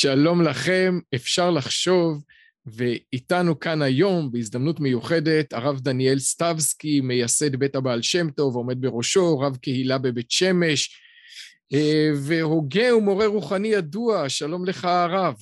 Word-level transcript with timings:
שלום 0.00 0.42
לכם, 0.42 0.98
אפשר 1.14 1.50
לחשוב, 1.50 2.22
ואיתנו 2.66 3.60
כאן 3.60 3.82
היום, 3.82 4.32
בהזדמנות 4.32 4.80
מיוחדת, 4.80 5.52
הרב 5.52 5.80
דניאל 5.80 6.18
סטבסקי, 6.18 7.00
מייסד 7.00 7.56
בית 7.56 7.76
הבעל 7.76 8.02
שם 8.02 8.30
טוב, 8.30 8.56
עומד 8.56 8.80
בראשו, 8.80 9.38
רב 9.38 9.56
קהילה 9.56 9.98
בבית 9.98 10.30
שמש, 10.30 11.00
אה, 11.74 12.10
והוגה 12.22 12.96
ומורה 12.96 13.26
רוחני 13.26 13.68
ידוע, 13.68 14.28
שלום 14.28 14.64
לך 14.64 14.84
הרב. 14.84 15.34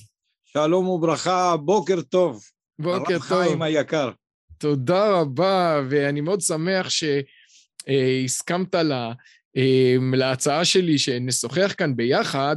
שלום 0.45 0.87
וברכה, 0.87 1.57
בוקר 1.57 2.01
טוב. 2.01 2.43
בוקר 2.79 3.13
הרב 3.13 3.27
טוב. 3.29 3.43
חיים 3.43 3.61
היקר. 3.61 4.11
תודה 4.57 5.11
רבה, 5.11 5.81
ואני 5.89 6.21
מאוד 6.21 6.41
שמח 6.41 6.87
שהסכמת 6.89 8.75
לה, 8.75 9.13
אה, 9.57 9.95
להצעה 10.13 10.65
שלי 10.65 10.97
שנשוחח 10.97 11.73
כאן 11.77 11.95
ביחד, 11.95 12.55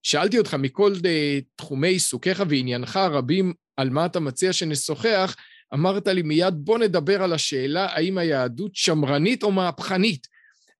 וכששאלתי 0.00 0.38
אותך 0.38 0.54
מכל 0.54 0.92
אה, 1.06 1.38
תחומי 1.56 1.88
עיסוקיך 1.88 2.42
ועניינך 2.48 2.96
הרבים 2.96 3.52
על 3.76 3.90
מה 3.90 4.06
אתה 4.06 4.20
מציע 4.20 4.52
שנשוחח, 4.52 5.36
אמרת 5.74 6.06
לי 6.06 6.22
מיד 6.22 6.54
בוא 6.54 6.78
נדבר 6.78 7.22
על 7.22 7.32
השאלה 7.32 7.86
האם 7.86 8.18
היהדות 8.18 8.76
שמרנית 8.76 9.42
או 9.42 9.52
מהפכנית. 9.52 10.26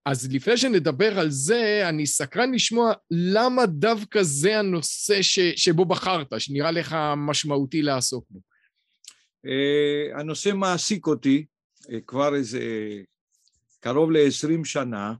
אז 0.05 0.31
לפני 0.31 0.57
שנדבר 0.57 1.19
על 1.19 1.29
זה, 1.29 1.89
אני 1.89 2.07
סקרן 2.07 2.53
לשמוע 2.53 2.93
למה 3.11 3.65
דווקא 3.65 4.23
זה 4.23 4.59
הנושא 4.59 5.21
ש, 5.21 5.39
שבו 5.39 5.85
בחרת, 5.85 6.33
שנראה 6.37 6.71
לך 6.71 6.95
משמעותי 7.17 7.81
לעסוק 7.81 8.25
בו. 8.29 8.39
Uh, 9.47 10.19
הנושא 10.19 10.49
מעסיק 10.49 11.07
אותי 11.07 11.45
uh, 11.83 11.87
כבר 12.07 12.35
איזה 12.35 12.61
קרוב 13.79 14.11
ל-20 14.11 14.65
שנה, 14.65 15.13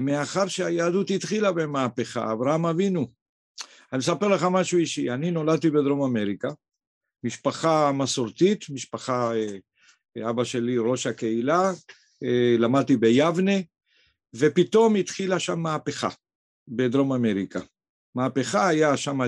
מאחר 0.00 0.46
שהיהדות 0.48 1.10
התחילה 1.10 1.52
במהפכה, 1.52 2.32
אברהם 2.32 2.66
אבינו. 2.66 3.08
אני 3.92 4.00
אספר 4.00 4.28
לך 4.28 4.46
משהו 4.50 4.78
אישי, 4.78 5.10
אני 5.10 5.30
נולדתי 5.30 5.70
בדרום 5.70 6.02
אמריקה, 6.02 6.48
משפחה 7.24 7.92
מסורתית, 7.92 8.70
משפחה, 8.70 9.32
אבא 10.30 10.44
שלי 10.44 10.78
ראש 10.78 11.06
הקהילה, 11.06 11.72
למדתי 12.58 12.96
ביבנה, 12.96 13.52
ופתאום 14.34 14.96
התחילה 14.96 15.38
שם 15.38 15.60
מהפכה 15.60 16.08
בדרום 16.68 17.12
אמריקה. 17.12 17.60
מהפכה 18.14 18.68
היה 18.68 18.96
שם 18.96 19.20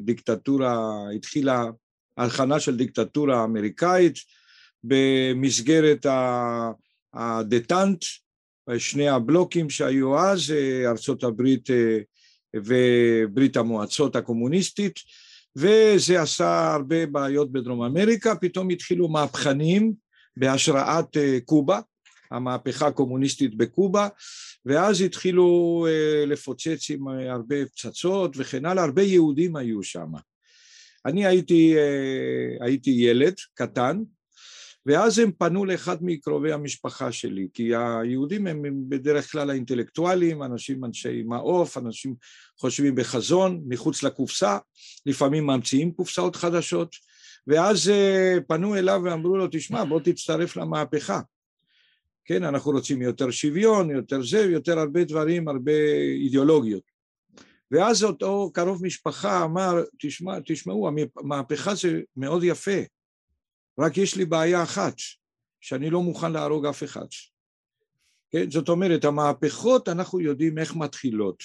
דיקטטורה, 0.00 0.78
התחילה 1.16 1.64
הכנה 2.16 2.60
של 2.60 2.76
דיקטטורה 2.76 3.44
אמריקאית 3.44 4.16
במסגרת 4.84 6.06
הדטנט, 7.14 8.04
שני 8.78 9.08
הבלוקים 9.08 9.70
שהיו 9.70 10.18
אז, 10.18 10.54
ארצות 10.86 11.24
הברית 11.24 11.68
וברית 12.56 13.56
המועצות 13.56 14.16
הקומוניסטית, 14.16 14.94
וזה 15.56 16.22
עשה 16.22 16.74
הרבה 16.74 17.06
בעיות 17.06 17.52
בדרום 17.52 17.82
אמריקה, 17.82 18.34
פתאום 18.36 18.70
התחילו 18.70 19.08
מהפכנים 19.08 19.92
בהשראת 20.36 21.16
קובה, 21.44 21.80
המהפכה 22.30 22.86
הקומוניסטית 22.86 23.54
בקובה, 23.54 24.08
ואז 24.66 25.00
התחילו 25.00 25.86
לפוצץ 26.26 26.90
עם 26.90 27.08
הרבה 27.08 27.66
פצצות 27.66 28.32
וכן 28.36 28.66
הלאה, 28.66 28.84
הרבה 28.84 29.02
יהודים 29.02 29.56
היו 29.56 29.82
שם. 29.82 30.12
אני 31.06 31.26
הייתי, 31.26 31.74
הייתי 32.60 32.90
ילד 32.90 33.34
קטן, 33.54 34.02
ואז 34.86 35.18
הם 35.18 35.30
פנו 35.38 35.64
לאחד 35.64 35.96
מקרובי 36.00 36.52
המשפחה 36.52 37.12
שלי, 37.12 37.48
כי 37.54 37.76
היהודים 37.76 38.46
הם 38.46 38.62
בדרך 38.88 39.32
כלל 39.32 39.50
האינטלקטואלים, 39.50 40.42
אנשים 40.42 40.84
אנשי 40.84 41.22
מעוף, 41.22 41.78
אנשים 41.78 42.14
חושבים 42.58 42.94
בחזון, 42.94 43.62
מחוץ 43.68 44.02
לקופסה, 44.02 44.58
לפעמים 45.06 45.46
ממציאים 45.46 45.92
קופסאות 45.92 46.36
חדשות, 46.36 46.96
ואז 47.46 47.92
פנו 48.48 48.76
אליו 48.76 49.00
ואמרו 49.04 49.36
לו, 49.36 49.46
תשמע, 49.50 49.84
בוא 49.84 50.00
תצטרף 50.00 50.56
למהפכה. 50.56 51.20
כן, 52.24 52.44
אנחנו 52.44 52.70
רוצים 52.70 53.02
יותר 53.02 53.30
שוויון, 53.30 53.90
יותר 53.90 54.22
זה, 54.22 54.38
יותר 54.38 54.78
הרבה 54.78 55.04
דברים, 55.04 55.48
הרבה 55.48 55.72
אידיאולוגיות. 56.22 56.82
ואז 57.70 58.04
אותו 58.04 58.50
קרוב 58.54 58.84
משפחה 58.84 59.44
אמר, 59.44 59.82
תשמע, 60.00 60.38
תשמעו, 60.46 60.90
המהפכה 61.18 61.74
זה 61.74 62.00
מאוד 62.16 62.44
יפה, 62.44 62.80
רק 63.78 63.96
יש 63.96 64.16
לי 64.16 64.24
בעיה 64.24 64.62
אחת, 64.62 64.94
שאני 65.60 65.90
לא 65.90 66.02
מוכן 66.02 66.32
להרוג 66.32 66.66
אף 66.66 66.84
אחד. 66.84 67.06
כן? 68.30 68.50
זאת 68.50 68.68
אומרת, 68.68 69.04
המהפכות 69.04 69.88
אנחנו 69.88 70.20
יודעים 70.20 70.58
איך 70.58 70.76
מתחילות, 70.76 71.42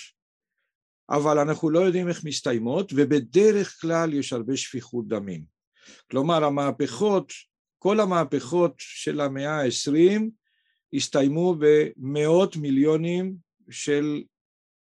אבל 1.10 1.40
אנחנו 1.40 1.70
לא 1.70 1.80
יודעים 1.80 2.08
איך 2.08 2.24
מסתיימות, 2.24 2.92
ובדרך 2.96 3.82
כלל 3.82 4.14
יש 4.14 4.34
הרבה 4.34 4.58
שפיכות 4.58 5.08
דמים. 5.08 5.44
כלומר, 6.12 6.44
המהפכות, 6.44 7.34
כל 7.80 8.00
המהפכות 8.00 8.74
של 8.78 9.22
המאה 9.22 9.52
העשרים, 9.52 10.32
הסתיימו 10.94 11.56
במאות 11.60 12.56
מיליונים 12.56 13.36
של, 13.70 14.24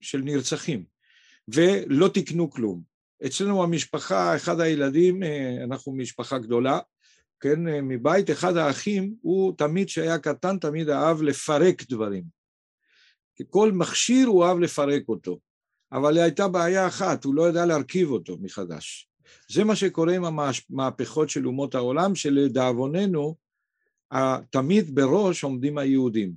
של 0.02 0.22
נרצחים. 0.22 0.86
ולא 1.48 2.08
תיקנו 2.08 2.50
כלום. 2.50 2.82
אצלנו 3.26 3.62
במשפחה, 3.62 4.36
אחד 4.36 4.60
הילדים, 4.60 5.24
אנחנו 5.64 5.96
משפחה 5.96 6.38
גדולה, 6.38 6.80
כן, 7.40 7.60
מבית, 7.84 8.30
אחד 8.32 8.58
האחים, 8.58 9.16
הוא 9.22 9.54
תמיד 9.58 9.88
כשהיה 9.88 10.18
קטן, 10.18 10.58
תמיד 10.58 10.90
אהב 10.90 11.22
לפרק 11.22 11.84
דברים. 11.90 12.24
כל 13.50 13.72
מכשיר 13.72 14.28
הוא 14.28 14.46
אהב 14.46 14.60
לפרק 14.60 15.04
אותו, 15.10 15.40
אבל 15.92 16.18
הייתה 16.18 16.48
בעיה 16.48 16.88
אחת, 16.88 17.24
הוא 17.24 17.36
לא 17.36 17.50
ידע 17.50 17.66
להרכיב 17.66 18.12
אותו 18.12 18.38
מחדש. 18.42 19.10
זה 19.52 19.64
מה 19.64 19.76
שקורה 19.76 20.16
עם 20.16 20.24
המהפכות 20.26 21.30
של 21.30 21.48
אומות 21.48 21.76
העולם, 21.76 22.16
שלדאבוננו, 22.16 23.36
תמיד 24.50 24.96
בראש 24.96 25.44
עומדים 25.44 25.78
היהודים. 25.78 26.34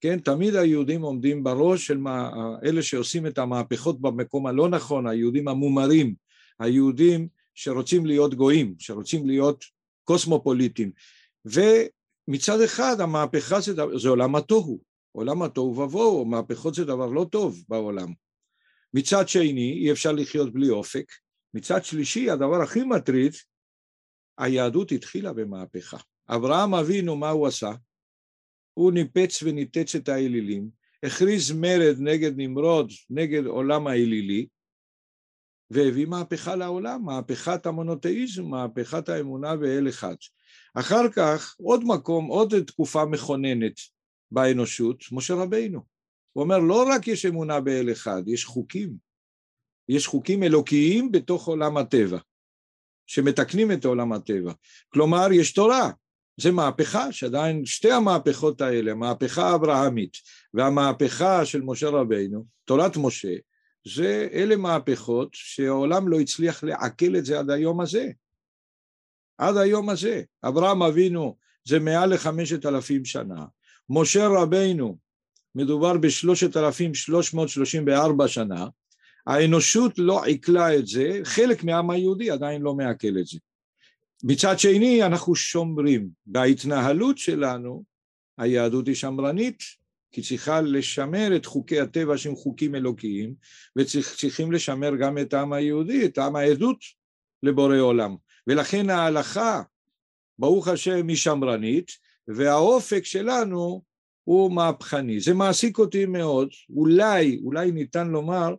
כן, 0.00 0.18
תמיד 0.18 0.54
היהודים 0.54 1.02
עומדים 1.02 1.44
בראש 1.44 1.86
של 1.86 1.98
מה, 1.98 2.30
אלה 2.64 2.82
שעושים 2.82 3.26
את 3.26 3.38
המהפכות 3.38 4.00
במקום 4.00 4.46
הלא 4.46 4.68
נכון, 4.68 5.06
היהודים 5.06 5.48
המומרים, 5.48 6.14
היהודים 6.60 7.28
שרוצים 7.54 8.06
להיות 8.06 8.34
גויים, 8.34 8.74
שרוצים 8.78 9.26
להיות 9.26 9.64
קוסמופוליטים. 10.08 10.90
ומצד 11.44 12.60
אחד 12.64 13.00
המהפכה 13.00 13.60
זה, 13.60 13.72
זה 13.96 14.08
עולם 14.08 14.36
התוהו, 14.36 14.80
עולם 15.12 15.42
התוהו 15.42 15.76
ובוהו, 15.78 16.24
מהפכות 16.24 16.74
זה 16.74 16.84
דבר 16.84 17.06
לא 17.06 17.26
טוב 17.32 17.64
בעולם. 17.68 18.12
מצד 18.94 19.28
שני, 19.28 19.72
אי 19.72 19.92
אפשר 19.92 20.12
לחיות 20.12 20.52
בלי 20.52 20.70
אופק. 20.70 21.12
מצד 21.54 21.84
שלישי, 21.84 22.30
הדבר 22.30 22.62
הכי 22.62 22.84
מטריד, 22.84 23.32
היהדות 24.38 24.92
התחילה 24.92 25.32
במהפכה. 25.32 25.96
אברהם 26.28 26.74
אבינו, 26.74 27.16
מה 27.16 27.30
הוא 27.30 27.46
עשה? 27.46 27.70
הוא 28.74 28.92
ניפץ 28.92 29.42
וניתץ 29.42 29.94
את 29.94 30.08
האלילים, 30.08 30.70
הכריז 31.02 31.52
מרד 31.52 31.96
נגד 31.98 32.32
נמרוד, 32.36 32.90
נגד 33.10 33.46
עולם 33.46 33.86
האלילי, 33.86 34.46
והביא 35.70 36.06
מהפכה 36.06 36.56
לעולם, 36.56 37.04
מהפכת 37.04 37.66
המונותאיזם, 37.66 38.44
מהפכת 38.44 39.08
האמונה 39.08 39.56
באל 39.56 39.88
אחד. 39.88 40.14
אחר 40.74 41.08
כך, 41.08 41.56
עוד 41.58 41.84
מקום, 41.84 42.26
עוד 42.26 42.54
תקופה 42.66 43.04
מכוננת 43.04 43.80
באנושות, 44.30 45.04
משה 45.12 45.34
רבינו. 45.34 45.80
הוא 46.32 46.44
אומר, 46.44 46.58
לא 46.58 46.88
רק 46.88 47.08
יש 47.08 47.26
אמונה 47.26 47.60
באל 47.60 47.92
אחד, 47.92 48.22
יש 48.26 48.44
חוקים. 48.44 48.94
יש 49.88 50.06
חוקים 50.06 50.42
אלוקיים 50.42 51.12
בתוך 51.12 51.48
עולם 51.48 51.76
הטבע, 51.76 52.18
שמתקנים 53.06 53.72
את 53.72 53.84
עולם 53.84 54.12
הטבע. 54.12 54.52
כלומר, 54.88 55.32
יש 55.32 55.52
תורה, 55.52 55.90
זה 56.40 56.50
מהפכה 56.50 57.12
שעדיין 57.12 57.64
שתי 57.64 57.92
המהפכות 57.92 58.60
האלה, 58.60 58.92
המהפכה 58.92 59.48
האברהמית 59.48 60.16
והמהפכה 60.54 61.46
של 61.46 61.60
משה 61.60 61.88
רבינו, 61.88 62.44
תורת 62.64 62.96
משה, 62.96 63.34
זה 63.94 64.28
אלה 64.32 64.56
מהפכות 64.56 65.28
שהעולם 65.32 66.08
לא 66.08 66.20
הצליח 66.20 66.64
לעכל 66.64 67.16
את 67.16 67.24
זה 67.24 67.38
עד 67.38 67.50
היום 67.50 67.80
הזה. 67.80 68.10
עד 69.38 69.56
היום 69.56 69.88
הזה. 69.88 70.22
אברהם 70.44 70.82
אבינו 70.82 71.36
זה 71.64 71.78
מעל 71.78 72.14
לחמשת 72.14 72.66
אלפים 72.66 73.04
שנה. 73.04 73.44
משה 73.90 74.28
רבינו 74.28 74.98
מדובר 75.54 75.98
בשלושת 75.98 76.56
אלפים 76.56 76.94
שלוש 76.94 77.34
מאות 77.34 77.48
שלושים 77.48 77.84
וארבע 77.86 78.28
שנה. 78.28 78.66
האנושות 79.26 79.92
לא 79.98 80.24
עיכלה 80.24 80.76
את 80.76 80.86
זה, 80.86 81.20
חלק 81.24 81.64
מהעם 81.64 81.90
היהודי 81.90 82.30
עדיין 82.30 82.62
לא 82.62 82.74
מעכל 82.74 83.18
את 83.20 83.26
זה. 83.26 83.38
מצד 84.24 84.58
שני 84.58 85.02
אנחנו 85.02 85.34
שומרים, 85.34 86.08
בהתנהלות 86.26 87.18
שלנו 87.18 87.84
היהדות 88.38 88.86
היא 88.86 88.94
שמרנית, 88.94 89.58
כי 90.12 90.22
צריכה 90.22 90.60
לשמר 90.60 91.36
את 91.36 91.46
חוקי 91.46 91.80
הטבע 91.80 92.18
שהם 92.18 92.36
חוקים 92.36 92.74
אלוקיים, 92.74 93.34
וצריכים 93.76 94.52
לשמר 94.52 94.96
גם 94.96 95.18
את 95.18 95.34
העם 95.34 95.52
היהודי, 95.52 96.04
את 96.04 96.18
העם 96.18 96.36
העדות 96.36 96.78
לבורא 97.42 97.76
עולם. 97.76 98.16
ולכן 98.46 98.90
ההלכה, 98.90 99.62
ברוך 100.38 100.68
השם, 100.68 101.08
היא 101.08 101.16
שמרנית, 101.16 101.90
והאופק 102.28 103.04
שלנו 103.04 103.82
הוא 104.24 104.52
מהפכני. 104.52 105.20
זה 105.20 105.34
מעסיק 105.34 105.78
אותי 105.78 106.06
מאוד, 106.06 106.48
אולי, 106.70 107.40
אולי 107.44 107.70
ניתן 107.70 108.08
לומר 108.08 108.54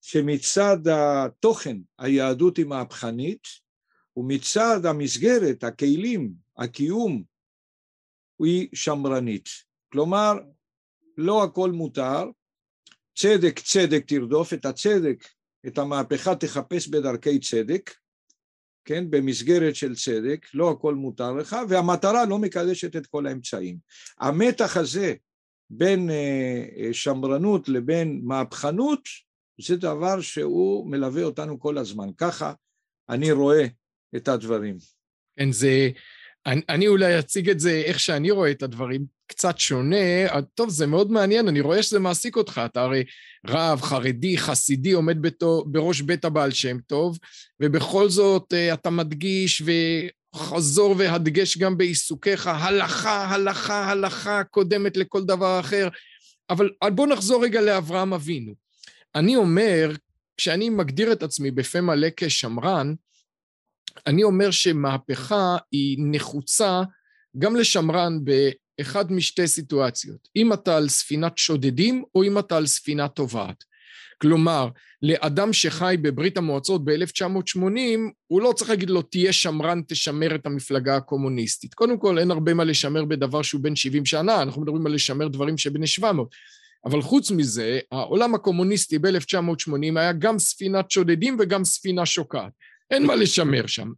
שמצד 0.00 0.78
התוכן 0.88 1.76
היהדות 1.98 2.56
היא 2.56 2.66
מהפכנית, 2.66 3.42
ומצד 4.16 4.86
המסגרת, 4.86 5.64
הכלים, 5.64 6.32
הקיום, 6.56 7.22
היא 8.42 8.68
שמרנית. 8.74 9.48
כלומר, 9.92 10.34
לא 11.18 11.44
הכל 11.44 11.70
מותר, 11.72 12.24
צדק 13.16 13.58
צדק 13.58 14.04
תרדוף, 14.06 14.52
את 14.52 14.64
הצדק, 14.64 15.24
את 15.66 15.78
המהפכה 15.78 16.34
תחפש 16.34 16.88
בדרכי 16.88 17.38
צדק, 17.38 17.90
כן, 18.84 19.10
במסגרת 19.10 19.76
של 19.76 19.94
צדק, 19.94 20.46
לא 20.54 20.70
הכל 20.70 20.94
מותר 20.94 21.32
לך, 21.32 21.56
והמטרה 21.68 22.24
לא 22.24 22.38
מקדשת 22.38 22.96
את 22.96 23.06
כל 23.06 23.26
האמצעים. 23.26 23.78
המתח 24.20 24.76
הזה 24.76 25.14
בין 25.70 26.10
אה, 26.10 26.66
אה, 26.76 26.88
שמרנות 26.92 27.68
לבין 27.68 28.20
מהפכנות, 28.24 29.00
זה 29.60 29.76
דבר 29.76 30.20
שהוא 30.20 30.90
מלווה 30.90 31.22
אותנו 31.22 31.60
כל 31.60 31.78
הזמן. 31.78 32.08
ככה 32.18 32.52
אני 33.08 33.32
רואה 33.32 33.66
את 34.16 34.28
הדברים. 34.28 34.76
כן, 35.36 35.52
זה... 35.52 35.90
אני, 36.46 36.60
אני 36.68 36.88
אולי 36.88 37.18
אציג 37.18 37.50
את 37.50 37.60
זה 37.60 37.82
איך 37.84 38.00
שאני 38.00 38.30
רואה 38.30 38.50
את 38.50 38.62
הדברים, 38.62 39.18
קצת 39.28 39.58
שונה. 39.58 39.96
טוב, 40.54 40.68
זה 40.70 40.86
מאוד 40.86 41.10
מעניין, 41.10 41.48
אני 41.48 41.60
רואה 41.60 41.82
שזה 41.82 41.98
מעסיק 41.98 42.36
אותך. 42.36 42.60
אתה 42.64 42.82
הרי 42.82 43.04
רב, 43.46 43.80
חרדי, 43.80 44.38
חסידי, 44.38 44.92
עומד 44.92 45.22
בתו, 45.22 45.64
בראש 45.66 46.00
בית 46.00 46.24
הבעל 46.24 46.50
שם 46.50 46.78
טוב, 46.86 47.18
ובכל 47.60 48.08
זאת 48.08 48.52
אה, 48.52 48.74
אתה 48.74 48.90
מדגיש 48.90 49.62
וחזור 50.34 50.94
והדגש 50.98 51.58
גם 51.58 51.78
בעיסוקיך, 51.78 52.46
הלכה, 52.46 53.24
הלכה, 53.24 53.90
הלכה 53.90 54.44
קודמת 54.44 54.96
לכל 54.96 55.24
דבר 55.24 55.60
אחר. 55.60 55.88
אבל 56.50 56.70
בוא 56.94 57.06
נחזור 57.06 57.44
רגע 57.44 57.60
לאברהם 57.60 58.14
אבינו. 58.14 58.54
אני 59.14 59.36
אומר, 59.36 59.92
כשאני 60.36 60.70
מגדיר 60.70 61.12
את 61.12 61.22
עצמי 61.22 61.50
בפה 61.50 61.80
מלא 61.80 62.08
כשמרן, 62.16 62.94
אני 64.06 64.22
אומר 64.22 64.50
שמהפכה 64.50 65.56
היא 65.72 65.96
נחוצה 66.00 66.82
גם 67.38 67.56
לשמרן 67.56 68.18
באחד 68.24 69.12
משתי 69.12 69.46
סיטואציות, 69.46 70.28
אם 70.36 70.52
אתה 70.52 70.76
על 70.76 70.88
ספינת 70.88 71.38
שודדים 71.38 72.04
או 72.14 72.24
אם 72.24 72.38
אתה 72.38 72.56
על 72.56 72.66
ספינה 72.66 73.08
טובעת. 73.08 73.64
כלומר, 74.22 74.68
לאדם 75.02 75.52
שחי 75.52 75.96
בברית 76.02 76.36
המועצות 76.36 76.84
ב-1980, 76.84 77.60
הוא 78.26 78.42
לא 78.42 78.52
צריך 78.52 78.70
להגיד 78.70 78.90
לו 78.90 79.02
תהיה 79.02 79.32
שמרן, 79.32 79.82
תשמר 79.88 80.34
את 80.34 80.46
המפלגה 80.46 80.96
הקומוניסטית. 80.96 81.74
קודם 81.74 81.98
כל, 81.98 82.18
אין 82.18 82.30
הרבה 82.30 82.54
מה 82.54 82.64
לשמר 82.64 83.04
בדבר 83.04 83.42
שהוא 83.42 83.60
בן 83.60 83.76
70 83.76 84.06
שנה, 84.06 84.42
אנחנו 84.42 84.62
מדברים 84.62 84.86
על 84.86 84.94
לשמר 84.94 85.28
דברים 85.28 85.58
שבני 85.58 85.86
700. 85.86 86.28
אבל 86.84 87.02
חוץ 87.02 87.30
מזה, 87.30 87.78
העולם 87.92 88.34
הקומוניסטי 88.34 88.98
ב-1980 88.98 89.98
היה 89.98 90.12
גם 90.12 90.38
ספינת 90.38 90.90
שודדים 90.90 91.36
וגם 91.40 91.64
ספינה 91.64 92.06
שוקעת. 92.06 92.52
אין 92.90 93.06
מה 93.06 93.14
לשמר 93.16 93.66
שם. 93.66 93.92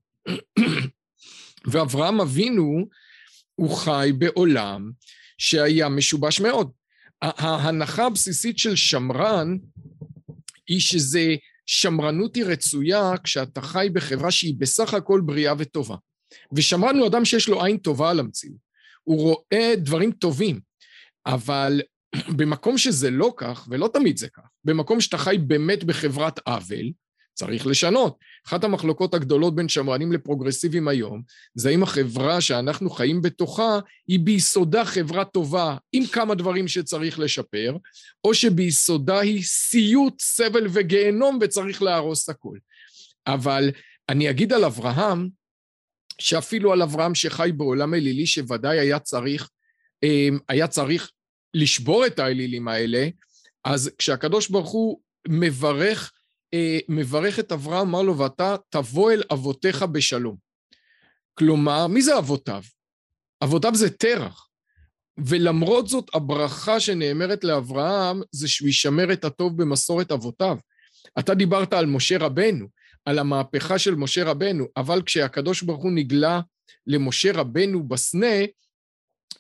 ואברהם 1.67 2.21
אבינו, 2.21 2.87
הוא 3.55 3.77
חי 3.77 4.11
בעולם 4.19 4.91
שהיה 5.39 5.89
משובש 5.89 6.41
מאוד. 6.41 6.71
ההנחה 7.23 8.07
הבסיסית 8.07 8.59
של 8.59 8.77
שמרן 8.77 9.57
היא 10.67 10.81
שזה, 10.81 11.35
שמרנות 11.67 12.37
היא 12.37 12.45
רצויה 12.45 13.13
כשאתה 13.25 13.61
חי 13.61 13.89
בחברה 13.93 14.31
שהיא 14.31 14.55
בסך 14.59 14.95
הכל 14.95 15.21
בריאה 15.25 15.55
וטובה. 15.59 15.97
ושמרן 16.53 16.99
הוא 16.99 17.07
אדם 17.07 17.25
שיש 17.25 17.49
לו 17.49 17.65
עין 17.65 17.77
טובה 17.77 18.11
על 18.11 18.21
המציאות. 18.21 18.71
הוא 19.05 19.21
רואה 19.21 19.73
דברים 19.77 20.13
טובים, 20.13 20.61
אבל 21.27 21.81
במקום 22.37 22.79
שזה 22.79 23.11
לא 23.11 23.35
כך, 23.37 23.69
ולא 23.71 23.91
תמיד 23.93 24.17
זה 24.17 24.29
כך, 24.29 24.43
במקום 24.65 25.01
שאתה 25.01 25.19
חי 25.19 25.39
באמת 25.39 25.85
בחברת 25.85 26.39
עוול, 26.39 26.93
צריך 27.35 27.67
לשנות. 27.67 28.19
אחת 28.47 28.65
המחלוקות 28.65 29.15
הגדולות 29.15 29.55
בין 29.55 29.69
שמרנים 29.69 30.13
לפרוגרסיביים 30.13 30.89
היום, 30.89 31.23
זה 31.55 31.69
האם 31.69 31.83
החברה 31.83 32.41
שאנחנו 32.41 32.91
חיים 32.91 33.23
בתוכה 33.23 33.79
היא 34.09 34.21
ביסודה 34.21 34.85
חברה 34.85 35.25
טובה 35.25 35.77
עם 35.93 36.07
כמה 36.07 36.35
דברים 36.35 36.69
שצריך 36.69 37.19
לשפר, 37.19 37.77
או 38.25 38.35
שביסודה 38.35 39.19
היא 39.19 39.43
סיוט, 39.43 40.21
סבל 40.21 40.67
וגיהנום 40.73 41.39
וצריך 41.43 41.83
להרוס 41.83 42.29
הכל. 42.29 42.57
אבל 43.27 43.71
אני 44.09 44.31
אגיד 44.31 44.53
על 44.53 44.65
אברהם, 44.65 45.29
שאפילו 46.21 46.73
על 46.73 46.83
אברהם 46.83 47.15
שחי 47.15 47.51
בעולם 47.57 47.95
אלילי 47.95 48.27
שוודאי 48.27 48.79
היה 48.79 48.99
צריך, 48.99 49.51
אמ, 50.03 50.39
היה 50.49 50.67
צריך 50.67 51.11
לשבור 51.55 52.07
את 52.07 52.19
האלילים 52.19 52.69
האלה, 52.69 53.09
אז 53.65 53.91
כשהקדוש 53.99 54.49
ברוך 54.49 54.71
הוא 54.71 55.01
מברך 55.29 56.13
מברך 56.89 57.39
את 57.39 57.53
אברהם, 57.53 57.89
אמר 57.89 58.03
לו, 58.03 58.19
ואתה 58.19 58.57
תבוא 58.69 59.13
אל 59.13 59.23
אבותיך 59.33 59.83
בשלום. 59.83 60.37
כלומר, 61.35 61.87
מי 61.87 62.03
זה 62.03 62.19
אבותיו? 62.19 62.63
אבותיו 63.45 63.75
זה 63.75 63.91
תרח. 63.91 64.47
ולמרות 65.19 65.89
זאת, 65.89 66.11
הברכה 66.15 66.81
שנאמרת 66.81 67.45
לאברהם 67.45 68.23
זה 68.33 68.49
שהוא 68.49 68.69
ישמר 68.69 69.13
את 69.13 69.25
הטוב 69.25 69.63
במסורת 69.63 70.13
אבותיו. 70.13 70.57
אתה 71.19 71.35
דיברת 71.35 71.73
על 71.73 71.87
משה 71.87 72.19
רבנו, 72.19 72.67
על 73.05 73.19
המהפכה 73.19 73.79
של 73.79 73.95
משה 73.95 74.25
רבנו, 74.25 74.67
אבל 74.77 75.03
כשהקדוש 75.03 75.63
ברוך 75.63 75.83
הוא 75.83 75.93
נגלה 75.93 76.41
למשה 76.87 77.33
רבנו 77.33 77.89
בסנה, 77.89 78.37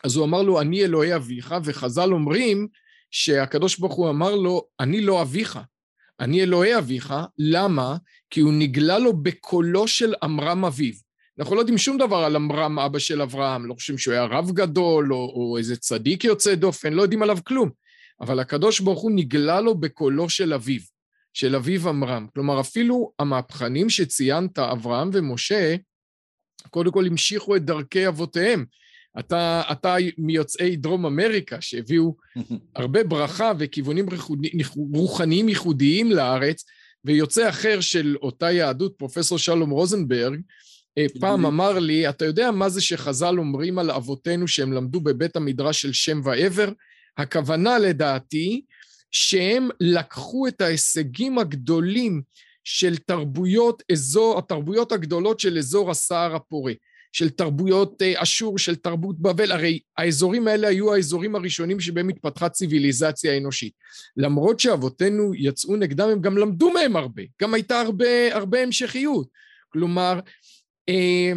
אז 0.04 0.16
הוא 0.16 0.24
אמר 0.24 0.42
לו, 0.42 0.60
אני 0.60 0.84
אלוהי 0.84 1.16
אביך, 1.16 1.54
וחז"ל 1.64 2.12
אומרים 2.12 2.68
שהקדוש 3.10 3.78
ברוך 3.78 3.94
הוא 3.94 4.10
אמר 4.10 4.34
לו, 4.34 4.66
אני 4.80 5.00
לא 5.00 5.22
אביך, 5.22 5.58
אני 6.20 6.42
אלוהי 6.42 6.78
אביך, 6.78 7.14
למה? 7.38 7.96
כי 8.30 8.40
הוא 8.40 8.52
נגלה 8.52 8.98
לו 8.98 9.22
בקולו 9.22 9.88
של 9.88 10.14
עמרם 10.22 10.64
אביו. 10.64 10.94
אנחנו 11.38 11.54
לא 11.54 11.60
יודעים 11.60 11.78
שום 11.78 11.98
דבר 11.98 12.16
על 12.16 12.36
עמרם 12.36 12.78
אבא 12.78 12.98
של 12.98 13.22
אברהם, 13.22 13.66
לא 13.66 13.74
חושבים 13.74 13.98
שהוא 13.98 14.14
היה 14.14 14.24
רב 14.24 14.50
גדול 14.50 15.12
או, 15.12 15.18
או 15.18 15.58
איזה 15.58 15.76
צדיק 15.76 16.24
יוצא 16.24 16.54
דופן, 16.54 16.92
לא 16.92 17.02
יודעים 17.02 17.22
עליו 17.22 17.38
כלום. 17.44 17.70
אבל 18.20 18.40
הקדוש 18.40 18.80
ברוך 18.80 19.00
הוא 19.00 19.10
נגלה 19.14 19.60
לו 19.60 19.74
בקולו 19.74 20.28
של 20.28 20.54
אביו, 20.54 20.80
של 21.32 21.56
אביו 21.56 21.88
עמרם. 21.88 22.26
כלומר, 22.34 22.60
אפילו 22.60 23.12
המהפכנים 23.18 23.90
שציינת, 23.90 24.58
אברהם 24.58 25.10
ומשה, 25.12 25.76
קודם 26.70 26.92
כל 26.92 27.06
המשיכו 27.06 27.56
את 27.56 27.64
דרכי 27.64 28.08
אבותיהם. 28.08 28.64
אתה, 29.18 29.62
אתה 29.72 29.96
מיוצאי 30.18 30.76
דרום 30.76 31.06
אמריקה 31.06 31.60
שהביאו 31.60 32.16
הרבה 32.76 33.04
ברכה 33.04 33.52
וכיוונים 33.58 34.06
רוחניים 34.94 35.48
ייחודיים 35.48 36.12
לארץ, 36.12 36.64
ויוצא 37.04 37.48
אחר 37.48 37.80
של 37.80 38.16
אותה 38.22 38.52
יהדות, 38.52 38.94
פרופסור 38.96 39.38
שלום 39.38 39.70
רוזנברג, 39.70 40.40
אה, 40.98 41.06
פעם 41.20 41.46
אמר 41.46 41.78
לי, 41.78 42.08
אתה 42.08 42.24
יודע 42.24 42.50
מה 42.50 42.68
זה 42.68 42.80
שחז"ל 42.80 43.38
אומרים 43.38 43.78
על 43.78 43.90
אבותינו 43.90 44.48
שהם 44.48 44.72
למדו 44.72 45.00
בבית 45.00 45.36
המדרש 45.36 45.82
של 45.82 45.92
שם 45.92 46.20
ועבר? 46.24 46.68
הכוונה 47.16 47.78
לדעתי 47.78 48.62
שהם 49.10 49.68
לקחו 49.80 50.46
את 50.48 50.60
ההישגים 50.60 51.38
הגדולים 51.38 52.22
של 52.64 52.96
תרבויות 52.96 53.82
אזור, 53.92 54.38
התרבויות 54.38 54.92
הגדולות 54.92 55.40
של 55.40 55.58
אזור 55.58 55.90
הסהר 55.90 56.34
הפורה. 56.34 56.72
של 57.12 57.30
תרבויות 57.30 58.02
אה, 58.02 58.22
אשור, 58.22 58.58
של 58.58 58.76
תרבות 58.76 59.20
בבל, 59.20 59.52
הרי 59.52 59.78
האזורים 59.96 60.48
האלה 60.48 60.68
היו 60.68 60.94
האזורים 60.94 61.34
הראשונים 61.34 61.80
שבהם 61.80 62.08
התפתחה 62.08 62.48
ציוויליזציה 62.48 63.38
אנושית. 63.38 63.72
למרות 64.16 64.60
שאבותינו 64.60 65.34
יצאו 65.34 65.76
נגדם, 65.76 66.08
הם 66.08 66.20
גם 66.20 66.38
למדו 66.38 66.70
מהם 66.70 66.96
הרבה, 66.96 67.22
גם 67.42 67.54
הייתה 67.54 67.80
הרבה, 67.80 68.34
הרבה 68.34 68.62
המשכיות. 68.62 69.28
כלומר, 69.68 70.20
אה, 70.88 71.32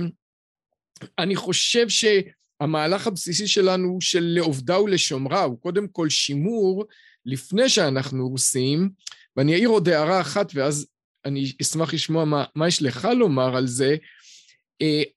אני 1.20 1.36
חושב 1.36 1.88
שהמהלך 1.90 3.08
הבסיסי 3.08 3.48
שלנו 3.48 3.98
של 4.02 4.24
לעובדה 4.24 4.80
ולשומרה 4.80 5.44
הוא 5.44 5.60
קודם 5.60 5.88
כל 5.88 6.10
שימור 6.10 6.86
לפני 7.26 7.70
שאנחנו 7.70 8.24
הורסים, 8.24 8.90
ואני 9.38 9.54
אעיר 9.54 9.70
עוד 9.70 9.90
הערה 9.90 10.22
אחת 10.22 10.52
ואז 10.54 10.88
אני 11.26 11.52
אשמח 11.62 11.94
לשמוע 11.94 12.26
מה, 12.26 12.44
מה 12.56 12.68
יש 12.68 12.82
לך 12.82 13.08
לומר 13.18 13.56
על 13.56 13.68
זה, 13.68 13.96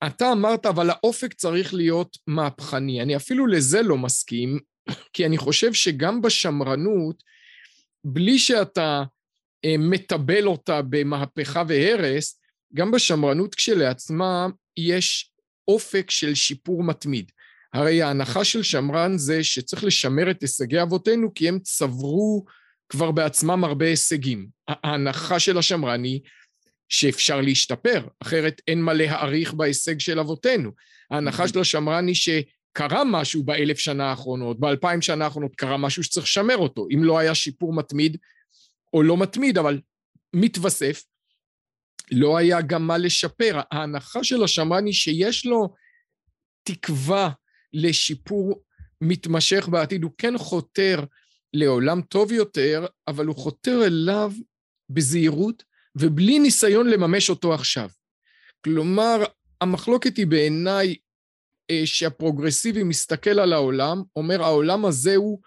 אתה 0.06 0.32
אמרת, 0.32 0.66
אבל 0.66 0.90
האופק 0.90 1.34
צריך 1.34 1.74
להיות 1.74 2.18
מהפכני. 2.26 3.02
אני 3.02 3.16
אפילו 3.16 3.46
לזה 3.46 3.82
לא 3.82 3.98
מסכים, 3.98 4.58
כי 5.12 5.26
אני 5.26 5.38
חושב 5.38 5.72
שגם 5.72 6.22
בשמרנות, 6.22 7.22
בלי 8.04 8.38
שאתה 8.38 9.02
אה, 9.64 9.74
מטבל 9.78 10.46
אותה 10.46 10.82
במהפכה 10.82 11.62
והרס, 11.68 12.40
גם 12.74 12.90
בשמרנות 12.90 13.54
כשלעצמה 13.54 14.46
יש 14.76 15.32
אופק 15.68 16.10
של 16.10 16.34
שיפור 16.34 16.82
מתמיד. 16.82 17.30
הרי 17.72 18.02
ההנחה 18.02 18.44
של 18.44 18.62
שמרן 18.62 19.18
זה 19.18 19.44
שצריך 19.44 19.84
לשמר 19.84 20.30
את 20.30 20.42
הישגי 20.42 20.82
אבותינו 20.82 21.34
כי 21.34 21.48
הם 21.48 21.58
צברו 21.58 22.44
כבר 22.88 23.10
בעצמם 23.10 23.64
הרבה 23.64 23.86
הישגים. 23.86 24.48
ההנחה 24.68 25.38
של 25.38 25.58
השמרן 25.58 26.04
היא 26.04 26.20
שאפשר 26.88 27.40
להשתפר, 27.40 28.06
אחרת 28.22 28.60
אין 28.68 28.82
מה 28.82 28.92
להעריך 28.94 29.54
בהישג 29.54 30.00
של 30.00 30.18
אבותינו. 30.18 30.70
ההנחה 31.10 31.48
של 31.48 31.60
השמרן 31.60 32.06
היא 32.06 32.14
שקרה 32.14 33.04
משהו 33.04 33.44
באלף 33.44 33.78
שנה 33.78 34.10
האחרונות, 34.10 34.60
באלפיים 34.60 35.02
שנה 35.02 35.24
האחרונות 35.24 35.56
קרה 35.56 35.76
משהו 35.76 36.04
שצריך 36.04 36.26
לשמר 36.26 36.56
אותו. 36.56 36.86
אם 36.94 37.04
לא 37.04 37.18
היה 37.18 37.34
שיפור 37.34 37.72
מתמיד 37.72 38.16
או 38.92 39.02
לא 39.02 39.16
מתמיד, 39.16 39.58
אבל 39.58 39.80
מתווסף, 40.34 41.04
לא 42.12 42.36
היה 42.36 42.60
גם 42.60 42.86
מה 42.86 42.98
לשפר. 42.98 43.60
ההנחה 43.70 44.24
של 44.24 44.44
השמרן 44.44 44.86
היא 44.86 44.94
שיש 44.94 45.46
לו 45.46 45.74
תקווה 46.62 47.30
לשיפור 47.72 48.62
מתמשך 49.00 49.68
בעתיד, 49.68 50.02
הוא 50.02 50.12
כן 50.18 50.38
חותר 50.38 51.04
לעולם 51.52 52.02
טוב 52.02 52.32
יותר, 52.32 52.86
אבל 53.08 53.26
הוא 53.26 53.36
חותר 53.36 53.86
אליו 53.86 54.32
בזהירות 54.90 55.64
ובלי 56.00 56.38
ניסיון 56.38 56.86
לממש 56.90 57.30
אותו 57.30 57.54
עכשיו. 57.54 57.88
כלומר, 58.64 59.24
המחלוקת 59.60 60.16
היא 60.16 60.26
בעיניי 60.26 60.96
אה, 61.70 61.82
שהפרוגרסיבי 61.84 62.82
מסתכל 62.82 63.38
על 63.40 63.52
העולם, 63.52 64.02
אומר 64.16 64.42
העולם 64.42 64.84
הזה 64.84 65.16
הוא 65.16 65.40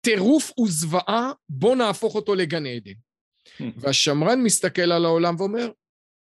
טירוף 0.00 0.58
וזוועה, 0.58 1.32
בוא 1.48 1.76
נהפוך 1.76 2.14
אותו 2.14 2.34
לגן 2.34 2.66
עדן. 2.66 2.92
והשמרן 3.76 4.42
מסתכל 4.42 4.92
על 4.92 5.04
העולם 5.04 5.34
ואומר, 5.38 5.70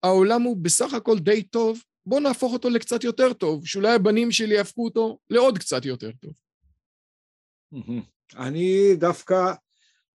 העולם 0.03 0.41
הוא 0.41 0.57
בסך 0.57 0.93
הכל 0.93 1.19
די 1.19 1.43
טוב, 1.43 1.83
בוא 2.05 2.19
נהפוך 2.19 2.53
אותו 2.53 2.69
לקצת 2.69 3.03
יותר 3.03 3.33
טוב, 3.33 3.67
שאולי 3.67 3.93
הבנים 3.93 4.31
שלי 4.31 4.55
יהפכו 4.55 4.85
אותו 4.85 5.19
לעוד 5.29 5.57
קצת 5.57 5.85
יותר 5.85 6.11
טוב. 6.11 6.33
אני 8.35 8.95
דווקא 8.95 9.53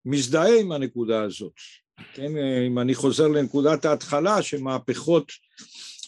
מזדהה 0.05 0.61
עם 0.61 0.73
הנקודה 0.73 1.23
הזאת. 1.23 1.53
כן, 2.15 2.33
אם 2.67 2.79
אני 2.79 2.95
חוזר 2.95 3.29
לנקודת 3.29 3.85
ההתחלה, 3.85 4.43
שמהפכות 4.43 5.33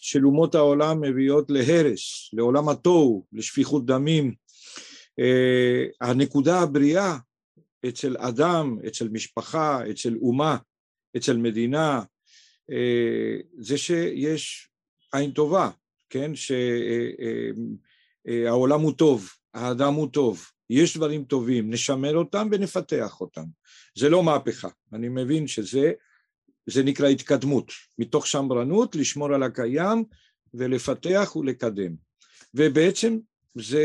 של 0.00 0.26
אומות 0.26 0.54
העולם 0.54 1.00
מביאות 1.00 1.50
להרס, 1.50 2.30
לעולם 2.32 2.68
התוהו, 2.68 3.24
לשפיכות 3.32 3.86
דמים. 3.86 4.34
אה, 5.18 5.84
הנקודה 6.00 6.60
הבריאה 6.60 7.16
אצל 7.88 8.16
אדם, 8.18 8.78
אצל 8.86 9.08
משפחה, 9.08 9.90
אצל 9.90 10.16
אומה, 10.20 10.56
אצל 11.16 11.36
מדינה, 11.36 12.02
אה, 12.70 13.36
זה 13.58 13.78
שיש 13.78 14.68
עין 15.12 15.30
טובה, 15.30 15.70
כן? 16.10 16.32
שהעולם 18.26 18.80
אה, 18.80 18.84
הוא 18.84 18.92
טוב, 18.92 19.28
האדם 19.54 19.94
הוא 19.94 20.08
טוב, 20.08 20.50
יש 20.70 20.96
דברים 20.96 21.24
טובים, 21.24 21.70
נשמר 21.70 22.16
אותם 22.16 22.48
ונפתח 22.52 23.20
אותם. 23.20 23.44
זה 23.98 24.08
לא 24.08 24.22
מהפכה, 24.22 24.68
אני 24.92 25.08
מבין 25.08 25.46
שזה 25.46 25.92
זה 26.66 26.82
נקרא 26.82 27.08
התקדמות, 27.08 27.72
מתוך 27.98 28.26
שמרנות 28.26 28.96
לשמור 28.96 29.34
על 29.34 29.42
הקיים 29.42 30.04
ולפתח 30.54 31.36
ולקדם. 31.36 31.94
ובעצם 32.54 33.18
זה, 33.54 33.84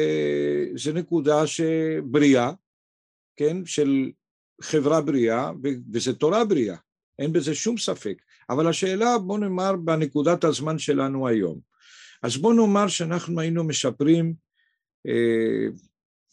זה 0.75 0.93
נקודה 0.93 1.47
שבריאה, 1.47 2.51
כן, 3.35 3.65
של 3.65 4.11
חברה 4.61 5.01
בריאה, 5.01 5.51
וזה 5.93 6.13
תורה 6.13 6.45
בריאה, 6.45 6.75
אין 7.19 7.33
בזה 7.33 7.55
שום 7.55 7.77
ספק. 7.77 8.21
אבל 8.49 8.67
השאלה, 8.67 9.17
בוא 9.17 9.39
נאמר, 9.39 9.75
בנקודת 9.75 10.43
הזמן 10.43 10.79
שלנו 10.79 11.27
היום. 11.27 11.59
אז 12.23 12.37
בוא 12.37 12.53
נאמר 12.53 12.87
שאנחנו 12.87 13.39
היינו 13.39 13.63
משפרים, 13.63 14.33
אה, 15.07 15.67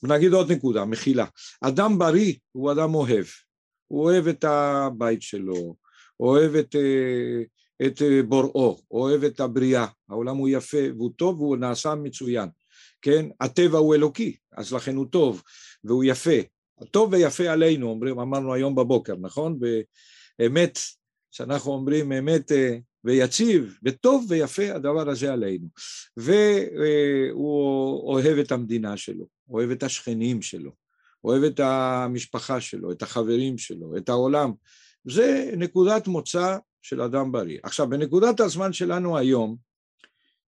נגיד 0.03 0.33
עוד 0.33 0.53
נקודה, 0.53 0.85
מחילה. 0.85 1.27
אדם 1.61 1.99
בריא 1.99 2.35
הוא 2.53 2.73
אדם 2.73 2.95
אוהב. 2.95 3.25
הוא 3.87 4.05
אוהב 4.05 4.27
את 4.29 4.45
הבית 4.45 5.23
שלו, 5.23 5.75
אוהב 6.21 6.55
את, 6.55 6.77
אה, 6.77 7.43
את 7.87 8.03
אה, 8.03 8.23
בוראו, 8.23 8.81
אוהב 8.91 9.25
את 9.25 9.41
הבריאה, 9.41 9.87
העולם 10.09 10.37
הוא 10.37 10.49
יפה 10.49 10.79
והוא 10.97 11.11
טוב 11.17 11.41
והוא 11.41 11.57
נעשה 11.57 11.95
מצוין, 11.95 12.49
כן? 13.03 13.27
הטבע 13.41 13.79
הוא 13.79 13.95
אלוקי, 13.95 14.37
אז 14.53 14.73
לכן 14.73 14.97
הוא 14.97 15.07
טוב 15.07 15.43
והוא 15.85 16.05
יפה. 16.05 16.41
טוב 16.91 17.13
ויפה 17.13 17.51
עלינו, 17.51 17.91
אומרים, 17.91 18.21
אמרנו 18.21 18.55
היום 18.55 18.75
בבוקר, 18.75 19.15
נכון? 19.21 19.59
באמת, 20.39 20.79
שאנחנו 21.31 21.73
אומרים 21.73 22.13
אמת 22.13 22.53
אה, 22.53 22.77
ויציב, 23.05 23.79
וטוב 23.85 24.27
ויפה 24.29 24.75
הדבר 24.75 25.11
הזה 25.11 25.33
עלינו. 25.33 25.67
והוא 26.17 28.03
אוהב 28.13 28.39
את 28.39 28.53
המדינה 28.53 28.97
שלו, 28.97 29.27
אוהב 29.49 29.71
את 29.71 29.83
השכנים 29.83 30.43
שלו, 30.43 30.73
אוהב 31.25 31.43
את 31.43 31.61
המשפחה 31.61 32.61
שלו, 32.61 32.93
את 32.93 33.03
החברים 33.03 33.59
שלו, 33.59 33.97
את 33.97 34.09
העולם. 34.09 34.53
זה 35.05 35.51
נקודת 35.57 36.09
מוצא 36.09 36.59
של 36.83 37.03
אדם 37.03 37.33
בריא. 37.33 37.59
עכשיו, 37.63 37.89
בנקודת 37.89 38.41
הזמן 38.41 38.73
שלנו 38.73 39.19
היום, 39.19 39.57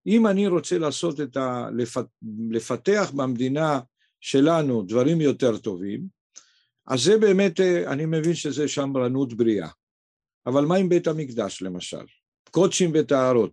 אם 0.06 0.26
אני 0.26 0.46
רוצה 0.46 0.78
לעשות 0.78 1.20
את 1.20 1.36
ה... 1.36 1.68
לפת... 1.76 2.06
לפתח 2.50 3.12
במדינה 3.16 3.80
שלנו 4.20 4.82
דברים 4.82 5.20
יותר 5.20 5.56
טובים, 5.56 6.06
אז 6.86 7.00
זה 7.00 7.18
באמת, 7.18 7.60
אני 7.60 8.06
מבין 8.06 8.34
שזה 8.34 8.68
שמרנות 8.68 9.34
בריאה. 9.34 9.68
אבל 10.46 10.64
מה 10.64 10.76
עם 10.76 10.88
בית 10.88 11.06
המקדש 11.06 11.62
למשל? 11.62 12.04
קודשים 12.50 12.90
וטהרות. 12.94 13.52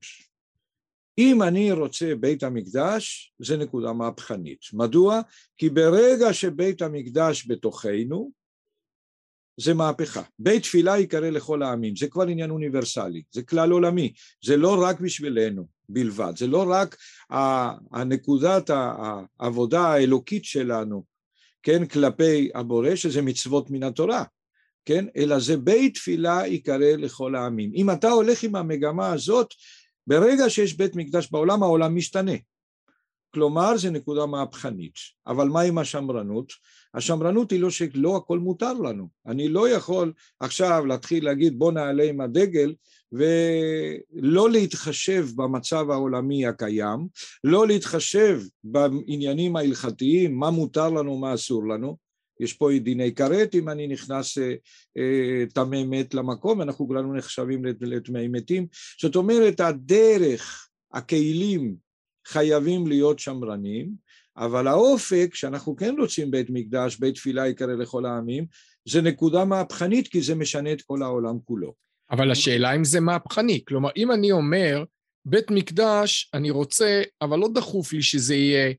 אם 1.18 1.44
אני 1.44 1.72
רוצה 1.72 2.14
בית 2.20 2.44
המקדש, 2.44 3.34
זה 3.40 3.58
נקודה 3.58 3.94
מהפכנית. 3.94 4.60
מדוע? 4.74 5.22
כי 5.58 5.70
ברגע 5.70 6.34
שבית 6.34 6.82
המקדש 6.82 7.48
בתוכנו, 7.48 8.32
זה 9.60 9.74
מהפכה. 9.74 10.22
בית 10.40 10.64
תפילה 10.64 10.98
ייקרא 10.98 11.30
לכל 11.30 11.64
העמים, 11.64 11.96
זה 11.96 12.08
כבר 12.08 12.28
עניין 12.28 12.50
אוניברסלי, 12.50 13.24
זה 13.32 13.44
כלל 13.44 13.72
עולמי, 13.72 14.14
זה 14.46 14.58
לא 14.58 14.84
רק 14.84 15.00
בשבילנו 15.00 15.68
בלבד, 15.90 16.34
זה 16.38 16.48
לא 16.48 16.66
רק 16.70 16.98
הנקודת 17.92 18.70
העבודה 19.40 19.82
האלוקית 19.82 20.46
שלנו, 20.46 21.04
כן, 21.64 21.86
כלפי 21.86 22.50
הבורא, 22.56 22.96
שזה 22.96 23.22
מצוות 23.22 23.70
מן 23.70 23.84
התורה, 23.84 24.24
כן, 24.86 25.06
אלא 25.18 25.40
זה 25.40 25.58
בית 25.58 25.94
תפילה 25.94 26.42
ייקרא 26.46 26.78
לכל 26.78 27.36
העמים. 27.36 27.72
אם 27.76 27.92
אתה 27.92 28.10
הולך 28.10 28.44
עם 28.44 28.56
המגמה 28.56 29.14
הזאת, 29.14 29.54
ברגע 30.08 30.50
שיש 30.50 30.78
בית 30.78 30.96
מקדש 30.96 31.32
בעולם, 31.32 31.64
העולם 31.64 31.96
משתנה. 31.96 32.32
כלומר, 33.34 33.78
זה 33.78 33.92
נקודה 33.92 34.26
מהפכנית. 34.26 34.94
אבל 35.28 35.48
מה 35.48 35.62
עם 35.62 35.78
השמרנות? 35.78 36.54
השמרנות 36.94 37.52
היא 37.52 37.60
לא 37.60 37.70
שלא 37.70 38.18
הכל 38.18 38.40
מותר 38.40 38.74
לנו. 38.74 39.08
אני 39.28 39.48
לא 39.48 39.70
יכול 39.70 40.14
עכשיו 40.40 40.86
להתחיל 40.86 41.26
להגיד 41.26 41.60
בוא 41.60 41.72
נעלה 41.72 42.04
עם 42.04 42.22
הדגל 42.22 42.74
ולא 43.12 44.50
להתחשב 44.50 45.28
במצב 45.36 45.92
העולמי 45.92 46.46
הקיים, 46.46 47.08
לא 47.44 47.68
להתחשב 47.68 48.42
בעניינים 48.64 49.56
ההלכתיים, 49.56 50.36
מה 50.36 50.50
מותר 50.50 50.90
לנו, 50.90 51.18
מה 51.18 51.34
אסור 51.34 51.68
לנו. 51.68 52.09
יש 52.40 52.54
פה 52.54 52.70
דיני 52.80 53.16
כרת 53.16 53.56
אם 53.56 53.70
אני 53.70 53.88
נכנס 53.88 54.38
טמא 55.54 55.76
אה, 55.76 55.84
מת 55.86 56.14
למקום, 56.14 56.62
אנחנו 56.62 56.88
כולנו 56.88 57.14
נחשבים 57.14 57.66
לטמאי 57.66 58.28
מתים. 58.28 58.68
זאת 59.02 59.16
אומרת, 59.16 59.60
הדרך, 59.60 60.70
הכלים 60.94 61.76
חייבים 62.28 62.88
להיות 62.88 63.20
שמרנים, 63.20 63.90
אבל 64.38 64.68
האופק, 64.68 65.30
שאנחנו 65.34 65.76
כן 65.76 65.96
רוצים 66.00 66.32
בית 66.32 66.48
מקדש, 66.50 66.98
בית 66.98 67.16
תפילה 67.16 67.48
יקרא 67.48 67.74
לכל 67.74 68.06
העמים, 68.06 68.46
זה 68.88 69.02
נקודה 69.02 69.46
מהפכנית 69.46 70.08
כי 70.08 70.22
זה 70.22 70.36
משנה 70.36 70.74
את 70.74 70.82
כל 70.82 71.04
העולם 71.04 71.38
כולו. 71.46 71.74
אבל 72.12 72.32
השאלה 72.32 72.76
אם 72.76 72.84
זה 72.84 73.00
מהפכני, 73.00 73.62
כלומר 73.68 73.90
אם 73.98 74.12
אני 74.12 74.32
אומר 74.32 74.84
בית 75.26 75.52
מקדש 75.52 76.32
אני 76.34 76.50
רוצה, 76.50 77.02
אבל 77.22 77.40
לא 77.40 77.50
דחוף 77.54 77.94
לי 77.94 78.02
שזה 78.02 78.36
יהיה 78.36 78.74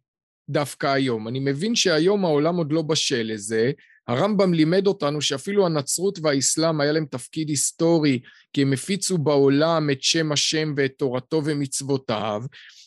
דווקא 0.50 0.86
היום. 0.86 1.28
אני 1.28 1.38
מבין 1.38 1.76
שהיום 1.76 2.24
העולם 2.24 2.56
עוד 2.56 2.72
לא 2.72 2.82
בשל 2.82 3.22
לזה, 3.22 3.72
הרמב"ם 4.08 4.54
לימד 4.54 4.86
אותנו 4.86 5.20
שאפילו 5.20 5.66
הנצרות 5.66 6.18
והאסלאם 6.22 6.80
היה 6.80 6.92
להם 6.92 7.06
תפקיד 7.10 7.48
היסטורי, 7.48 8.20
כי 8.52 8.62
הם 8.62 8.72
הפיצו 8.72 9.18
בעולם 9.18 9.90
את 9.90 10.02
שם 10.02 10.32
השם 10.32 10.74
ואת 10.76 10.92
תורתו 10.98 11.42
ומצוותיו, 11.44 12.42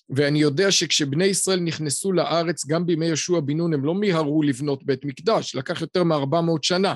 ואני 0.10 0.41
יודע 0.41 0.72
שכשבני 0.72 1.25
ישראל 1.25 1.60
נכנסו 1.60 2.12
לארץ, 2.12 2.65
גם 2.65 2.86
בימי 2.86 3.05
יהושע 3.05 3.39
בן 3.39 3.58
נון, 3.58 3.74
הם 3.74 3.86
לא 3.86 3.93
מיהרו 3.93 4.43
לבנות 4.43 4.86
בית 4.86 5.05
מקדש, 5.05 5.55
לקח 5.55 5.82
יותר 5.82 6.03
מארבע 6.03 6.41
מאות 6.41 6.63
שנה 6.63 6.93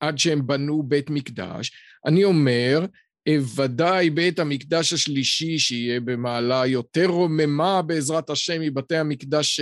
עד 0.00 0.18
שהם 0.18 0.46
בנו 0.46 0.82
בית 0.82 1.10
מקדש. 1.10 1.72
אני 2.06 2.24
אומר, 2.24 2.86
ודאי 3.56 4.10
בית 4.10 4.38
המקדש 4.38 4.92
השלישי, 4.92 5.58
שיהיה 5.58 6.00
במעלה 6.00 6.66
יותר 6.66 7.06
רוממה 7.06 7.82
בעזרת 7.82 8.30
השם 8.30 8.60
מבתי 8.60 8.96
המקדש 8.96 9.60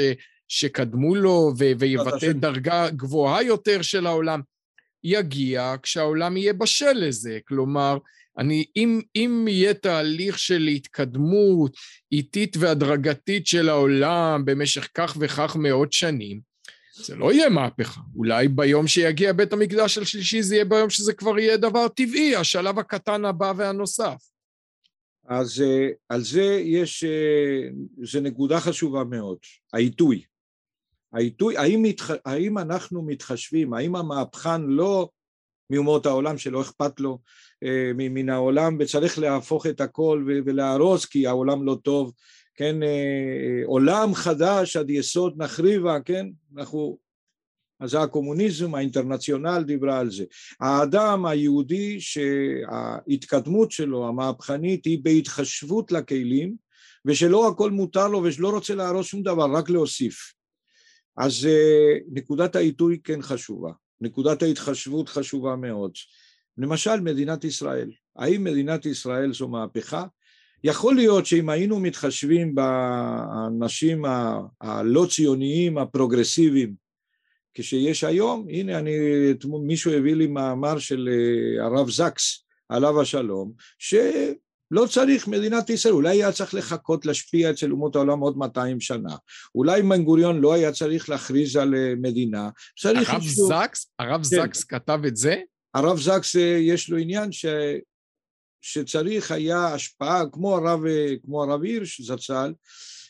שקדמו 0.49 1.15
לו, 1.15 1.53
ו, 1.59 1.65
ויבטא 1.79 2.33
דרגה 2.33 2.91
גבוהה 2.91 3.43
יותר 3.43 3.83
של 3.83 4.07
העולם, 4.07 4.41
יגיע 5.05 5.75
כשהעולם 5.83 6.37
יהיה 6.37 6.53
בשל 6.53 6.93
לזה. 6.93 7.39
כלומר, 7.49 7.99
אני, 8.39 8.65
אם, 8.77 9.01
אם 9.17 9.47
יהיה 9.49 9.75
תהליך 9.75 10.39
של 10.39 10.63
התקדמות 10.63 11.77
איטית 12.13 12.57
והדרגתית 12.57 13.47
של 13.47 13.69
העולם 13.69 14.43
במשך 14.45 14.89
כך 14.95 15.17
וכך 15.21 15.57
מאות 15.59 15.93
שנים, 15.93 16.41
זה 16.95 17.17
לא 17.17 17.33
יהיה 17.33 17.49
מהפכה. 17.49 18.01
אולי 18.17 18.49
ביום 18.49 18.87
שיגיע 18.87 19.33
בית 19.33 19.53
המקדש 19.53 19.99
השלישי 19.99 20.43
זה 20.43 20.55
יהיה 20.55 20.65
ביום 20.65 20.91
שזה 20.91 21.13
כבר 21.13 21.39
יהיה 21.39 21.57
דבר 21.57 21.89
טבעי, 21.89 22.37
השלב 22.37 22.79
הקטן 22.79 23.25
הבא 23.25 23.53
והנוסף. 23.57 24.17
אז 25.29 25.63
אה, 25.63 25.89
על 26.09 26.23
זה 26.23 26.61
יש, 26.65 27.05
אה, 27.05 27.69
זה 28.03 28.21
נקודה 28.21 28.61
חשובה 28.61 29.05
מאוד, 29.05 29.39
העיתוי. 29.73 30.23
העיתוי, 31.13 31.57
האם, 31.57 31.83
מתח, 31.83 32.11
האם 32.25 32.59
אנחנו 32.59 33.03
מתחשבים, 33.03 33.75
האם 33.75 33.97
המהפכן 33.97 34.63
לא 34.63 35.09
מאומות 35.71 36.07
העולם 36.07 36.39
שלא 36.39 36.61
אכפת 36.61 37.01
לו 37.01 37.19
אה, 37.63 37.91
מן 37.95 38.29
העולם 38.29 38.77
וצריך 38.81 39.19
להפוך 39.19 39.67
את 39.67 39.81
הכל 39.81 40.25
ולהרוס 40.27 41.05
כי 41.05 41.27
העולם 41.27 41.67
לא 41.67 41.79
טוב, 41.83 42.13
כן, 42.55 42.83
אה, 42.83 43.63
עולם 43.67 44.15
חדש 44.15 44.77
עד 44.77 44.91
יסוד 44.91 45.43
נחריבה, 45.43 46.01
כן, 46.01 46.27
אנחנו, 46.57 46.99
אז 47.81 47.95
הקומוניזם, 47.95 48.75
האינטרנציונל 48.75 49.63
דיברה 49.67 49.99
על 49.99 50.11
זה. 50.11 50.25
האדם 50.61 51.27
היהודי 51.27 52.01
שההתקדמות 52.01 53.71
שלו, 53.71 54.09
המהפכנית, 54.09 54.85
היא 54.85 54.99
בהתחשבות 55.03 55.93
לכלים 55.93 56.57
ושלא 57.05 57.49
הכל 57.49 57.71
מותר 57.71 58.09
לו 58.09 58.23
ושלא 58.25 58.51
רוצה 58.51 58.75
להרוס 58.75 59.07
שום 59.07 59.23
דבר, 59.23 59.47
רק 59.53 59.71
להוסיף. 59.71 60.36
אז 61.17 61.49
נקודת 62.13 62.57
העיתוי 62.57 62.99
כן 63.05 63.23
חשובה. 63.23 63.71
נקודת 64.01 64.43
ההתחשבות 64.43 65.09
חשובה 65.09 65.57
מאוד. 65.57 65.93
למשל 66.59 67.01
מדינת 67.01 67.45
ישראל, 67.45 67.91
האם 68.17 68.45
מדינת 68.45 68.87
ישראל 68.87 69.33
זו 69.33 69.49
מהפכה? 69.49 70.07
יכול 70.65 70.97
להיות 70.97 71.27
שאם 71.27 71.49
היינו 71.49 71.81
מתחשבים 71.81 72.55
באנשים 72.55 74.05
הלא 74.61 75.07
ציוניים 75.11 75.79
הפרוגרסיביים 75.79 76.87
כשיש 77.55 78.05
היום, 78.05 78.47
הנה 78.51 78.79
אני, 78.79 78.97
מישהו 79.63 79.93
הביא 79.93 80.15
לי 80.15 80.27
מאמר 80.27 80.79
של 80.79 81.09
אה, 81.13 81.65
הרב 81.65 81.91
זקס 81.91 82.45
עליו 82.69 83.01
השלום, 83.01 83.53
שלא 84.71 84.87
צריך 84.87 85.29
מדינת 85.29 85.71
ישראל, 85.71 85.95
אולי 85.95 86.17
היה 86.17 86.33
צריך 86.33 86.55
לחכות 86.55 87.07
להשפיע 87.07 87.51
אצל 87.51 87.71
אומות 87.71 87.97
העולם 87.97 88.21
עוד 88.21 88.37
200 88.37 88.81
שנה, 88.81 89.17
אולי 89.55 89.83
בן 89.83 90.05
גוריון 90.05 90.41
לא 90.41 90.55
היה 90.55 90.73
צריך 90.73 91.09
להכריז 91.09 91.57
על 91.57 91.75
אה, 91.75 91.95
מדינה, 91.97 92.51
צריך... 92.81 93.11
הרב 93.11 93.23
אישור... 93.23 93.49
זקס? 93.49 93.91
הרב 93.99 94.23
כן. 94.23 94.23
זקס 94.23 94.65
כתב 94.65 95.01
את 95.07 95.17
זה? 95.17 95.37
הרב 95.75 95.99
זקס 95.99 96.37
אה, 96.37 96.59
יש 96.61 96.91
לו 96.91 96.97
עניין 96.97 97.33
ש... 97.33 97.47
שצריך 98.61 99.31
היה 99.31 99.67
השפעה, 99.67 100.23
כמו 100.33 100.57
הרב, 100.57 100.81
כמו 101.25 101.43
הרב 101.43 101.63
הירש 101.63 102.01
זצ"ל, 102.01 102.53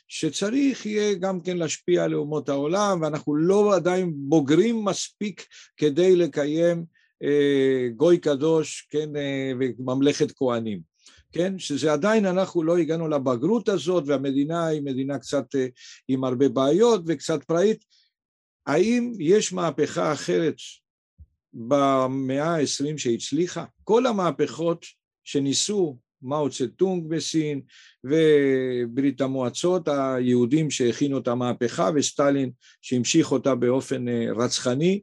שצריך 0.08 0.86
יהיה 0.86 1.14
גם 1.14 1.40
כן 1.40 1.56
להשפיע 1.56 2.04
על 2.04 2.14
אומות 2.14 2.48
העולם, 2.48 3.02
ואנחנו 3.02 3.36
לא 3.36 3.74
עדיין 3.76 4.12
בוגרים 4.16 4.84
מספיק 4.84 5.46
כדי 5.76 6.16
לקיים 6.16 6.84
אה, 7.22 7.88
גוי 7.96 8.18
קדוש, 8.18 8.88
כן, 8.90 9.16
אה, 9.16 9.52
וממלכת 9.60 10.32
כהנים. 10.32 10.95
כן, 11.32 11.58
שזה 11.58 11.92
עדיין 11.92 12.26
אנחנו 12.26 12.62
לא 12.62 12.76
הגענו 12.76 13.08
לבגרות 13.08 13.68
הזאת 13.68 14.04
והמדינה 14.06 14.66
היא 14.66 14.82
מדינה 14.82 15.18
קצת 15.18 15.54
אה, 15.54 15.66
עם 16.08 16.24
הרבה 16.24 16.48
בעיות 16.48 17.02
וקצת 17.06 17.44
פראית. 17.44 17.84
האם 18.66 19.12
יש 19.18 19.52
מהפכה 19.52 20.12
אחרת 20.12 20.56
במאה 21.52 22.54
העשרים 22.54 22.98
שהצליחה? 22.98 23.64
כל 23.84 24.06
המהפכות 24.06 24.86
שניסו 25.24 25.98
מאו 26.22 26.50
צטונג 26.50 27.08
בסין 27.08 27.60
וברית 28.04 29.20
המועצות, 29.20 29.88
היהודים 29.88 30.70
שהכינו 30.70 31.18
את 31.18 31.28
המהפכה 31.28 31.90
וסטלין 31.94 32.50
שהמשיך 32.82 33.32
אותה 33.32 33.54
באופן 33.54 34.08
אה, 34.08 34.26
רצחני. 34.36 35.00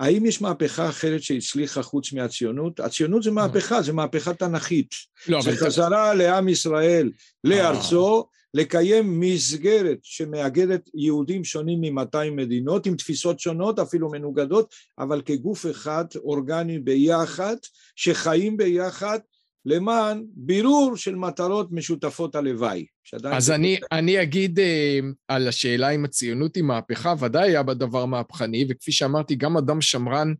האם 0.00 0.26
יש 0.26 0.42
מהפכה 0.42 0.88
אחרת 0.88 1.22
שהצליחה 1.22 1.82
חוץ 1.82 2.12
מהציונות? 2.12 2.80
הציונות 2.80 3.22
זה 3.22 3.30
מהפכה, 3.30 3.82
זה 3.82 3.92
מהפכה 3.92 4.34
תנכית. 4.34 4.94
לא, 5.28 5.42
זה 5.42 5.56
חזרה 5.56 6.14
לעם 6.14 6.48
ישראל, 6.48 7.10
לארצו, 7.44 8.26
לקיים 8.54 9.20
מסגרת 9.20 9.98
שמאגדת 10.02 10.90
יהודים 10.94 11.44
שונים 11.44 11.80
מ-200 11.80 12.30
מדינות 12.32 12.86
עם 12.86 12.96
תפיסות 12.96 13.40
שונות 13.40 13.78
אפילו 13.78 14.10
מנוגדות 14.10 14.74
אבל 14.98 15.22
כגוף 15.22 15.66
אחד 15.70 16.04
אורגני 16.16 16.78
ביחד 16.78 17.56
שחיים 17.96 18.56
ביחד 18.56 19.18
למען 19.66 20.24
בירור 20.34 20.96
של 20.96 21.14
מטרות 21.14 21.72
משותפות 21.72 22.34
הלוואי. 22.34 22.86
אז 23.24 23.50
אני, 23.50 23.78
אני 23.92 24.22
אגיד 24.22 24.58
uh, 24.58 24.62
על 25.28 25.48
השאלה 25.48 25.90
אם 25.90 26.04
הציונות 26.04 26.56
היא 26.56 26.64
מהפכה, 26.64 27.14
ודאי 27.20 27.50
היה 27.50 27.62
בה 27.62 27.74
דבר 27.74 28.06
מהפכני, 28.06 28.66
וכפי 28.70 28.92
שאמרתי, 28.92 29.34
גם 29.34 29.56
אדם 29.56 29.80
שמרן 29.80 30.34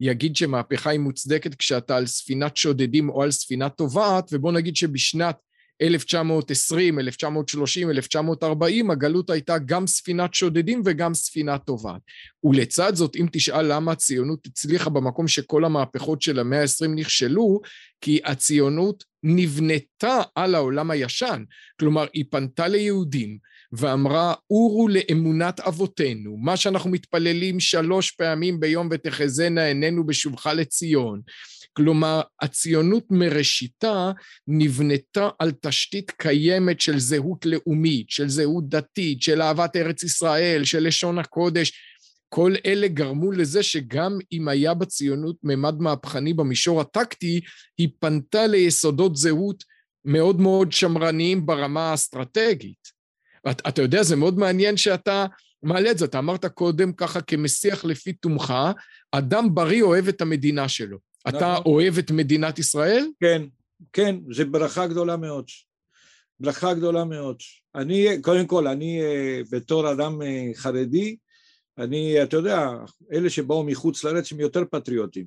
יגיד 0.00 0.36
שמהפכה 0.36 0.90
היא 0.90 1.00
מוצדקת 1.00 1.54
כשאתה 1.54 1.96
על 1.96 2.06
ספינת 2.06 2.56
שודדים 2.56 3.08
או 3.08 3.22
על 3.22 3.30
ספינה 3.30 3.68
טובעת, 3.68 4.30
ובוא 4.32 4.52
נגיד 4.52 4.76
שבשנת 4.76 5.36
1920, 5.82 6.98
1930, 6.98 7.90
1940, 7.90 8.90
הגלות 8.90 9.30
הייתה 9.30 9.58
גם 9.58 9.86
ספינת 9.86 10.34
שודדים 10.34 10.82
וגם 10.84 11.14
ספינה 11.14 11.58
טובעת. 11.58 12.00
ולצד 12.44 12.94
זאת, 12.94 13.16
אם 13.16 13.26
תשאל 13.32 13.72
למה 13.72 13.92
הציונות 13.92 14.46
הצליחה 14.46 14.90
במקום 14.90 15.28
שכל 15.28 15.64
המהפכות 15.64 16.22
של 16.22 16.38
המאה 16.38 16.60
ה-20 16.60 16.88
נכשלו, 16.88 17.60
כי 18.00 18.20
הציונות 18.24 19.04
נבנתה 19.22 20.22
על 20.34 20.54
העולם 20.54 20.90
הישן. 20.90 21.44
כלומר, 21.80 22.06
היא 22.12 22.24
פנתה 22.30 22.68
ליהודים 22.68 23.38
ואמרה, 23.72 24.34
אורו 24.50 24.88
לאמונת 24.88 25.60
אבותינו, 25.60 26.36
מה 26.36 26.56
שאנחנו 26.56 26.90
מתפללים 26.90 27.60
שלוש 27.60 28.10
פעמים 28.10 28.60
ביום 28.60 28.88
ותחזינה 28.90 29.64
עינינו 29.64 30.06
בשובך 30.06 30.46
לציון. 30.46 31.20
כלומר, 31.78 32.20
הציונות 32.40 33.04
מראשיתה 33.10 34.10
נבנתה 34.46 35.28
על 35.38 35.52
תשתית 35.60 36.10
קיימת 36.10 36.80
של 36.80 36.98
זהות 36.98 37.46
לאומית, 37.46 38.10
של 38.10 38.28
זהות 38.28 38.68
דתית, 38.68 39.22
של 39.22 39.42
אהבת 39.42 39.76
ארץ 39.76 40.02
ישראל, 40.02 40.64
של 40.64 40.86
לשון 40.86 41.18
הקודש. 41.18 41.72
כל 42.28 42.54
אלה 42.66 42.88
גרמו 42.88 43.32
לזה 43.32 43.62
שגם 43.62 44.18
אם 44.32 44.48
היה 44.48 44.74
בציונות 44.74 45.36
ממד 45.42 45.74
מהפכני 45.80 46.34
במישור 46.34 46.80
הטקטי, 46.80 47.40
היא 47.78 47.88
פנתה 48.00 48.46
ליסודות 48.46 49.16
זהות 49.16 49.64
מאוד 50.04 50.40
מאוד 50.40 50.72
שמרניים 50.72 51.46
ברמה 51.46 51.90
האסטרטגית. 51.90 52.88
אתה, 53.50 53.68
אתה 53.68 53.82
יודע, 53.82 54.02
זה 54.02 54.16
מאוד 54.16 54.38
מעניין 54.38 54.76
שאתה 54.76 55.26
מעלה 55.62 55.90
את 55.90 55.98
זה. 55.98 56.04
אתה 56.04 56.18
אמרת 56.18 56.46
קודם 56.46 56.92
ככה 56.92 57.20
כמסיח 57.20 57.84
לפי 57.84 58.12
תומך, 58.12 58.54
אדם 59.12 59.54
בריא 59.54 59.82
אוהב 59.82 60.08
את 60.08 60.20
המדינה 60.20 60.68
שלו. 60.68 61.07
אתה 61.28 61.36
נכון. 61.36 61.72
אוהב 61.72 61.98
את 61.98 62.10
מדינת 62.10 62.58
ישראל? 62.58 63.06
כן, 63.20 63.42
כן, 63.92 64.16
זו 64.30 64.46
ברכה 64.50 64.86
גדולה 64.86 65.16
מאוד. 65.16 65.44
ברכה 66.40 66.74
גדולה 66.74 67.04
מאוד. 67.04 67.36
אני, 67.74 68.06
קודם 68.22 68.46
כל, 68.46 68.66
אני 68.66 69.02
אה, 69.02 69.40
בתור 69.50 69.92
אדם 69.92 70.22
אה, 70.22 70.50
חרדי, 70.54 71.16
אני, 71.78 72.22
אתה 72.22 72.36
יודע, 72.36 72.70
אלה 73.12 73.30
שבאו 73.30 73.64
מחוץ 73.64 74.04
לארץ 74.04 74.32
הם 74.32 74.40
יותר 74.40 74.62
פטריוטים. 74.70 75.26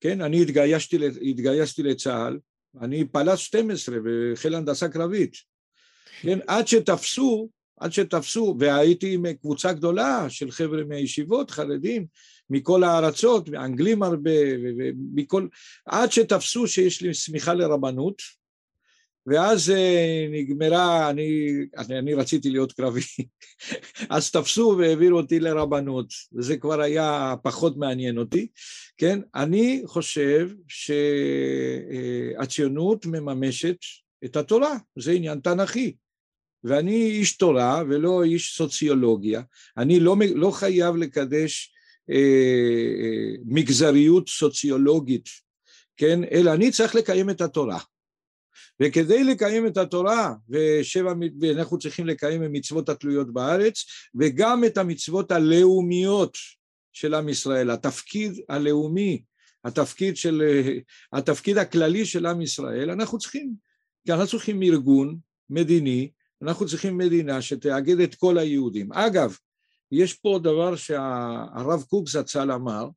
כן, 0.00 0.20
אני 0.20 0.42
התגייסתי, 0.42 0.98
התגייסתי 1.30 1.82
לצה"ל, 1.82 2.38
אני 2.80 3.04
פלס 3.04 3.38
12 3.38 3.96
בחיל 4.04 4.54
הנדסה 4.54 4.88
קרבית. 4.88 5.36
כן, 6.22 6.38
עד 6.46 6.68
שתפסו, 6.68 7.48
עד 7.80 7.92
שתפסו, 7.92 8.56
והייתי 8.58 9.14
עם 9.14 9.32
קבוצה 9.32 9.72
גדולה 9.72 10.30
של 10.30 10.50
חבר'ה 10.50 10.84
מהישיבות, 10.84 11.50
חרדים, 11.50 12.06
מכל 12.50 12.84
הארצות, 12.84 13.48
אנגלים 13.48 14.02
הרבה, 14.02 14.30
ומכל... 14.78 15.46
עד 15.86 16.12
שתפסו 16.12 16.66
שיש 16.66 17.02
לי 17.02 17.14
סמיכה 17.14 17.54
לרבנות, 17.54 18.22
ואז 19.26 19.70
אה, 19.70 20.26
נגמרה, 20.30 21.10
אני, 21.10 21.50
אני, 21.78 21.98
אני 21.98 22.14
רציתי 22.14 22.50
להיות 22.50 22.72
קרבי, 22.72 23.00
אז 24.10 24.30
תפסו 24.30 24.76
והעבירו 24.78 25.18
אותי 25.18 25.40
לרבנות, 25.40 26.06
וזה 26.32 26.56
כבר 26.56 26.80
היה 26.80 27.34
פחות 27.42 27.76
מעניין 27.76 28.18
אותי, 28.18 28.48
כן? 28.96 29.20
אני 29.34 29.82
חושב 29.86 30.50
שהציונות 32.38 33.06
מממשת 33.06 33.76
את 34.24 34.36
התורה, 34.36 34.76
זה 34.98 35.12
עניין 35.12 35.40
תנכי. 35.40 35.94
ואני 36.64 37.10
איש 37.10 37.36
תורה 37.36 37.82
ולא 37.88 38.24
איש 38.24 38.56
סוציולוגיה, 38.56 39.42
אני 39.76 40.00
לא, 40.00 40.16
לא 40.34 40.50
חייב 40.50 40.96
לקדש 40.96 41.70
אה, 41.70 41.72
אה, 41.72 41.75
מגזריות 43.44 44.28
סוציולוגית, 44.28 45.28
כן? 45.96 46.20
אלא 46.32 46.54
אני 46.54 46.70
צריך 46.70 46.94
לקיים 46.94 47.30
את 47.30 47.40
התורה. 47.40 47.78
וכדי 48.82 49.24
לקיים 49.24 49.66
את 49.66 49.76
התורה, 49.76 50.34
ושבע, 50.48 51.12
ואנחנו 51.40 51.78
צריכים 51.78 52.06
לקיים 52.06 52.42
המצוות 52.42 52.88
התלויות 52.88 53.32
בארץ, 53.32 53.84
וגם 54.14 54.64
את 54.64 54.78
המצוות 54.78 55.32
הלאומיות 55.32 56.36
של 56.92 57.14
עם 57.14 57.28
ישראל, 57.28 57.70
התפקיד 57.70 58.32
הלאומי, 58.48 59.22
התפקיד, 59.64 60.16
של, 60.16 60.42
התפקיד 61.12 61.58
הכללי 61.58 62.06
של 62.06 62.26
עם 62.26 62.42
ישראל, 62.42 62.90
אנחנו 62.90 63.18
צריכים, 63.18 63.54
כי 64.06 64.12
אנחנו 64.12 64.26
צריכים 64.26 64.62
ארגון 64.62 65.18
מדיני, 65.50 66.10
אנחנו 66.42 66.66
צריכים 66.66 66.98
מדינה 66.98 67.42
שתאגד 67.42 68.00
את 68.00 68.14
כל 68.14 68.38
היהודים. 68.38 68.92
אגב, 68.92 69.36
יש 69.92 70.14
פה 70.14 70.40
דבר 70.42 70.76
שהרב 70.76 71.84
קוק 71.88 72.08
זצ"ל 72.08 72.52
אמר, 72.52 72.88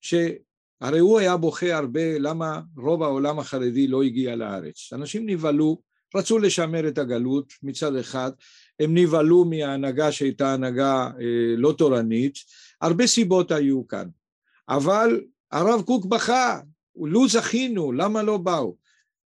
שהרי 0.00 0.98
הוא 0.98 1.18
היה 1.18 1.36
בוכה 1.36 1.76
הרבה 1.76 2.18
למה 2.18 2.60
רוב 2.76 3.02
העולם 3.02 3.38
החרדי 3.38 3.86
לא 3.86 4.02
הגיע 4.02 4.36
לארץ. 4.36 4.92
אנשים 4.92 5.26
נבהלו, 5.26 5.82
רצו 6.14 6.38
לשמר 6.38 6.88
את 6.88 6.98
הגלות 6.98 7.52
מצד 7.62 7.96
אחד, 7.96 8.30
הם 8.80 8.96
נבהלו 8.96 9.44
מההנהגה 9.44 10.12
שהייתה 10.12 10.52
הנהגה 10.52 11.10
אה, 11.20 11.56
לא 11.56 11.74
תורנית, 11.78 12.34
הרבה 12.80 13.06
סיבות 13.06 13.50
היו 13.50 13.86
כאן, 13.86 14.08
אבל 14.68 15.20
הרב 15.52 15.82
קוק 15.82 16.06
בכה, 16.06 16.60
לו 16.96 17.28
זכינו, 17.28 17.92
למה 17.92 18.22
לא 18.22 18.36
באו? 18.36 18.76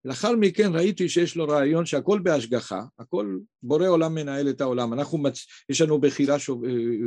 לאחר 0.05 0.35
מכן 0.35 0.71
ראיתי 0.75 1.09
שיש 1.09 1.35
לו 1.35 1.47
רעיון 1.47 1.85
שהכל 1.85 2.19
בהשגחה, 2.23 2.81
הכל 2.99 3.37
בורא 3.63 3.87
עולם 3.87 4.15
מנהל 4.15 4.49
את 4.49 4.61
העולם, 4.61 4.93
אנחנו, 4.93 5.17
מצ... 5.17 5.45
יש 5.69 5.81
לנו 5.81 6.01
בחירה 6.01 6.39
שוב... 6.39 6.63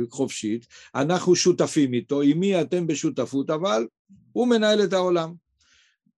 חופשית, 0.09 0.65
אנחנו 0.95 1.35
שותפים 1.35 1.93
איתו, 1.93 2.21
עם 2.21 2.39
מי 2.39 2.61
אתם 2.61 2.87
בשותפות, 2.87 3.49
אבל 3.49 3.87
הוא 4.31 4.47
מנהל 4.47 4.83
את 4.83 4.93
העולם. 4.93 5.33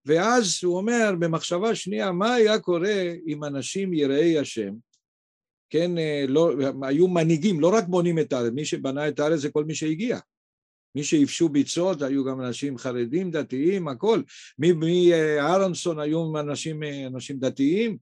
ואז 0.06 0.60
הוא 0.64 0.78
אומר 0.78 1.14
במחשבה 1.20 1.76
שנייה, 1.76 2.12
מה 2.12 2.34
היה 2.34 2.60
קורה 2.60 3.14
אם 3.28 3.44
אנשים 3.44 3.94
יראי 3.94 4.40
השם, 4.40 4.74
כן, 5.70 5.98
אה, 5.98 6.26
לא, 6.28 6.52
היו 6.82 7.08
מנהיגים, 7.08 7.60
לא 7.60 7.74
רק 7.74 7.88
בונים 7.88 8.20
את 8.20 8.34
הארץ, 8.34 8.54
מי 8.54 8.66
שבנה 8.66 9.08
את 9.08 9.20
הארץ 9.20 9.40
זה 9.40 9.50
כל 9.50 9.66
מי 9.66 9.76
שהגיע. 9.76 10.20
מי 11.00 11.04
שיפשו 11.04 11.50
ביצות 11.50 12.02
היו 12.02 12.26
גם 12.26 12.42
אנשים 12.42 12.78
חרדים, 12.78 13.32
דתיים, 13.32 13.88
הכל. 13.88 14.22
מאהרונסון 14.60 16.00
היו 16.00 16.40
אנשים, 16.40 16.84
אנשים 17.08 17.40
דתיים, 17.40 17.98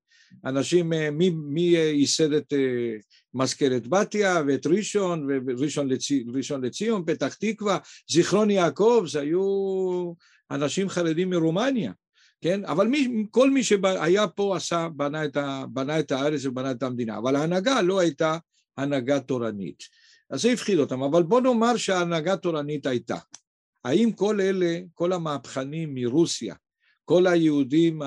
אנשים, 0.45 0.93
מי, 1.11 1.29
מי 1.29 1.61
ייסד 1.61 2.33
את 2.33 2.53
מזכרת 3.33 3.87
בתיה 3.87 4.41
ואת 4.47 4.67
ראשון, 4.67 5.27
וראשון 5.47 5.87
לצי, 5.87 6.25
לציון, 6.61 7.03
פתח 7.05 7.33
תקווה, 7.33 7.77
זיכרון 8.09 8.49
יעקב, 8.49 9.03
זה 9.07 9.19
היו 9.19 9.43
אנשים 10.51 10.89
חרדים 10.89 11.29
מרומניה, 11.29 11.91
כן? 12.41 12.65
אבל 12.65 12.87
מי, 12.87 13.25
כל 13.31 13.51
מי 13.51 13.63
שהיה 13.63 14.27
פה 14.27 14.57
עשה, 14.57 14.87
בנה 14.95 15.25
את, 15.25 15.37
ה, 15.37 15.63
בנה 15.69 15.99
את 15.99 16.11
הארץ 16.11 16.45
ובנה 16.45 16.71
את 16.71 16.83
המדינה, 16.83 17.17
אבל 17.17 17.35
ההנהגה 17.35 17.81
לא 17.81 17.99
הייתה 17.99 18.37
הנהגה 18.77 19.19
תורנית. 19.19 20.06
אז 20.29 20.41
זה 20.41 20.51
הפחיד 20.51 20.79
אותם, 20.79 21.03
אבל 21.03 21.23
בוא 21.23 21.41
נאמר 21.41 21.77
שההנהגה 21.77 22.37
תורנית 22.37 22.85
הייתה. 22.85 23.17
האם 23.85 24.11
כל 24.11 24.41
אלה, 24.41 24.79
כל 24.93 25.13
המהפכנים 25.13 25.93
מרוסיה, 25.93 26.55
כל 27.05 27.27
היהודים 27.27 28.01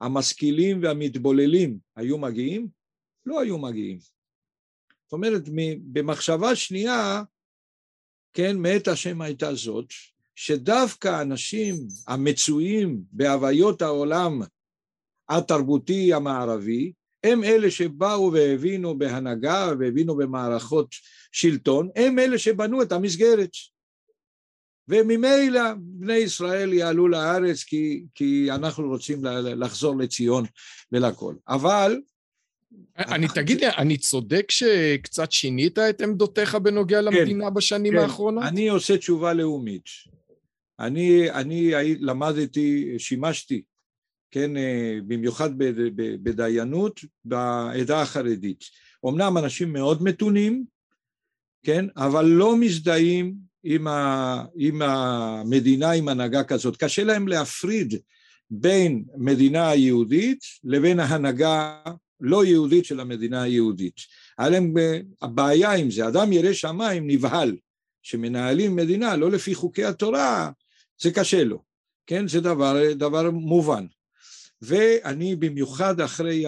המשכילים 0.00 0.82
והמתבוללים 0.82 1.78
היו 1.96 2.18
מגיעים? 2.18 2.68
לא 3.26 3.40
היו 3.40 3.58
מגיעים. 3.58 3.98
זאת 3.98 5.12
אומרת, 5.12 5.42
במחשבה 5.92 6.56
שנייה, 6.56 7.22
כן, 8.32 8.56
מאת 8.58 8.88
השם 8.88 9.20
הייתה 9.20 9.54
זאת, 9.54 9.86
שדווקא 10.34 11.08
האנשים 11.08 11.74
המצויים 12.08 13.02
בהוויות 13.12 13.82
העולם 13.82 14.40
התרבותי 15.28 16.14
המערבי, 16.14 16.92
הם 17.24 17.44
אלה 17.44 17.70
שבאו 17.70 18.32
והבינו 18.32 18.98
בהנהגה 18.98 19.72
והבינו 19.78 20.16
במערכות 20.16 20.94
שלטון, 21.32 21.88
הם 21.96 22.18
אלה 22.18 22.38
שבנו 22.38 22.82
את 22.82 22.92
המסגרת. 22.92 23.50
וממילא 24.88 25.60
בני 25.78 26.16
ישראל 26.16 26.72
יעלו 26.72 27.08
לארץ 27.08 27.62
כי, 27.62 28.04
כי 28.14 28.50
אנחנו 28.50 28.88
רוצים 28.88 29.18
לחזור 29.42 29.96
לציון 29.96 30.44
ולכל. 30.92 31.34
אבל... 31.48 32.00
אני 32.98 33.26
תגיד 33.34 33.60
לי, 33.60 33.66
אני 33.78 33.96
צודק 33.96 34.50
שקצת 34.50 35.32
שינית 35.32 35.78
את 35.78 36.00
עמדותיך 36.00 36.54
בנוגע 36.54 36.98
כן, 36.98 37.04
למדינה 37.04 37.50
בשנים 37.50 37.92
כן, 37.92 37.98
האחרונות? 37.98 38.44
אני 38.44 38.68
עושה 38.68 38.98
תשובה 38.98 39.32
לאומית. 39.32 39.84
אני, 40.78 41.30
אני 41.30 41.72
למדתי, 42.00 42.94
שימשתי 42.98 43.62
כן, 44.32 44.56
אה, 44.56 44.98
במיוחד 45.06 45.50
בדיינות, 46.22 47.00
בעדה 47.24 48.02
החרדית. 48.02 48.64
אמנם 49.08 49.38
אנשים 49.38 49.72
מאוד 49.72 50.02
מתונים, 50.02 50.64
כן, 51.62 51.86
אבל 51.96 52.24
לא 52.24 52.56
מזדהים 52.56 53.34
עם, 53.64 53.86
ה, 53.86 54.44
עם 54.56 54.82
המדינה, 54.82 55.90
עם 55.90 56.08
הנהגה 56.08 56.44
כזאת. 56.44 56.76
קשה 56.76 57.04
להם 57.04 57.28
להפריד 57.28 57.94
בין 58.50 59.04
מדינה 59.16 59.74
יהודית 59.74 60.38
לבין 60.64 61.00
ההנהגה 61.00 61.82
לא 62.20 62.44
יהודית 62.44 62.84
של 62.84 63.00
המדינה 63.00 63.42
היהודית. 63.42 63.96
היה 64.38 64.48
להם 64.48 64.74
הבעיה 65.22 65.72
עם 65.72 65.90
זה, 65.90 66.08
אדם 66.08 66.32
ירא 66.32 66.52
שמיים 66.52 67.10
נבהל, 67.10 67.56
שמנהלים 68.02 68.76
מדינה 68.76 69.16
לא 69.16 69.30
לפי 69.30 69.54
חוקי 69.54 69.84
התורה, 69.84 70.50
זה 71.00 71.10
קשה 71.10 71.44
לו, 71.44 71.62
כן? 72.06 72.28
זה 72.28 72.40
דבר, 72.40 72.92
דבר 72.94 73.30
מובן. 73.30 73.86
ואני 74.62 75.36
במיוחד 75.36 76.00
אחרי 76.00 76.44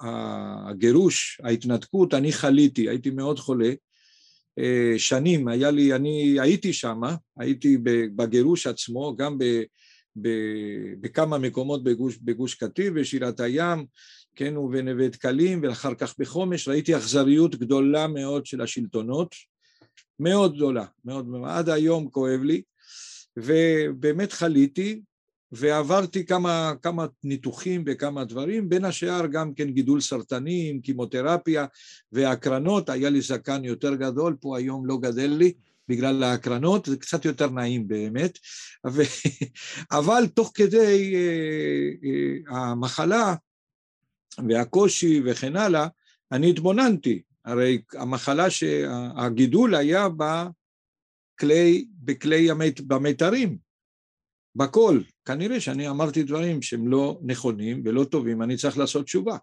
הגירוש, 0.00 1.40
ההתנתקות, 1.44 2.14
אני 2.14 2.32
חליתי, 2.32 2.88
הייתי 2.88 3.10
מאוד 3.10 3.38
חולה, 3.38 3.72
אה, 4.58 4.94
שנים, 4.98 5.48
היה 5.48 5.70
לי, 5.70 5.94
אני 5.94 6.36
הייתי 6.40 6.72
שם, 6.72 7.00
הייתי 7.36 7.78
בגירוש 8.16 8.66
עצמו, 8.66 9.16
גם 9.16 9.38
ב, 9.38 9.44
ב, 10.16 10.28
בכמה 11.00 11.38
מקומות 11.38 11.84
בגוש, 11.84 12.18
בגוש 12.22 12.54
קטיף, 12.54 12.92
בשירת 12.94 13.40
הים, 13.40 13.86
כן, 14.36 14.56
ובנווה 14.56 15.08
דקלים, 15.08 15.60
ואחר 15.62 15.94
כך 15.94 16.14
בחומש, 16.18 16.68
ראיתי 16.68 16.96
אכזריות 16.96 17.54
גדולה 17.54 18.06
מאוד 18.06 18.46
של 18.46 18.60
השלטונות, 18.60 19.34
מאוד 20.20 20.56
גדולה, 20.56 20.84
מאוד, 21.04 21.26
עד 21.46 21.68
היום 21.68 22.10
כואב 22.10 22.40
לי, 22.42 22.62
ובאמת 23.36 24.32
חליתי, 24.32 25.00
ועברתי 25.52 26.26
כמה, 26.26 26.72
כמה 26.82 27.06
ניתוחים 27.24 27.84
וכמה 27.86 28.24
דברים, 28.24 28.68
בין 28.68 28.84
השאר 28.84 29.26
גם 29.26 29.54
כן 29.54 29.70
גידול 29.70 30.00
סרטני 30.00 30.70
עם 30.70 30.80
קימותרפיה 30.80 31.66
והקרנות, 32.12 32.88
היה 32.88 33.10
לי 33.10 33.20
זקן 33.20 33.64
יותר 33.64 33.94
גדול, 33.94 34.36
פה 34.40 34.58
היום 34.58 34.86
לא 34.86 34.96
גדל 34.96 35.30
לי 35.30 35.52
בגלל 35.88 36.22
ההקרנות, 36.22 36.86
זה 36.86 36.96
קצת 36.96 37.24
יותר 37.24 37.50
נעים 37.50 37.88
באמת, 37.88 38.38
ו... 38.86 39.02
אבל 39.98 40.26
תוך 40.34 40.52
כדי 40.54 41.14
uh, 41.14 42.04
uh, 42.50 42.54
המחלה 42.56 43.34
והקושי 44.48 45.22
וכן 45.24 45.56
הלאה, 45.56 45.86
אני 46.32 46.50
התבוננתי, 46.50 47.22
הרי 47.44 47.82
המחלה 47.92 48.50
שהגידול 48.50 49.74
היה 49.74 50.08
בכלי, 50.08 51.86
בכלי 51.92 52.50
המת, 52.50 52.80
במיתרים, 52.80 53.58
בכל. 54.56 55.00
כנראה 55.30 55.60
שאני 55.60 55.88
אמרתי 55.88 56.22
דברים 56.22 56.62
שהם 56.62 56.88
לא 56.88 57.18
נכונים 57.22 57.82
ולא 57.84 58.04
טובים, 58.04 58.42
אני 58.42 58.56
צריך 58.56 58.78
לעשות 58.78 59.04
תשובה. 59.04 59.36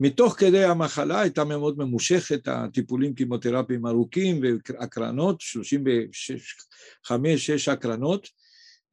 מתוך 0.00 0.34
כדי 0.38 0.64
המחלה 0.64 1.20
הייתה 1.20 1.44
מאוד 1.44 1.78
ממושכת, 1.78 2.48
הטיפולים 2.48 3.14
קימותרפיים 3.14 3.86
ארוכים 3.86 4.40
והקרנות, 4.42 5.40
35-6 7.08 7.72
הקרנות, 7.72 8.28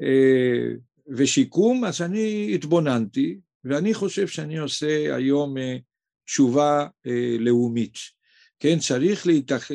אה, 0.02 0.72
ושיקום, 1.08 1.86
אז 1.86 2.02
אני 2.02 2.52
התבוננתי, 2.56 3.38
ואני 3.64 3.94
חושב 3.94 4.28
שאני 4.28 4.58
עושה 4.58 5.16
היום 5.16 5.58
אה, 5.58 5.78
תשובה 6.26 6.88
אה, 7.08 7.36
לאומית. 7.40 7.98
כן, 8.60 8.80
צריך 8.80 9.28
להתייח... 9.28 9.72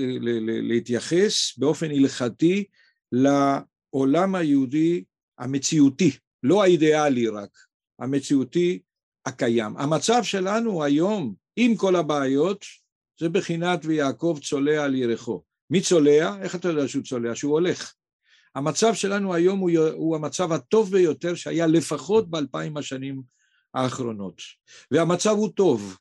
להתייחס 0.62 1.58
באופן 1.58 1.90
הלכתי 1.90 2.64
לעולם 3.12 4.34
היהודי 4.34 5.04
המציאותי, 5.38 6.10
לא 6.44 6.62
האידיאלי 6.62 7.28
רק, 7.28 7.50
המציאותי 7.98 8.80
הקיים. 9.26 9.76
המצב 9.76 10.22
שלנו 10.22 10.84
היום, 10.84 11.34
עם 11.56 11.76
כל 11.76 11.96
הבעיות, 11.96 12.64
זה 13.20 13.28
בחינת 13.28 13.80
ויעקב 13.84 14.38
צולע 14.42 14.84
על 14.84 14.94
ירחו. 14.94 15.42
מי 15.70 15.80
צולע? 15.80 16.36
איך 16.42 16.54
אתה 16.54 16.68
יודע 16.68 16.88
שהוא 16.88 17.04
צולע? 17.04 17.34
שהוא 17.34 17.52
הולך. 17.52 17.92
המצב 18.54 18.94
שלנו 18.94 19.34
היום 19.34 19.58
הוא, 19.58 19.70
הוא 19.92 20.16
המצב 20.16 20.52
הטוב 20.52 20.90
ביותר 20.90 21.34
שהיה 21.34 21.66
לפחות 21.66 22.30
באלפיים 22.30 22.76
השנים 22.76 23.22
האחרונות. 23.74 24.42
והמצב 24.90 25.30
הוא 25.30 25.48
טוב. 25.48 25.98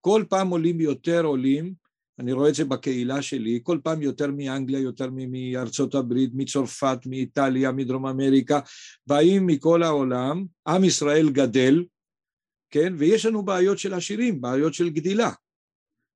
כל 0.00 0.24
פעם 0.28 0.48
עולים 0.48 0.80
יותר 0.80 1.24
עולים, 1.24 1.74
אני 2.18 2.32
רואה 2.32 2.48
את 2.48 2.54
זה 2.54 2.64
בקהילה 2.64 3.22
שלי, 3.22 3.60
כל 3.62 3.78
פעם 3.82 4.02
יותר 4.02 4.30
מאנגליה, 4.30 4.80
יותר 4.80 5.10
מארצות 5.10 5.94
הברית, 5.94 6.30
מצרפת, 6.34 6.98
מאיטליה, 7.06 7.72
מדרום 7.72 8.06
אמריקה, 8.06 8.60
באים 9.06 9.46
מכל 9.46 9.82
העולם, 9.82 10.44
עם 10.66 10.84
ישראל 10.84 11.30
גדל, 11.30 11.84
כן, 12.70 12.94
ויש 12.98 13.26
לנו 13.26 13.42
בעיות 13.42 13.78
של 13.78 13.94
עשירים, 13.94 14.40
בעיות 14.40 14.74
של 14.74 14.90
גדילה, 14.90 15.30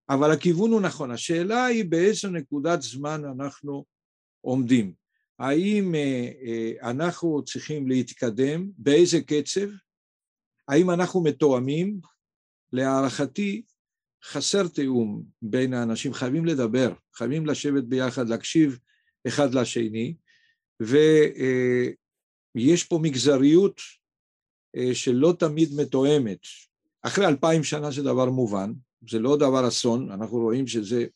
אבל 0.08 0.30
הכיוון 0.30 0.70
הוא 0.70 0.80
נכון. 0.80 1.11
השאלה 1.11 1.64
היא 1.64 1.84
באיזו 1.84 2.30
נקודת 2.30 2.82
זמן 2.82 3.22
אנחנו 3.24 3.84
עומדים. 4.40 4.92
האם 5.38 5.94
אה, 5.94 6.30
אה, 6.46 6.90
אנחנו 6.90 7.44
צריכים 7.44 7.88
להתקדם, 7.88 8.70
באיזה 8.78 9.20
קצב, 9.20 9.68
האם 10.68 10.90
אנחנו 10.90 11.22
מתואמים? 11.22 12.00
להערכתי 12.72 13.62
חסר 14.24 14.68
תיאום 14.68 15.22
בין 15.42 15.74
האנשים, 15.74 16.14
חייבים 16.14 16.44
לדבר, 16.44 16.92
חייבים 17.14 17.46
לשבת 17.46 17.85
ביחד, 17.85 18.28
להקשיב 18.28 18.78
אחד 19.28 19.54
לשני, 19.54 20.14
ויש 20.81 21.94
פה 22.85 22.98
מגזריות 23.02 23.81
אה, 24.76 24.94
שלא 24.94 25.35
תמיד 25.38 25.68
מתואמת. 25.76 26.38
אחרי 27.02 27.26
אלפיים 27.26 27.64
שנה 27.64 27.90
זה 27.90 28.02
דבר 28.02 28.31
מובן, 28.31 28.72
זה 29.11 29.18
לא 29.18 29.37
דבר 29.37 29.68
אסון, 29.68 30.11
אנחנו 30.11 30.38
רואים 30.38 30.66
שזה 30.66 31.07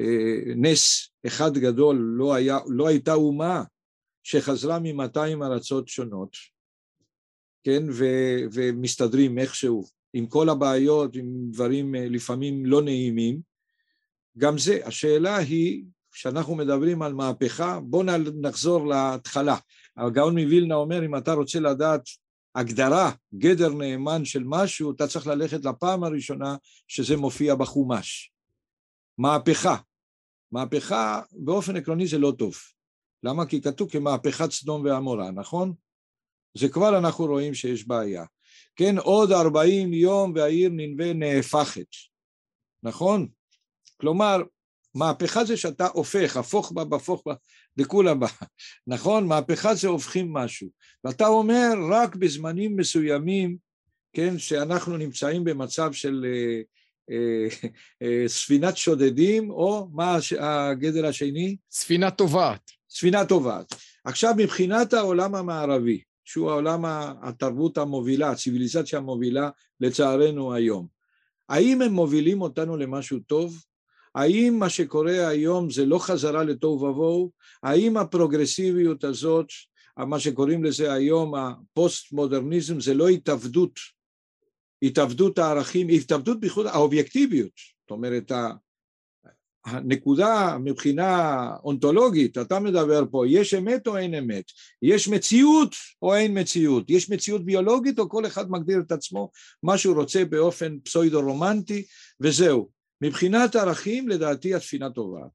אה, 0.00 0.54
נס 0.56 1.10
אחד 1.26 1.50
גדול, 1.54 1.96
לא, 1.96 2.34
היה, 2.34 2.58
לא 2.68 2.88
הייתה 2.88 3.14
אומה 3.14 3.62
שחזרה 4.22 4.78
מ-200 4.78 5.44
ארצות 5.44 5.88
שונות, 5.88 6.36
כן, 7.64 7.82
ו- 7.90 8.44
ומסתדרים 8.52 9.38
איכשהו, 9.38 9.99
עם 10.12 10.26
כל 10.26 10.48
הבעיות, 10.48 11.16
עם 11.16 11.50
דברים 11.50 11.94
אה, 11.94 12.08
לפעמים 12.08 12.66
לא 12.66 12.82
נעימים. 12.82 13.40
גם 14.38 14.58
זה, 14.58 14.78
השאלה 14.84 15.36
היא, 15.36 15.84
כשאנחנו 16.12 16.54
מדברים 16.54 17.02
על 17.02 17.14
מהפכה, 17.14 17.80
בואו 17.80 18.02
נחזור 18.42 18.86
להתחלה. 18.86 19.56
הגאון 19.96 20.38
מווילנה 20.38 20.74
אומר, 20.74 21.04
אם 21.04 21.16
אתה 21.16 21.32
רוצה 21.32 21.60
לדעת 21.60 22.00
הגדרה, 22.54 23.10
גדר 23.34 23.68
נאמן 23.68 24.24
של 24.24 24.42
משהו, 24.46 24.92
אתה 24.92 25.06
צריך 25.06 25.26
ללכת 25.26 25.64
לפעם 25.64 26.04
הראשונה 26.04 26.56
שזה 26.88 27.16
מופיע 27.16 27.54
בחומש. 27.54 28.32
מהפכה. 29.18 29.76
מהפכה 30.52 31.20
באופן 31.32 31.76
עקרוני 31.76 32.06
זה 32.06 32.18
לא 32.18 32.32
טוב. 32.38 32.54
למה? 33.22 33.46
כי 33.46 33.60
כתוב 33.60 33.90
כמהפכת 33.90 34.50
סדום 34.50 34.84
ועמורה, 34.84 35.30
נכון? 35.30 35.74
זה 36.54 36.68
כבר 36.68 36.98
אנחנו 36.98 37.26
רואים 37.26 37.54
שיש 37.54 37.88
בעיה. 37.88 38.24
כן, 38.76 38.98
עוד 38.98 39.32
ארבעים 39.32 39.92
יום 39.92 40.32
והעיר 40.34 40.70
ננבה 40.72 41.12
נהפכת, 41.12 41.86
נכון? 42.82 43.28
כלומר, 44.00 44.42
מהפכה 44.94 45.44
זה 45.44 45.56
שאתה 45.56 45.86
הופך, 45.86 46.36
הפוך 46.36 46.72
בה, 46.72 46.84
בפוך 46.84 47.22
בה, 47.26 47.34
דכולה 47.78 48.14
בה, 48.14 48.26
נכון? 48.86 49.26
מהפכה 49.26 49.74
זה 49.74 49.88
הופכים 49.88 50.32
משהו. 50.32 50.68
ואתה 51.04 51.26
אומר, 51.26 51.72
רק 51.90 52.16
בזמנים 52.16 52.76
מסוימים, 52.76 53.56
כן, 54.12 54.38
שאנחנו 54.38 54.96
נמצאים 54.96 55.44
במצב 55.44 55.92
של 55.92 56.26
אה, 56.28 56.60
אה, 57.10 57.68
אה, 58.02 58.28
ספינת 58.28 58.76
שודדים, 58.76 59.50
או 59.50 59.88
מה 59.92 60.18
הגדר 60.38 61.06
השני? 61.06 61.56
ספינה 61.70 62.10
טובעת. 62.10 62.70
ספינה 62.90 63.24
טובעת. 63.24 63.74
עכשיו, 64.04 64.34
מבחינת 64.36 64.92
העולם 64.92 65.34
המערבי, 65.34 66.02
שהוא 66.30 66.50
העולם 66.50 66.84
התרבות 67.22 67.78
המובילה, 67.78 68.30
הציוויליזציה 68.30 68.98
המובילה, 68.98 69.50
לצערנו 69.80 70.54
היום, 70.54 70.86
האם 71.48 71.82
הם 71.82 71.92
מובילים 71.92 72.42
אותנו 72.42 72.76
למשהו 72.76 73.18
טוב? 73.18 73.64
האם 74.14 74.56
מה 74.58 74.68
שקורה 74.68 75.28
היום 75.28 75.70
זה 75.70 75.86
לא 75.86 75.98
חזרה 75.98 76.44
לתוהו 76.44 76.82
ובוהו? 76.82 77.30
האם 77.62 77.96
הפרוגרסיביות 77.96 79.04
הזאת, 79.04 79.46
מה 79.96 80.20
שקוראים 80.20 80.64
לזה 80.64 80.92
היום 80.92 81.34
הפוסט-מודרניזם, 81.34 82.80
זה 82.80 82.94
לא 82.94 83.08
התאבדות, 83.08 83.78
התאבדות 84.82 85.38
הערכים, 85.38 85.88
התאבדות 85.88 86.40
בייחוד 86.40 86.66
האובייקטיביות, 86.66 87.52
זאת 87.80 87.90
אומרת 87.90 88.32
הנקודה 89.64 90.58
מבחינה 90.64 91.40
אונתולוגית, 91.64 92.38
אתה 92.38 92.60
מדבר 92.60 93.02
פה, 93.10 93.24
יש 93.28 93.54
אמת 93.54 93.86
או 93.86 93.96
אין 93.96 94.14
אמת? 94.14 94.44
יש 94.82 95.08
מציאות 95.08 95.74
או 96.02 96.14
אין 96.14 96.40
מציאות? 96.40 96.90
יש 96.90 97.10
מציאות 97.10 97.44
ביולוגית 97.44 97.98
או 97.98 98.08
כל 98.08 98.26
אחד 98.26 98.50
מגדיר 98.50 98.80
את 98.86 98.92
עצמו 98.92 99.30
מה 99.62 99.78
שהוא 99.78 99.96
רוצה 99.96 100.24
באופן 100.24 100.80
פסוידו-רומנטי 100.80 101.84
וזהו. 102.20 102.70
מבחינת 103.02 103.56
ערכים 103.56 104.08
לדעתי 104.08 104.54
הספינה 104.54 104.90
טובעת. 104.90 105.32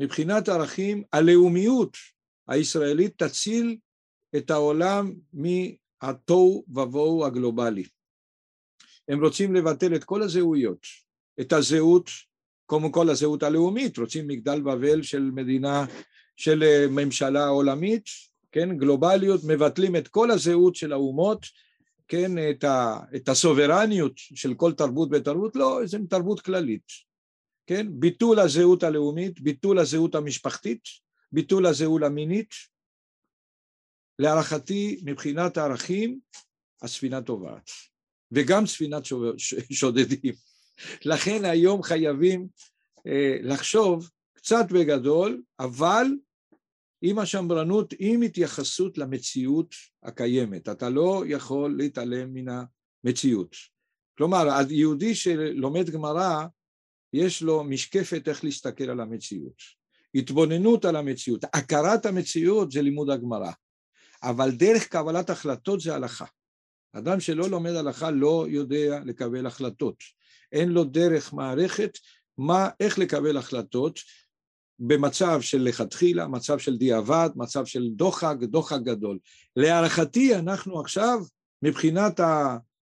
מבחינת 0.00 0.48
ערכים 0.48 1.02
הלאומיות 1.12 1.96
הישראלית 2.48 3.22
תציל 3.22 3.76
את 4.36 4.50
העולם 4.50 5.12
מהתוהו 5.32 6.64
ובוהו 6.68 7.26
הגלובלי. 7.26 7.84
הם 9.08 9.24
רוצים 9.24 9.54
לבטל 9.54 9.94
את 9.94 10.04
כל 10.04 10.22
הזהויות, 10.22 10.86
את 11.40 11.52
הזהות, 11.52 12.10
קודם 12.66 12.92
כל 12.92 13.10
הזהות 13.10 13.42
הלאומית, 13.42 13.98
רוצים 13.98 14.28
מגדל 14.28 14.60
בבל 14.60 15.02
של 15.02 15.30
מדינה, 15.34 15.84
של 16.36 16.62
אה, 16.62 16.86
ממשלה 16.90 17.46
עולמית, 17.46 18.04
כן, 18.52 18.76
גלובליות, 18.76 19.40
מבטלים 19.44 19.96
את 19.96 20.08
כל 20.08 20.30
הזהות 20.30 20.74
של 20.74 20.92
האומות, 20.92 21.46
כן, 22.08 22.32
את, 22.50 22.64
ה, 22.64 22.98
את 23.16 23.28
הסוברניות 23.28 24.12
של 24.16 24.54
כל 24.54 24.72
תרבות 24.72 25.08
ותרבות, 25.12 25.56
לא, 25.56 25.80
זה 25.84 25.98
תרבות 26.10 26.40
כללית, 26.40 26.86
כן, 27.66 27.86
ביטול 27.90 28.38
הזהות 28.38 28.82
הלאומית, 28.82 29.40
ביטול 29.40 29.78
הזהות 29.78 30.14
המשפחתית, 30.14 30.80
ביטול 31.32 31.66
הזהות 31.66 32.02
המינית, 32.02 32.54
להערכתי 34.18 35.00
מבחינת 35.04 35.56
הערכים 35.56 36.20
הספינה 36.82 37.22
טובעת, 37.22 37.70
וגם 38.32 38.66
ספינת 38.66 39.02
שודדים. 39.72 40.49
לכן 41.04 41.44
היום 41.44 41.82
חייבים 41.82 42.46
אה, 43.06 43.36
לחשוב 43.42 44.10
קצת 44.32 44.66
בגדול, 44.72 45.42
אבל 45.60 46.06
עם 47.02 47.18
השמרנות, 47.18 47.94
עם 47.98 48.22
התייחסות 48.22 48.98
למציאות 48.98 49.74
הקיימת. 50.02 50.68
אתה 50.68 50.90
לא 50.90 51.22
יכול 51.26 51.76
להתעלם 51.78 52.34
מן 52.34 52.44
המציאות. 53.04 53.56
כלומר, 54.18 54.48
היהודי 54.50 55.14
שלומד 55.14 55.90
גמרא, 55.90 56.46
יש 57.12 57.42
לו 57.42 57.64
משקפת 57.64 58.28
איך 58.28 58.44
להסתכל 58.44 58.90
על 58.90 59.00
המציאות. 59.00 59.80
התבוננות 60.14 60.84
על 60.84 60.96
המציאות. 60.96 61.44
הכרת 61.44 62.06
המציאות 62.06 62.72
זה 62.72 62.82
לימוד 62.82 63.10
הגמרא, 63.10 63.50
אבל 64.22 64.50
דרך 64.50 64.88
קבלת 64.88 65.30
החלטות 65.30 65.80
זה 65.80 65.94
הלכה. 65.94 66.24
אדם 66.92 67.20
שלא 67.20 67.50
לומד 67.50 67.70
הלכה 67.70 68.10
לא 68.10 68.46
יודע 68.48 69.00
לקבל 69.04 69.46
החלטות. 69.46 69.96
אין 70.52 70.68
לו 70.68 70.84
דרך 70.84 71.32
מערכת 71.32 71.98
מה, 72.38 72.68
איך 72.80 72.98
לקבל 72.98 73.36
החלטות 73.36 74.00
במצב 74.78 75.40
של 75.40 75.62
לכתחילה, 75.62 76.28
מצב 76.28 76.58
של 76.58 76.76
דיעבד, 76.76 77.30
מצב 77.36 77.64
של 77.64 77.88
דוחק, 77.90 78.36
דוחק 78.42 78.80
גדול. 78.82 79.18
להערכתי 79.56 80.34
אנחנו 80.34 80.80
עכשיו, 80.80 81.18
מבחינת 81.62 82.20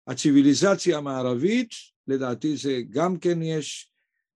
הציוויליזציה 0.08 0.98
המערבית, 0.98 1.70
לדעתי 2.08 2.58
זה 2.58 2.82
גם 2.89 3.18
כן 3.18 3.42
יש 3.42 3.93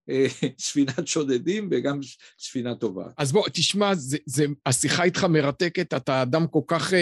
ספינת 0.59 1.07
שודדים 1.07 1.69
וגם 1.71 1.99
ספינה 2.39 2.75
טובה. 2.75 3.05
אז 3.17 3.31
בוא, 3.31 3.47
תשמע, 3.53 3.95
זה, 3.95 4.17
זה, 4.25 4.45
השיחה 4.65 5.03
איתך 5.03 5.23
מרתקת, 5.23 5.93
אתה 5.93 6.21
אדם 6.21 6.47
כל 6.47 6.61
כך 6.67 6.91
uh, 6.91 6.95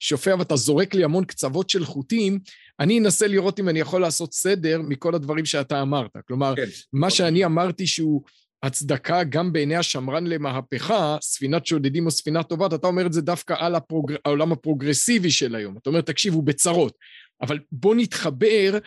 שופע 0.00 0.34
ואתה 0.38 0.56
זורק 0.56 0.94
לי 0.94 1.04
המון 1.04 1.24
קצוות 1.24 1.70
של 1.70 1.84
חוטים. 1.84 2.38
אני 2.80 2.98
אנסה 2.98 3.26
לראות 3.26 3.60
אם 3.60 3.68
אני 3.68 3.80
יכול 3.80 4.00
לעשות 4.00 4.34
סדר 4.34 4.80
מכל 4.82 5.14
הדברים 5.14 5.44
שאתה 5.44 5.82
אמרת. 5.82 6.10
כלומר, 6.26 6.54
כן, 6.56 6.68
מה. 6.92 7.10
שאני 7.10 7.44
אמרתי 7.44 7.86
שהוא 7.86 8.22
הצדקה 8.62 9.24
גם 9.24 9.52
בעיני 9.52 9.76
השמרן 9.76 10.26
למהפכה, 10.26 11.16
ספינת 11.22 11.66
שודדים 11.66 12.06
או 12.06 12.10
ספינה 12.10 12.42
טובה, 12.42 12.66
אתה 12.66 12.86
אומר 12.86 13.06
את 13.06 13.12
זה 13.12 13.20
דווקא 13.22 13.54
על 13.58 13.74
הפרוג... 13.74 14.12
העולם 14.24 14.52
הפרוגרסיבי 14.52 15.30
של 15.30 15.54
היום. 15.54 15.76
אתה 15.76 15.90
אומר, 15.90 16.00
תקשיב, 16.00 16.34
הוא 16.34 16.44
בצרות. 16.44 16.98
אבל 17.42 17.58
בוא 17.72 17.94
נתחבר 17.94 18.78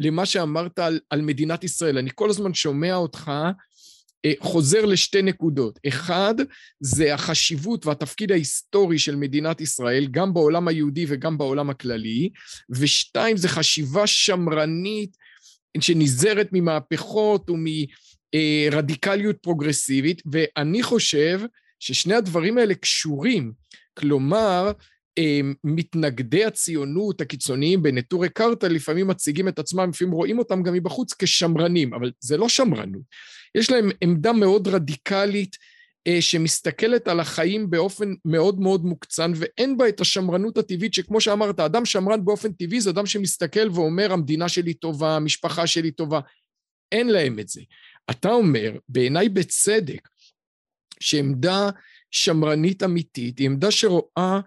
למה 0.00 0.26
שאמרת 0.26 0.78
על, 0.78 1.00
על 1.10 1.22
מדינת 1.22 1.64
ישראל. 1.64 1.98
אני 1.98 2.10
כל 2.14 2.30
הזמן 2.30 2.54
שומע 2.54 2.94
אותך 2.94 3.30
אה, 4.24 4.32
חוזר 4.40 4.84
לשתי 4.84 5.22
נקודות. 5.22 5.78
אחד, 5.88 6.34
זה 6.80 7.14
החשיבות 7.14 7.86
והתפקיד 7.86 8.32
ההיסטורי 8.32 8.98
של 8.98 9.16
מדינת 9.16 9.60
ישראל, 9.60 10.06
גם 10.10 10.34
בעולם 10.34 10.68
היהודי 10.68 11.04
וגם 11.08 11.38
בעולם 11.38 11.70
הכללי, 11.70 12.30
ושתיים, 12.70 13.36
זה 13.36 13.48
חשיבה 13.48 14.06
שמרנית 14.06 15.16
שנזהרת 15.80 16.48
ממהפכות 16.52 17.50
ומרדיקליות 17.50 19.36
פרוגרסיבית, 19.42 20.22
ואני 20.32 20.82
חושב 20.82 21.40
ששני 21.80 22.14
הדברים 22.14 22.58
האלה 22.58 22.74
קשורים. 22.74 23.52
כלומר, 23.94 24.66
אה, 24.66 24.72
מתנגדי 25.64 26.44
הציונות 26.44 27.20
הקיצוניים 27.20 27.82
בנטורי 27.82 28.28
קרתא 28.28 28.66
לפעמים 28.66 29.08
מציגים 29.08 29.48
את 29.48 29.58
עצמם, 29.58 29.90
לפעמים 29.90 30.14
רואים 30.14 30.38
אותם 30.38 30.62
גם 30.62 30.74
מבחוץ 30.74 31.14
כשמרנים, 31.18 31.94
אבל 31.94 32.12
זה 32.20 32.36
לא 32.36 32.48
שמרנות. 32.48 33.02
יש 33.54 33.70
להם 33.70 33.90
עמדה 34.00 34.32
מאוד 34.32 34.68
רדיקלית 34.68 35.56
אה, 36.06 36.16
שמסתכלת 36.20 37.08
על 37.08 37.20
החיים 37.20 37.70
באופן 37.70 38.14
מאוד 38.24 38.60
מאוד 38.60 38.84
מוקצן 38.84 39.32
ואין 39.36 39.76
בה 39.76 39.88
את 39.88 40.00
השמרנות 40.00 40.58
הטבעית 40.58 40.94
שכמו 40.94 41.20
שאמרת, 41.20 41.60
אדם 41.60 41.84
שמרן 41.84 42.24
באופן 42.24 42.52
טבעי 42.52 42.80
זה 42.80 42.90
אדם 42.90 43.06
שמסתכל 43.06 43.70
ואומר 43.70 44.12
המדינה 44.12 44.48
שלי 44.48 44.74
טובה, 44.74 45.16
המשפחה 45.16 45.66
שלי 45.66 45.90
טובה. 45.90 46.20
אין 46.92 47.08
להם 47.08 47.38
את 47.38 47.48
זה. 47.48 47.60
אתה 48.10 48.30
אומר, 48.30 48.72
בעיניי 48.88 49.28
בצדק, 49.28 50.08
שעמדה 51.00 51.70
שמרנית 52.10 52.82
אמיתית 52.82 53.38
היא 53.38 53.46
עמדה 53.46 53.70
שרואה 53.70 54.40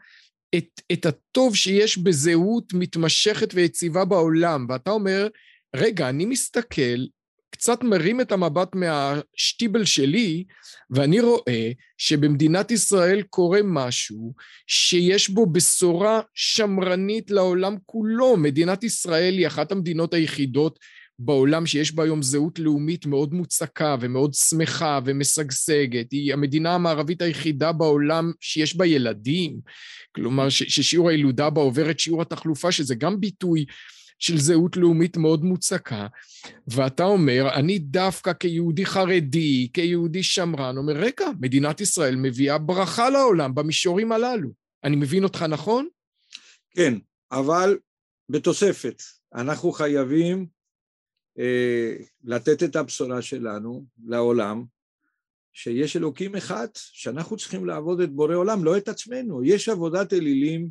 את, 0.58 0.82
את 0.92 1.06
הטוב 1.06 1.56
שיש 1.56 1.98
בזהות 1.98 2.74
מתמשכת 2.74 3.50
ויציבה 3.54 4.06
בעולם, 4.06 4.66
ואתה 4.70 4.92
אומר, 4.92 5.28
רגע, 5.76 6.10
אני 6.10 6.26
מסתכל, 6.26 7.06
קצת 7.50 7.84
מרים 7.84 8.22
את 8.22 8.32
המבט 8.32 8.76
מהשטיבל 8.76 9.86
שלי, 9.86 10.44
ואני 10.90 11.20
רואה 11.20 11.72
שבמדינת 11.98 12.72
ישראל 12.72 13.22
קורה 13.22 13.60
משהו 13.64 14.34
שיש 14.68 15.30
בו 15.30 15.46
בשורה 15.46 16.22
שמרנית 16.34 17.32
לעולם 17.32 17.76
כולו. 17.86 18.38
מדינת 18.38 18.84
ישראל 18.84 19.34
היא 19.34 19.48
אחת 19.48 19.72
המדינות 19.72 20.14
היחידות 20.14 20.80
בעולם 21.20 21.66
שיש 21.66 21.96
בה 21.96 22.04
היום 22.04 22.22
זהות 22.22 22.60
לאומית 22.60 23.06
מאוד 23.06 23.34
מוצקה 23.34 23.96
ומאוד 24.00 24.34
שמחה 24.34 25.00
ומשגשגת. 25.06 26.12
היא 26.12 26.34
המדינה 26.34 26.76
המערבית 26.76 27.22
היחידה 27.22 27.72
בעולם 27.72 28.32
שיש 28.40 28.76
בה 28.76 28.86
ילדים, 28.86 29.60
כלומר 30.16 30.50
ששיעור 30.50 31.10
הילודה 31.10 31.50
בה 31.50 31.62
עובר 31.62 31.92
את 31.92 32.00
שיעור 32.00 32.22
התחלופה, 32.22 32.72
שזה 32.72 32.96
גם 32.96 33.20
ביטוי 33.20 33.66
של 34.20 34.38
זהות 34.38 34.78
לאומית 34.78 35.18
מאוד 35.18 35.44
מוצקה, 35.44 36.08
ואתה 36.68 37.04
אומר, 37.04 37.50
אני 37.54 37.80
דווקא 37.80 38.34
כיהודי 38.34 38.86
חרדי, 38.86 39.70
כיהודי 39.74 40.24
שמרן, 40.24 40.78
אומר, 40.78 40.94
רגע, 40.94 41.26
מדינת 41.40 41.82
ישראל 41.82 42.16
מביאה 42.16 42.58
ברכה 42.58 43.10
לעולם 43.10 43.56
במישורים 43.56 44.12
הללו. 44.12 44.50
אני 44.84 44.96
מבין 44.96 45.24
אותך 45.24 45.44
נכון? 45.44 45.88
כן, 46.76 46.94
אבל 47.32 47.78
בתוספת, 48.30 49.04
אנחנו 49.36 49.72
חייבים 49.72 50.46
לתת 52.24 52.64
את 52.64 52.76
הבשורה 52.76 53.22
שלנו 53.22 53.86
לעולם, 54.06 54.64
שיש 55.54 55.96
אלוקים 55.96 56.36
אחד, 56.36 56.68
שאנחנו 56.74 57.38
צריכים 57.38 57.66
לעבוד 57.66 58.02
את 58.02 58.12
בורא 58.12 58.36
עולם, 58.36 58.64
לא 58.64 58.78
את 58.78 58.88
עצמנו. 58.88 59.44
יש 59.44 59.70
עבודת 59.70 60.14
אלילים 60.14 60.70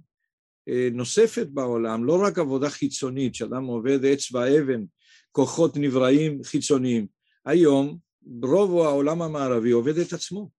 אה, 0.69 0.89
נוספת 0.93 1.47
בעולם, 1.47 2.05
לא 2.05 2.23
רק 2.23 2.39
עבודה 2.39 2.71
חיצונית, 2.71 3.35
שאדם 3.35 3.65
עובד 3.65 4.05
עץ 4.05 4.35
ואבן, 4.35 4.85
כוחות 5.33 5.77
נבראים 5.77 6.45
חיצוניים. 6.45 7.07
היום 7.45 7.99
רוב 8.43 8.79
העולם 8.79 9.23
המערבי 9.23 9.71
עובד 9.71 9.99
את 9.99 10.13
עצמו. 10.13 10.51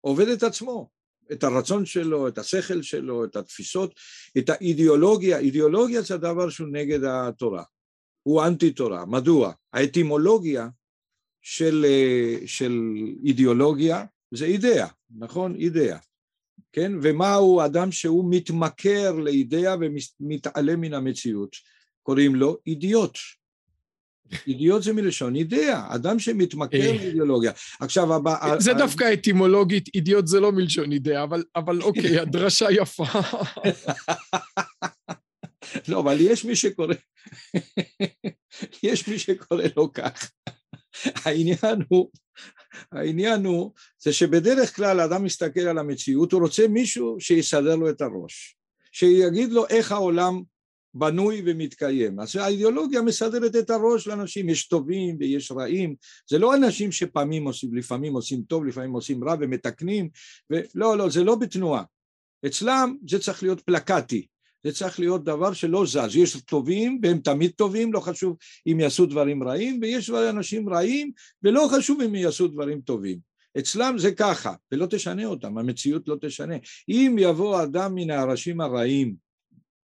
עובד 0.00 0.28
את 0.28 0.42
עצמו, 0.42 0.90
את 1.32 1.44
הרצון 1.44 1.86
שלו, 1.86 2.28
את 2.28 2.38
השכל 2.38 2.82
שלו, 2.82 3.24
את 3.24 3.36
התפיסות, 3.36 3.94
את 4.38 4.50
האידיאולוגיה. 4.50 5.38
אידיאולוגיה 5.38 6.02
זה 6.02 6.14
הדבר 6.14 6.50
שהוא 6.50 6.68
נגד 6.72 7.04
התורה, 7.04 7.62
הוא 8.24 8.44
אנטי 8.44 8.70
תורה. 8.70 9.04
מדוע? 9.06 9.52
האטימולוגיה 9.72 10.68
של, 11.42 11.86
אה, 11.88 12.46
של 12.46 12.80
אידיאולוגיה 13.24 14.04
זה 14.34 14.44
אידאה, 14.44 14.86
נכון? 15.18 15.54
אידאה. 15.54 15.98
כן? 16.72 16.92
ומהו 17.02 17.64
אדם 17.64 17.92
שהוא 17.92 18.24
מתמכר 18.30 19.12
לאידאה 19.12 19.74
ומתעלם 19.80 20.80
מן 20.80 20.94
המציאות? 20.94 21.56
קוראים 22.02 22.34
לו 22.34 22.58
אידיוט. 22.66 23.18
אידיוט 24.46 24.82
זה 24.82 24.92
מלשון 24.92 25.36
אידאה, 25.36 25.94
אדם 25.94 26.18
שמתמכר 26.18 26.80
אה. 26.80 26.92
לאידיאולוגיה. 26.92 27.52
עכשיו, 27.80 28.14
הבא... 28.14 28.58
זה 28.58 28.74
דווקא 28.74 29.12
אטימולוגית, 29.12 29.88
אידיוט 29.94 30.26
זה 30.26 30.40
לא 30.40 30.52
מלשון 30.52 30.92
אידאה, 30.92 31.22
אבל, 31.22 31.44
אבל 31.56 31.82
אוקיי, 31.82 32.18
הדרשה 32.22 32.66
יפה. 32.70 33.04
לא, 35.88 36.00
אבל 36.00 36.16
יש 36.20 36.44
מי 36.44 36.56
שקורא, 36.56 36.94
יש 38.82 39.08
מי 39.08 39.18
שקורא 39.18 39.62
לו 39.76 39.92
כך. 39.92 40.30
העניין 41.04 41.82
הוא, 41.88 42.10
העניין 42.92 43.44
הוא, 43.44 43.72
זה 43.98 44.12
שבדרך 44.12 44.76
כלל 44.76 45.00
האדם 45.00 45.24
מסתכל 45.24 45.60
על 45.60 45.78
המציאות, 45.78 46.32
הוא 46.32 46.42
רוצה 46.42 46.68
מישהו 46.68 47.16
שיסדר 47.20 47.76
לו 47.76 47.90
את 47.90 48.00
הראש, 48.00 48.56
שיגיד 48.92 49.52
לו 49.52 49.68
איך 49.68 49.92
העולם 49.92 50.42
בנוי 50.94 51.42
ומתקיים. 51.46 52.20
אז 52.20 52.36
האידיאולוגיה 52.36 53.02
מסדרת 53.02 53.56
את 53.56 53.70
הראש 53.70 54.06
לאנשים, 54.06 54.48
יש 54.48 54.68
טובים 54.68 55.16
ויש 55.20 55.52
רעים, 55.52 55.94
זה 56.30 56.38
לא 56.38 56.54
אנשים 56.54 56.92
שפעמים 56.92 57.44
עושים, 57.44 57.74
לפעמים 57.74 58.14
עושים 58.14 58.42
טוב, 58.42 58.64
לפעמים 58.64 58.92
עושים 58.92 59.24
רע 59.24 59.34
ומתקנים, 59.40 60.08
ולא, 60.50 60.98
לא, 60.98 61.10
זה 61.10 61.24
לא 61.24 61.34
בתנועה. 61.34 61.82
אצלם 62.46 62.96
זה 63.08 63.18
צריך 63.18 63.42
להיות 63.42 63.60
פלקטי, 63.60 64.26
זה 64.64 64.72
צריך 64.72 65.00
להיות 65.00 65.24
דבר 65.24 65.52
שלא 65.52 65.86
זז, 65.86 66.16
יש 66.16 66.36
טובים 66.40 67.00
והם 67.02 67.18
תמיד 67.18 67.50
טובים, 67.50 67.92
לא 67.92 68.00
חשוב 68.00 68.36
אם 68.66 68.80
יעשו 68.80 69.06
דברים 69.06 69.42
רעים, 69.42 69.78
ויש 69.82 70.10
אנשים 70.10 70.68
רעים 70.68 71.12
ולא 71.42 71.68
חשוב 71.72 72.00
אם 72.00 72.14
יעשו 72.14 72.48
דברים 72.48 72.80
טובים. 72.80 73.18
אצלם 73.58 73.98
זה 73.98 74.12
ככה, 74.12 74.54
ולא 74.72 74.86
תשנה 74.86 75.24
אותם, 75.26 75.58
המציאות 75.58 76.08
לא 76.08 76.16
תשנה. 76.20 76.54
אם 76.88 77.16
יבוא 77.18 77.62
אדם 77.62 77.94
מן 77.94 78.10
האנשים 78.10 78.60
הרעים 78.60 79.14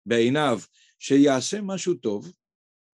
בעיניו 0.06 0.60
שיעשה 0.98 1.60
משהו 1.60 1.94
טוב, 1.94 2.32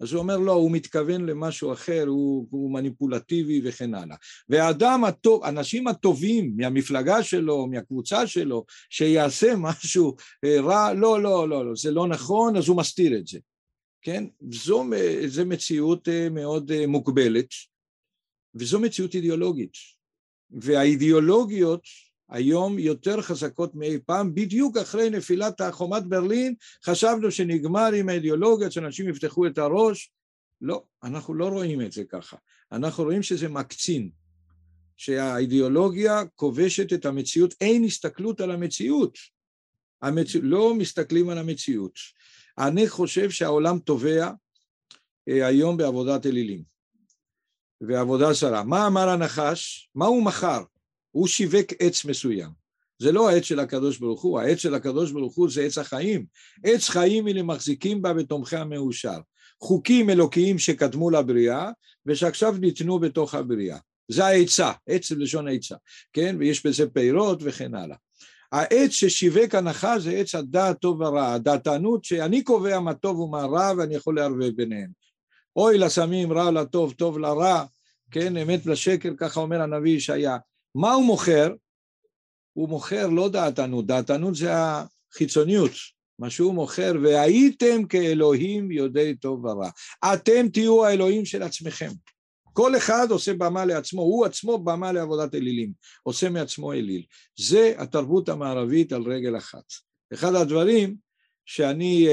אז 0.00 0.12
הוא 0.12 0.22
אומר 0.22 0.36
לא, 0.36 0.52
הוא 0.52 0.70
מתכוון 0.70 1.26
למשהו 1.26 1.72
אחר, 1.72 2.04
הוא, 2.06 2.46
הוא 2.50 2.72
מניפולטיבי 2.72 3.60
וכן 3.64 3.94
הלאה. 3.94 4.16
והאדם 4.48 5.04
הטוב, 5.04 5.44
אנשים 5.44 5.88
הטובים 5.88 6.52
מהמפלגה 6.56 7.22
שלו, 7.22 7.66
מהקבוצה 7.66 8.26
שלו, 8.26 8.64
שיעשה 8.90 9.54
משהו 9.56 10.16
אה, 10.44 10.60
רע, 10.60 10.94
לא, 10.94 11.22
לא, 11.22 11.48
לא, 11.48 11.66
לא, 11.66 11.74
זה 11.74 11.90
לא 11.90 12.06
נכון, 12.08 12.56
אז 12.56 12.68
הוא 12.68 12.76
מסתיר 12.76 13.18
את 13.18 13.26
זה. 13.26 13.38
כן? 14.02 14.24
זו, 14.50 14.84
זו 15.26 15.46
מציאות 15.46 16.08
אה, 16.08 16.28
מאוד 16.30 16.72
אה, 16.72 16.86
מוגבלת, 16.86 17.48
וזו 18.54 18.80
מציאות 18.80 19.14
אידיאולוגית. 19.14 19.72
והאידיאולוגיות 20.50 21.82
היום 22.30 22.78
יותר 22.78 23.22
חזקות 23.22 23.74
מאי 23.74 23.98
פעם, 24.06 24.34
בדיוק 24.34 24.76
אחרי 24.76 25.10
נפילת 25.10 25.60
חומת 25.70 26.06
ברלין 26.06 26.54
חשבנו 26.84 27.30
שנגמר 27.30 27.92
עם 27.92 28.08
האידיאולוגיה, 28.08 28.70
שאנשים 28.70 29.08
יפתחו 29.08 29.46
את 29.46 29.58
הראש, 29.58 30.12
לא, 30.60 30.82
אנחנו 31.02 31.34
לא 31.34 31.48
רואים 31.48 31.80
את 31.80 31.92
זה 31.92 32.04
ככה, 32.04 32.36
אנחנו 32.72 33.04
רואים 33.04 33.22
שזה 33.22 33.48
מקצין, 33.48 34.10
שהאידיאולוגיה 34.96 36.22
כובשת 36.34 36.92
את 36.92 37.06
המציאות, 37.06 37.54
אין 37.60 37.84
הסתכלות 37.84 38.40
על 38.40 38.50
המציאות, 38.50 39.18
המצ... 40.02 40.34
לא 40.42 40.74
מסתכלים 40.74 41.28
על 41.28 41.38
המציאות. 41.38 41.98
אני 42.58 42.88
חושב 42.88 43.30
שהעולם 43.30 43.78
תובע 43.78 44.30
אה, 45.28 45.46
היום 45.46 45.76
בעבודת 45.76 46.26
אלילים 46.26 46.62
ועבודה 47.80 48.32
זרה. 48.32 48.62
מה 48.62 48.86
אמר 48.86 49.08
הנחש? 49.08 49.90
מה 49.94 50.06
הוא 50.06 50.24
מכר? 50.24 50.62
הוא 51.16 51.26
שיווק 51.26 51.66
עץ 51.78 52.04
מסוים. 52.04 52.50
זה 52.98 53.12
לא 53.12 53.28
העץ 53.28 53.42
של 53.42 53.60
הקדוש 53.60 53.98
ברוך 53.98 54.22
הוא, 54.22 54.40
העץ 54.40 54.58
של 54.58 54.74
הקדוש 54.74 55.12
ברוך 55.12 55.36
הוא 55.36 55.50
זה 55.50 55.62
עץ 55.62 55.78
החיים. 55.78 56.26
עץ 56.64 56.88
חיים 56.88 57.26
הנה 57.26 57.42
מחזיקים 57.42 58.02
בה 58.02 58.12
ותומכי 58.16 58.56
המאושר. 58.56 59.18
חוקים 59.60 60.10
אלוקיים 60.10 60.58
שקדמו 60.58 61.10
לבריאה 61.10 61.70
ושעכשיו 62.06 62.56
ניתנו 62.60 62.98
בתוך 62.98 63.34
הבריאה. 63.34 63.78
זה 64.08 64.26
העצה, 64.26 64.72
עץ 64.86 65.10
לשון 65.10 65.48
עצה, 65.48 65.74
כן? 66.12 66.36
ויש 66.38 66.66
בזה 66.66 66.90
פירות 66.90 67.38
וכן 67.42 67.74
הלאה. 67.74 67.96
העץ 68.52 68.90
ששיווק 68.90 69.54
הנחה 69.54 69.98
זה 69.98 70.10
עץ 70.10 70.34
הדעת 70.34 70.80
טוב 70.80 71.00
ורע, 71.00 71.32
הדעתנות 71.32 72.04
שאני 72.04 72.42
קובע 72.42 72.80
מה 72.80 72.94
טוב 72.94 73.18
ומה 73.18 73.44
רע 73.44 73.72
ואני 73.78 73.94
יכול 73.94 74.16
לערבב 74.16 74.56
ביניהם. 74.56 74.90
אוי 75.56 75.78
לסמים, 75.78 76.32
רע 76.32 76.50
לטוב, 76.50 76.92
טוב 76.92 77.18
לרע, 77.18 77.64
כן, 78.10 78.36
אמת 78.36 78.66
לשקר, 78.66 79.12
ככה 79.16 79.40
אומר 79.40 79.62
הנביא 79.62 79.96
ישעיה. 79.96 80.36
מה 80.76 80.92
הוא 80.92 81.04
מוכר? 81.04 81.54
הוא 82.52 82.68
מוכר 82.68 83.06
לא 83.06 83.28
דעתנות, 83.28 83.86
דעתנות 83.86 84.34
זה 84.34 84.50
החיצוניות, 84.52 85.70
מה 86.18 86.30
שהוא 86.30 86.54
מוכר, 86.54 86.92
והייתם 87.02 87.86
כאלוהים 87.86 88.70
יודעי 88.70 89.14
טוב 89.14 89.44
ורע. 89.44 89.70
אתם 90.14 90.48
תהיו 90.48 90.84
האלוהים 90.84 91.24
של 91.24 91.42
עצמכם. 91.42 91.90
כל 92.52 92.76
אחד 92.76 93.10
עושה 93.10 93.34
במה 93.34 93.64
לעצמו, 93.64 94.02
הוא 94.02 94.26
עצמו 94.26 94.58
במה 94.58 94.92
לעבודת 94.92 95.34
אלילים, 95.34 95.72
עושה 96.02 96.30
מעצמו 96.30 96.72
אליל. 96.72 97.04
זה 97.38 97.74
התרבות 97.78 98.28
המערבית 98.28 98.92
על 98.92 99.02
רגל 99.02 99.36
אחת. 99.36 99.64
אחד 100.12 100.34
הדברים 100.34 100.96
שאני 101.46 102.08
אה, 102.08 102.12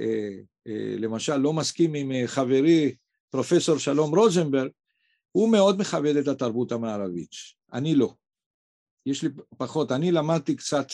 אה, 0.00 0.30
אה, 0.66 0.96
למשל 0.98 1.36
לא 1.36 1.52
מסכים 1.52 1.94
עם 1.94 2.12
אה, 2.12 2.22
חברי 2.26 2.94
פרופסור 3.30 3.78
שלום 3.78 4.18
רוזנברג, 4.18 4.70
הוא 5.32 5.52
מאוד 5.52 5.80
מכבד 5.80 6.16
את 6.16 6.28
התרבות 6.28 6.72
המערבית. 6.72 7.57
אני 7.72 7.94
לא. 7.94 8.14
יש 9.06 9.22
לי 9.22 9.28
פחות. 9.58 9.92
אני 9.92 10.12
למדתי 10.12 10.56
קצת, 10.56 10.86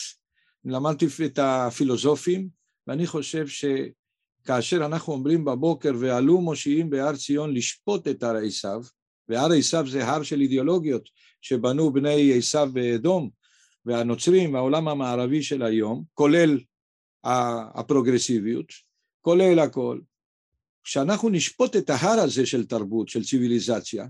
למדתי 0.65 1.05
את 1.25 1.39
הפילוסופים, 1.39 2.49
ואני 2.87 3.07
חושב 3.07 3.45
שכאשר 3.47 4.85
אנחנו 4.85 5.13
אומרים 5.13 5.45
בבוקר 5.45 5.91
ועלו 5.99 6.41
מושיעים 6.41 6.89
בהר 6.89 7.15
ציון 7.15 7.53
לשפוט 7.53 8.07
את 8.07 8.23
הר 8.23 8.35
עשיו, 8.35 8.81
והר 9.29 9.51
עשיו 9.57 9.87
זה 9.87 10.07
הר 10.07 10.23
של 10.23 10.41
אידיאולוגיות 10.41 11.09
שבנו 11.41 11.93
בני 11.93 12.37
עשיו 12.37 12.69
ואדום, 12.73 13.29
והנוצרים 13.85 14.53
והעולם 14.53 14.87
המערבי 14.87 15.43
של 15.43 15.63
היום, 15.63 16.03
כולל 16.13 16.59
הפרוגרסיביות, 17.73 18.65
כולל 19.21 19.59
הכל. 19.59 19.99
כשאנחנו 20.83 21.29
נשפוט 21.29 21.75
את 21.75 21.89
ההר 21.89 22.19
הזה 22.19 22.45
של 22.45 22.65
תרבות, 22.65 23.09
של 23.09 23.23
ציוויליזציה, 23.23 24.07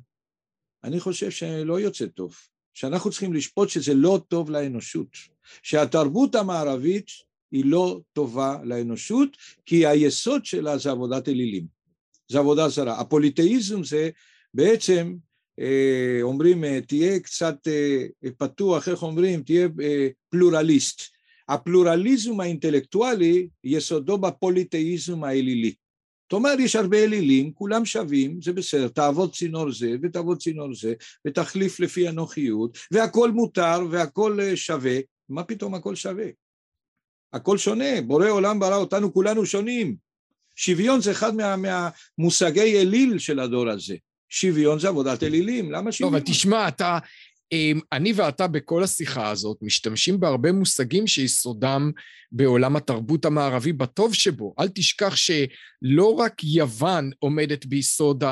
אני 0.84 0.99
חושב 0.99 1.32
שלא 1.32 1.80
יוצא 1.80 2.05
טוב. 2.05 2.36
שאנחנו 2.76 3.11
צריכים 3.11 3.34
לשפוט 3.34 3.69
שזה 3.69 3.93
לא 3.93 4.21
טוב 4.28 4.49
לאנושות, 4.49 5.07
שהתרבות 5.63 6.36
המערבית 6.36 7.07
היא 7.51 7.65
לא 7.65 8.01
טובה 8.13 8.57
לאנושות, 8.63 9.38
כי 9.65 9.86
היסוד 9.86 10.45
שלה 10.45 10.78
זה 10.78 10.91
עבודת 10.91 11.30
אלילים, 11.30 11.65
זה 12.32 12.39
עבודה 12.39 12.69
זרה. 12.69 12.99
הפוליטאיזם 12.99 13.84
זה 13.84 14.09
בעצם, 14.53 15.15
אה, 15.59 16.19
אומרים, 16.21 16.63
אה, 16.63 16.80
תהיה 16.88 17.19
קצת 17.19 17.67
אה, 17.67 18.32
פתוח, 18.38 18.89
איך 18.89 19.03
אומרים, 19.03 19.43
תהיה 19.43 19.67
פלורליסט. 20.30 21.01
הפלורליזם 21.49 22.39
האינטלקטואלי 22.39 23.47
יסודו 23.63 24.17
בפוליטאיזם 24.17 25.23
האלילי. 25.23 25.73
זאת 26.26 26.34
אומרת, 26.34 26.59
יש 26.59 26.76
הרבה 26.76 27.03
אלילים, 27.03 27.51
כולם 27.51 27.86
שווים, 27.86 28.41
זה 28.41 28.53
בסדר, 28.53 28.88
תעבוד 28.88 29.34
צינור 29.34 29.71
זה 29.71 29.95
ותעבוד 30.01 30.41
צינור 30.41 30.76
זה, 30.76 30.93
ותחליף 31.28 31.80
לפי 31.80 32.07
הנוחיות, 32.07 32.78
והכל 32.91 33.32
מותר 33.32 33.80
והכל 33.91 34.39
אה, 34.41 34.55
שווה, 34.57 34.97
מה 35.30 35.43
פתאום 35.43 35.76
הכל 35.76 35.95
שווה? 35.95 36.26
הכל 37.34 37.57
שונה, 37.57 38.01
בורא 38.01 38.30
עולם 38.30 38.59
ברא 38.59 38.76
אותנו, 38.76 39.13
כולנו 39.13 39.45
שונים. 39.45 39.95
שוויון 40.55 41.01
זה 41.01 41.11
אחד 41.11 41.36
מה, 41.36 41.55
מהמושגי 41.55 42.82
אליל 42.82 43.19
של 43.19 43.39
הדור 43.39 43.69
הזה. 43.69 43.95
שוויון 44.30 44.80
זה 44.80 44.88
עבודת 44.88 45.23
אלילים, 45.23 45.71
למה 45.71 45.91
שוויון? 45.91 46.13
לא, 46.13 46.17
אבל 46.17 46.26
תשמע, 46.26 46.67
אתה, 46.67 46.97
אני 47.91 48.14
ואתה 48.16 48.48
בכל 48.48 48.84
השיחה 48.84 49.30
הזאת 49.30 49.58
משתמשים 49.62 50.20
בהרבה 50.20 50.52
מושגים 50.52 51.08
שיסודם 51.08 51.91
בעולם 52.32 52.76
התרבות 52.76 53.26
המערבי 53.26 53.74
בטוב 53.74 54.14
שבו. 54.14 54.54
אל 54.60 54.68
תשכח 54.68 55.16
שלא 55.16 56.14
רק 56.14 56.43
יוון 56.43 57.12
עומדת 57.20 57.66
ביסוד 57.66 58.24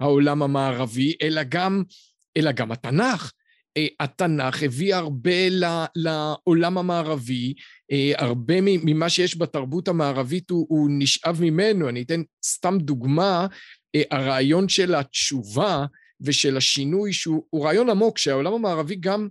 העולם 0.00 0.42
המערבי, 0.42 1.14
אלא 1.22 1.42
גם, 1.42 1.82
אלא 2.36 2.52
גם 2.52 2.72
התנ"ך. 2.72 3.32
אה, 3.76 3.86
התנ"ך 4.00 4.62
הביא 4.62 4.94
הרבה 4.94 5.48
לעולם 5.96 6.78
המערבי, 6.78 7.54
אה, 7.92 8.12
הרבה 8.16 8.54
ממה 8.60 9.08
שיש 9.08 9.38
בתרבות 9.38 9.88
המערבית 9.88 10.50
הוא, 10.50 10.66
הוא 10.68 10.88
נשאב 10.90 11.40
ממנו. 11.40 11.88
אני 11.88 12.02
אתן 12.02 12.22
סתם 12.44 12.78
דוגמה, 12.80 13.46
אה, 13.94 14.02
הרעיון 14.10 14.68
של 14.68 14.94
התשובה 14.94 15.84
ושל 16.20 16.56
השינוי, 16.56 17.12
שהוא 17.12 17.64
רעיון 17.64 17.90
עמוק, 17.90 18.18
שהעולם 18.18 18.52
המערבי 18.52 18.96
גם 18.96 19.28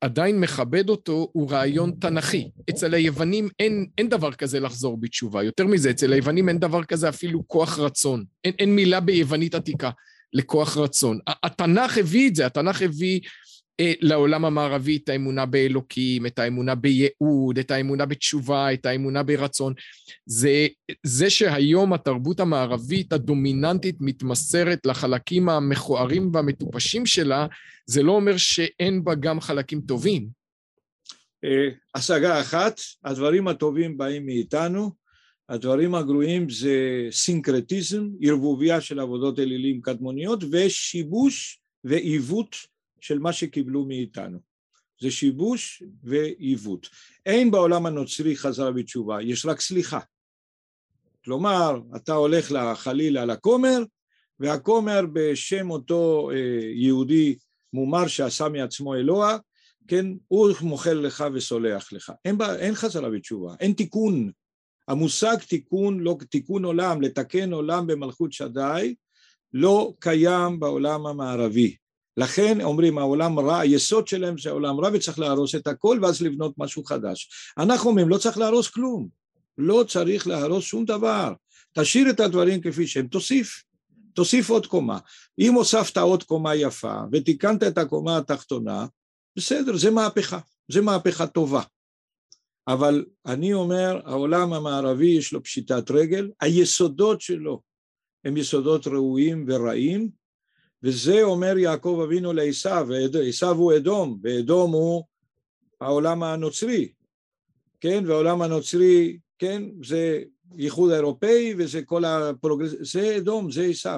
עדיין 0.00 0.40
מכבד 0.40 0.88
אותו, 0.88 1.28
הוא 1.32 1.50
רעיון 1.50 1.92
תנכי. 2.00 2.50
אצל 2.70 2.94
היוונים 2.94 3.48
אין, 3.58 3.86
אין 3.98 4.08
דבר 4.08 4.32
כזה 4.32 4.60
לחזור 4.60 5.00
בתשובה. 5.00 5.42
יותר 5.42 5.66
מזה, 5.66 5.90
אצל 5.90 6.12
היוונים 6.12 6.48
אין 6.48 6.58
דבר 6.58 6.84
כזה 6.84 7.08
אפילו 7.08 7.48
כוח 7.48 7.78
רצון. 7.78 8.24
אין, 8.44 8.52
אין 8.58 8.74
מילה 8.74 9.00
ביוונית 9.00 9.54
עתיקה 9.54 9.90
לכוח 10.32 10.76
רצון. 10.76 11.18
התנ"ך 11.26 11.98
הביא 11.98 12.28
את 12.28 12.34
זה, 12.34 12.46
התנ"ך 12.46 12.82
הביא 12.82 13.20
לעולם 13.80 14.44
המערבי 14.44 14.96
את 14.96 15.08
האמונה 15.08 15.46
באלוקים, 15.46 16.26
את 16.26 16.38
האמונה 16.38 16.74
בייעוד, 16.74 17.58
את 17.58 17.70
האמונה 17.70 18.06
בתשובה, 18.06 18.72
את 18.72 18.86
האמונה 18.86 19.22
ברצון. 19.22 19.74
זה, 20.26 20.66
זה 21.06 21.30
שהיום 21.30 21.92
התרבות 21.92 22.40
המערבית 22.40 23.12
הדומיננטית 23.12 23.96
מתמסרת 24.00 24.86
לחלקים 24.86 25.48
המכוערים 25.48 26.30
והמטופשים 26.34 27.06
שלה, 27.06 27.46
זה 27.86 28.02
לא 28.02 28.12
אומר 28.12 28.36
שאין 28.36 29.04
בה 29.04 29.14
גם 29.14 29.40
חלקים 29.40 29.80
טובים. 29.80 30.28
אה, 31.44 31.68
השגה 31.94 32.40
אחת, 32.40 32.80
הדברים 33.04 33.48
הטובים 33.48 33.98
באים 33.98 34.26
מאיתנו, 34.26 34.90
הדברים 35.48 35.94
הגרועים 35.94 36.50
זה 36.50 37.06
סינקרטיזם, 37.10 38.08
ערבוביה 38.22 38.80
של 38.80 39.00
עבודות 39.00 39.38
אלילים 39.38 39.80
קדמוניות 39.80 40.44
ושיבוש 40.52 41.60
ועיוות 41.84 42.56
של 43.00 43.18
מה 43.18 43.32
שקיבלו 43.32 43.84
מאיתנו. 43.84 44.38
זה 45.00 45.10
שיבוש 45.10 45.82
ועיוות. 46.02 46.88
אין 47.26 47.50
בעולם 47.50 47.86
הנוצרי 47.86 48.36
חזרה 48.36 48.72
בתשובה, 48.72 49.22
יש 49.22 49.46
רק 49.46 49.60
סליחה. 49.60 50.00
כלומר, 51.24 51.80
אתה 51.96 52.12
הולך 52.12 52.52
חלילה 52.74 53.24
לכומר, 53.24 53.82
והכומר 54.40 55.00
בשם 55.12 55.70
אותו 55.70 56.30
אה, 56.30 56.60
יהודי 56.74 57.36
מומר 57.72 58.06
שעשה 58.06 58.48
מעצמו 58.48 58.94
אלוה, 58.94 59.38
כן, 59.88 60.06
הוא 60.28 60.50
מוחל 60.60 60.92
לך 60.92 61.24
וסולח 61.34 61.92
לך. 61.92 62.12
אין, 62.24 62.38
בה, 62.38 62.56
אין 62.56 62.74
חזרה 62.74 63.10
בתשובה, 63.10 63.54
אין 63.60 63.72
תיקון. 63.72 64.30
המושג 64.88 65.36
תיקון, 65.48 66.00
לא 66.00 66.16
תיקון 66.30 66.64
עולם, 66.64 67.02
לתקן 67.02 67.52
עולם 67.52 67.86
במלכות 67.86 68.32
שדי, 68.32 68.94
לא 69.52 69.92
קיים 69.98 70.60
בעולם 70.60 71.06
המערבי. 71.06 71.76
לכן 72.18 72.60
אומרים 72.60 72.98
העולם 72.98 73.38
רע, 73.38 73.58
היסוד 73.58 74.08
שלהם 74.08 74.38
זה 74.38 74.50
העולם 74.50 74.80
רע 74.80 74.90
וצריך 74.92 75.18
להרוס 75.18 75.54
את 75.54 75.66
הכל 75.66 75.98
ואז 76.02 76.22
לבנות 76.22 76.54
משהו 76.58 76.84
חדש. 76.84 77.30
אנחנו 77.58 77.90
אומרים 77.90 78.08
לא 78.08 78.18
צריך 78.18 78.38
להרוס 78.38 78.68
כלום, 78.68 79.08
לא 79.58 79.84
צריך 79.88 80.26
להרוס 80.26 80.64
שום 80.64 80.84
דבר, 80.84 81.32
תשאיר 81.72 82.10
את 82.10 82.20
הדברים 82.20 82.60
כפי 82.60 82.86
שהם, 82.86 83.06
תוסיף, 83.06 83.62
תוסיף 84.14 84.50
עוד 84.50 84.66
קומה. 84.66 84.98
אם 85.38 85.54
הוספת 85.54 85.98
עוד 85.98 86.22
קומה 86.22 86.54
יפה 86.54 87.00
ותיקנת 87.12 87.62
את 87.62 87.78
הקומה 87.78 88.16
התחתונה, 88.16 88.86
בסדר, 89.36 89.76
זה 89.76 89.90
מהפכה, 89.90 90.38
זה 90.68 90.80
מהפכה 90.80 91.26
טובה. 91.26 91.62
אבל 92.68 93.04
אני 93.26 93.52
אומר, 93.52 94.00
העולם 94.04 94.52
המערבי 94.52 95.06
יש 95.06 95.32
לו 95.32 95.42
פשיטת 95.42 95.90
רגל, 95.90 96.30
היסודות 96.40 97.20
שלו 97.20 97.60
הם 98.24 98.36
יסודות 98.36 98.86
ראויים 98.86 99.44
ורעים, 99.48 100.10
וזה 100.82 101.22
אומר 101.22 101.58
יעקב 101.58 102.00
אבינו 102.04 102.32
לעשו, 102.32 102.68
עשו 103.28 103.50
הוא 103.50 103.76
אדום, 103.76 104.18
ואדום 104.22 104.72
הוא 104.72 105.04
העולם 105.80 106.22
הנוצרי, 106.22 106.88
כן, 107.80 108.04
והעולם 108.06 108.42
הנוצרי, 108.42 109.18
כן, 109.38 109.62
זה 109.84 110.22
ייחוד 110.56 110.90
האירופאי 110.90 111.54
וזה 111.58 111.82
כל 111.82 112.04
הפרוגרס... 112.04 112.74
זה 112.80 113.16
אדום, 113.16 113.50
זה 113.50 113.64
עשו. 113.64 113.88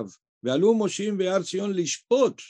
ועלו 0.42 0.74
מושיעים 0.74 1.18
בהר 1.18 1.42
ציון 1.42 1.72
לשפוט 1.72 2.42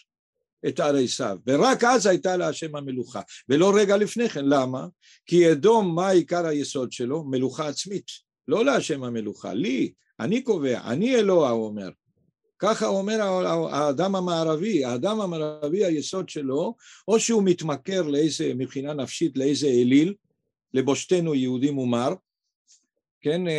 את 0.68 0.80
הר 0.80 0.96
עשו, 0.96 1.24
ורק 1.46 1.84
אז 1.84 2.06
הייתה 2.06 2.36
להשם 2.36 2.76
המלוכה, 2.76 3.20
ולא 3.48 3.72
רגע 3.76 3.96
לפני 3.96 4.28
כן, 4.28 4.44
למה? 4.44 4.86
כי 5.26 5.52
אדום, 5.52 5.94
מה 5.94 6.08
עיקר 6.08 6.46
היסוד 6.46 6.92
שלו? 6.92 7.24
מלוכה 7.24 7.68
עצמית, 7.68 8.06
לא 8.48 8.64
להשם 8.64 9.04
המלוכה, 9.04 9.54
לי, 9.54 9.92
אני 10.20 10.42
קובע, 10.42 10.80
אני 10.84 11.16
אלוה, 11.16 11.50
הוא 11.50 11.66
אומר, 11.66 11.88
ככה 12.60 12.86
אומר 12.86 13.20
האדם 13.72 14.14
המערבי, 14.14 14.84
האדם 14.84 15.20
המערבי 15.20 15.84
היסוד 15.84 16.28
שלו, 16.28 16.74
או 17.08 17.20
שהוא 17.20 17.42
מתמכר 17.42 18.02
לאיזה, 18.02 18.52
מבחינה 18.54 18.94
נפשית 18.94 19.36
לאיזה 19.36 19.66
אליל, 19.66 20.14
לבושתנו 20.74 21.34
יהודי 21.34 21.70
מומר, 21.70 22.14
כן, 23.20 23.48
אה, 23.48 23.52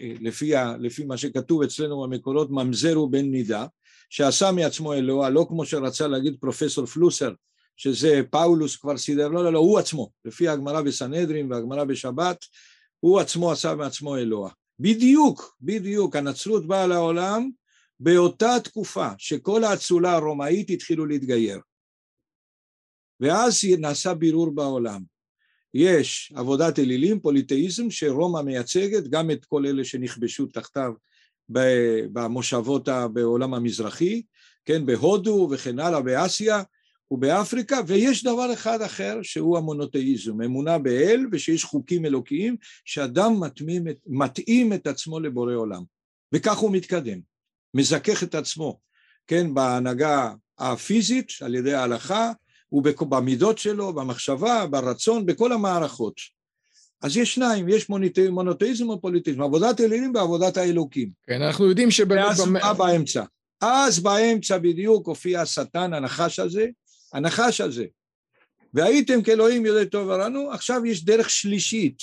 אה, 0.00 0.12
לפי, 0.20 0.56
ה, 0.56 0.76
לפי 0.76 1.04
מה 1.04 1.16
שכתוב 1.16 1.62
אצלנו 1.62 2.02
במקורות, 2.02 2.50
ממזר 2.50 2.94
הוא 2.94 3.10
בן 3.10 3.30
נידה, 3.30 3.66
שעשה 4.10 4.52
מעצמו 4.52 4.94
אלוה, 4.94 5.30
לא 5.30 5.46
כמו 5.48 5.64
שרצה 5.64 6.08
להגיד 6.08 6.36
פרופסור 6.40 6.86
פלוסר, 6.86 7.32
שזה 7.76 8.20
פאולוס 8.30 8.76
כבר 8.76 8.96
סידר, 8.96 9.28
לא, 9.28 9.44
לא, 9.44 9.52
לא, 9.52 9.58
הוא 9.58 9.78
עצמו, 9.78 10.10
לפי 10.24 10.48
הגמרא 10.48 10.82
בסנהדרין 10.82 11.52
והגמרא 11.52 11.84
בשבת, 11.84 12.44
הוא 13.00 13.20
עצמו 13.20 13.52
עשה 13.52 13.74
מעצמו 13.74 14.16
אלוה. 14.16 14.50
בדיוק, 14.80 15.56
בדיוק, 15.60 16.16
הנצרות 16.16 16.66
באה 16.66 16.86
לעולם 16.86 17.50
באותה 18.00 18.56
תקופה 18.64 19.08
שכל 19.18 19.64
האצולה 19.64 20.12
הרומאית 20.12 20.70
התחילו 20.70 21.06
להתגייר. 21.06 21.60
ואז 23.20 23.64
נעשה 23.78 24.14
בירור 24.14 24.50
בעולם. 24.50 25.02
יש 25.74 26.32
עבודת 26.36 26.78
אלילים, 26.78 27.20
פוליטאיזם, 27.20 27.90
שרומא 27.90 28.42
מייצגת 28.42 29.08
גם 29.08 29.30
את 29.30 29.44
כל 29.44 29.66
אלה 29.66 29.84
שנכבשו 29.84 30.46
תחתיו 30.46 30.92
במושבות 32.12 32.88
בעולם 33.12 33.54
המזרחי, 33.54 34.22
כן, 34.64 34.86
בהודו 34.86 35.48
וכן 35.52 35.78
הלאה, 35.78 36.00
באסיה 36.00 36.62
ובאפריקה, 37.10 37.80
ויש 37.86 38.24
דבר 38.24 38.52
אחד 38.52 38.82
אחר 38.82 39.18
שהוא 39.22 39.58
המונותאיזם, 39.58 40.42
אמונה 40.42 40.78
באל 40.78 41.26
ושיש 41.32 41.64
חוקים 41.64 42.06
אלוקיים 42.06 42.56
שאדם 42.84 43.40
מתאים, 43.40 43.84
מתאים 44.06 44.72
את 44.72 44.86
עצמו 44.86 45.20
לבורא 45.20 45.54
עולם, 45.54 45.82
וכך 46.34 46.56
הוא 46.56 46.72
מתקדם. 46.72 47.35
מזכך 47.76 48.22
את 48.22 48.34
עצמו, 48.34 48.78
כן, 49.26 49.54
בהנהגה 49.54 50.32
הפיזית 50.58 51.32
על 51.40 51.54
ידי 51.54 51.74
ההלכה 51.74 52.32
ובמידות 52.72 53.58
שלו, 53.58 53.92
במחשבה, 53.92 54.66
ברצון, 54.66 55.26
בכל 55.26 55.52
המערכות. 55.52 56.14
אז 57.02 57.16
יש 57.16 57.34
שניים, 57.34 57.68
יש 57.68 57.88
מונותאיזם 58.30 58.88
או 58.88 59.00
פוליטיזם, 59.00 59.42
עבודת 59.42 59.80
אלילים 59.80 60.12
ועבודת 60.14 60.56
האלוקים. 60.56 61.10
כן, 61.26 61.42
אנחנו 61.42 61.66
יודעים 61.66 61.90
שבאמת... 61.90 62.24
ואז 62.26 62.40
במ... 62.40 62.52
מה 62.52 62.74
באמצע? 62.74 63.24
אז 63.60 64.00
באמצע 64.00 64.58
בדיוק 64.58 65.06
הופיע 65.06 65.40
השטן, 65.40 65.94
הנחש 65.94 66.38
הזה, 66.38 66.66
הנחש 67.12 67.60
הזה. 67.60 67.84
והייתם 68.74 69.22
כאלוהים 69.22 69.66
יודעי 69.66 69.86
טוב 69.86 70.08
ורענו, 70.08 70.50
עכשיו 70.50 70.86
יש 70.86 71.04
דרך 71.04 71.30
שלישית, 71.30 71.98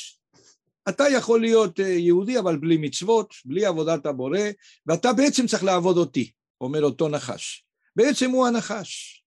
אתה 0.90 1.04
יכול 1.10 1.42
להיות 1.42 1.80
אה, 1.80 1.88
יהודי 1.88 2.40
אבל 2.40 2.58
בלי 2.58 2.78
מצוות, 2.78 3.34
בלי 3.46 3.66
עבודת 3.66 4.06
הבורא, 4.06 4.40
ואתה 4.86 5.14
בעצם 5.14 5.48
צריך 5.48 5.64
לעבוד 5.64 5.98
אותי, 5.98 6.32
אומר 6.62 6.84
אותו 6.84 7.10
נחש. 7.10 7.66
בעצם 7.96 8.32
הוא 8.32 8.48
הנחש. 8.48 9.24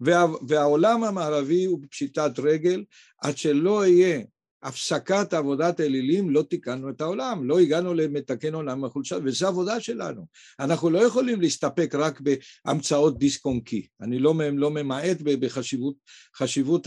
וה, 0.00 0.26
והעולם 0.48 1.04
המערבי 1.04 1.64
הוא 1.64 1.78
בפשיטת 1.78 2.38
רגל, 2.38 2.84
עד 3.22 3.38
שלא 3.38 3.86
יהיה 3.86 4.20
הפסקת 4.62 5.34
עבודת 5.34 5.80
אלילים, 5.80 6.30
לא 6.30 6.42
תיקנו 6.42 6.90
את 6.90 7.00
העולם, 7.00 7.48
לא 7.48 7.58
הגענו 7.60 7.94
למתקן 7.94 8.54
עולם 8.54 8.84
החולשה, 8.84 9.16
וזו 9.24 9.46
עבודה 9.46 9.80
שלנו. 9.80 10.26
אנחנו 10.60 10.90
לא 10.90 10.98
יכולים 10.98 11.40
להסתפק 11.40 11.94
רק 11.94 12.20
בהמצאות 12.20 13.18
דיסק 13.18 13.44
און 13.44 13.60
קי. 13.60 13.86
אני 14.00 14.18
לא, 14.18 14.34
לא 14.52 14.70
ממעט 14.70 15.16
בחשיבות 15.20 16.86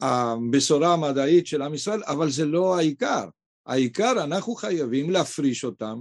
הבשורה 0.00 0.92
המדעית 0.92 1.46
של 1.46 1.62
עם 1.62 1.74
ישראל, 1.74 2.02
אבל 2.06 2.30
זה 2.30 2.44
לא 2.44 2.78
העיקר. 2.78 3.28
העיקר, 3.66 4.24
אנחנו 4.24 4.54
חייבים 4.54 5.10
להפריש 5.10 5.64
אותם, 5.64 6.00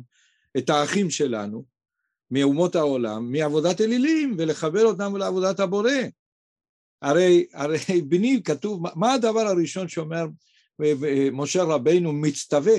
את 0.58 0.70
האחים 0.70 1.10
שלנו 1.10 1.64
מאומות 2.32 2.76
העולם, 2.76 3.32
מעבודת 3.32 3.82
אלילים, 3.82 4.36
ולחבר 4.38 4.86
אותם 4.86 5.16
לעבודת 5.16 5.60
הבורא. 5.60 5.92
הרי, 7.02 7.46
הרי 7.54 8.02
בני 8.10 8.42
כתוב, 8.44 8.84
מה 8.96 9.14
הדבר 9.14 9.40
הראשון 9.48 9.88
שאומר 9.88 10.26
אה, 10.84 10.94
אה, 11.08 11.28
משה 11.32 11.64
רבינו 11.64 12.14
מצטווה 12.14 12.78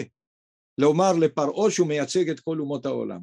לומר 0.79 1.13
לפרעה 1.13 1.71
שהוא 1.71 1.89
מייצג 1.89 2.31
את 2.31 2.41
כל 2.41 2.59
אומות 2.61 2.87
העולם? 2.87 3.21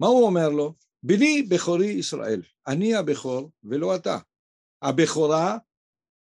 מה 0.00 0.06
הוא 0.06 0.26
אומר 0.26 0.48
לו? 0.48 0.74
בני 1.02 1.42
בכורי 1.42 1.86
ישראל, 1.86 2.42
אני 2.66 2.94
הבכור 2.94 3.50
ולא 3.64 3.96
אתה. 3.96 4.18
הבכורה 4.82 5.58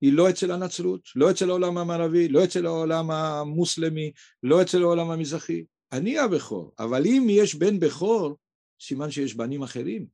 היא 0.01 0.13
לא 0.13 0.31
אצל 0.31 0.51
הנצרות, 0.51 1.01
לא 1.17 1.31
אצל 1.31 1.51
העולם 1.51 1.79
המערבי, 1.79 2.29
לא 2.29 2.45
אצל 2.45 2.67
העולם 2.67 3.11
המוסלמי, 3.11 4.13
לא 4.43 4.63
אצל 4.63 4.83
העולם 4.83 5.11
המזרחי. 5.11 5.65
אני 5.93 6.19
הבכור, 6.19 6.73
אבל 6.79 7.07
אם 7.07 7.27
יש 7.31 7.55
בן 7.55 7.81
בכור, 7.81 8.37
סימן 8.81 9.11
שיש 9.11 9.35
בנים 9.35 9.63
אחרים. 9.63 10.07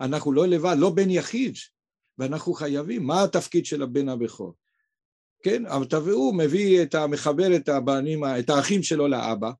אנחנו 0.00 0.32
לא 0.32 0.46
לבד, 0.46 0.76
לא 0.78 0.90
בן 0.90 1.10
יחיד, 1.10 1.54
ואנחנו 2.18 2.52
חייבים. 2.52 3.06
מה 3.06 3.22
התפקיד 3.22 3.66
של 3.66 3.82
הבן 3.82 4.08
הבכור? 4.08 4.54
כן, 5.42 5.66
אבל 5.66 6.10
הוא 6.10 6.34
מביא 6.34 6.82
את 6.82 6.94
ה... 6.94 7.06
מחבר 7.06 7.56
את 7.56 7.68
הבנים, 7.68 8.24
את 8.24 8.50
האחים 8.50 8.82
שלו 8.82 9.08
לאבא, 9.08 9.50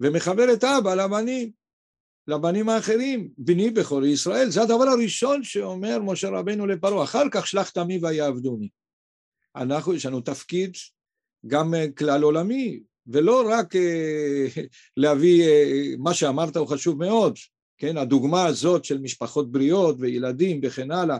ומחבר 0.00 0.52
את 0.52 0.64
האבא 0.64 0.94
לבנים, 0.94 1.50
לבנים 2.28 2.68
האחרים, 2.68 3.28
בני 3.38 3.70
בכור 3.70 4.04
ישראל. 4.04 4.50
זה 4.50 4.62
הדבר 4.62 4.84
הראשון 4.84 5.42
שאומר 5.42 5.98
משה 6.02 6.28
רבנו 6.28 6.66
לפרעה, 6.66 7.04
אחר 7.04 7.24
כך 7.30 7.46
שלח 7.46 7.70
תמי 7.70 7.98
ויעבדוני. 8.02 8.68
אנחנו, 9.56 9.94
יש 9.94 10.06
לנו 10.06 10.20
תפקיד 10.20 10.76
גם 11.46 11.74
אה, 11.74 11.86
כלל 11.98 12.22
עולמי, 12.22 12.80
ולא 13.06 13.48
רק 13.50 13.76
אה, 13.76 14.46
להביא, 14.96 15.44
אה, 15.44 15.94
מה 15.98 16.14
שאמרת 16.14 16.56
הוא 16.56 16.66
חשוב 16.66 16.98
מאוד, 16.98 17.38
כן, 17.78 17.96
הדוגמה 17.96 18.46
הזאת 18.46 18.84
של 18.84 18.98
משפחות 18.98 19.52
בריאות 19.52 19.96
וילדים 19.98 20.60
וכן 20.62 20.90
הלאה, 20.90 21.18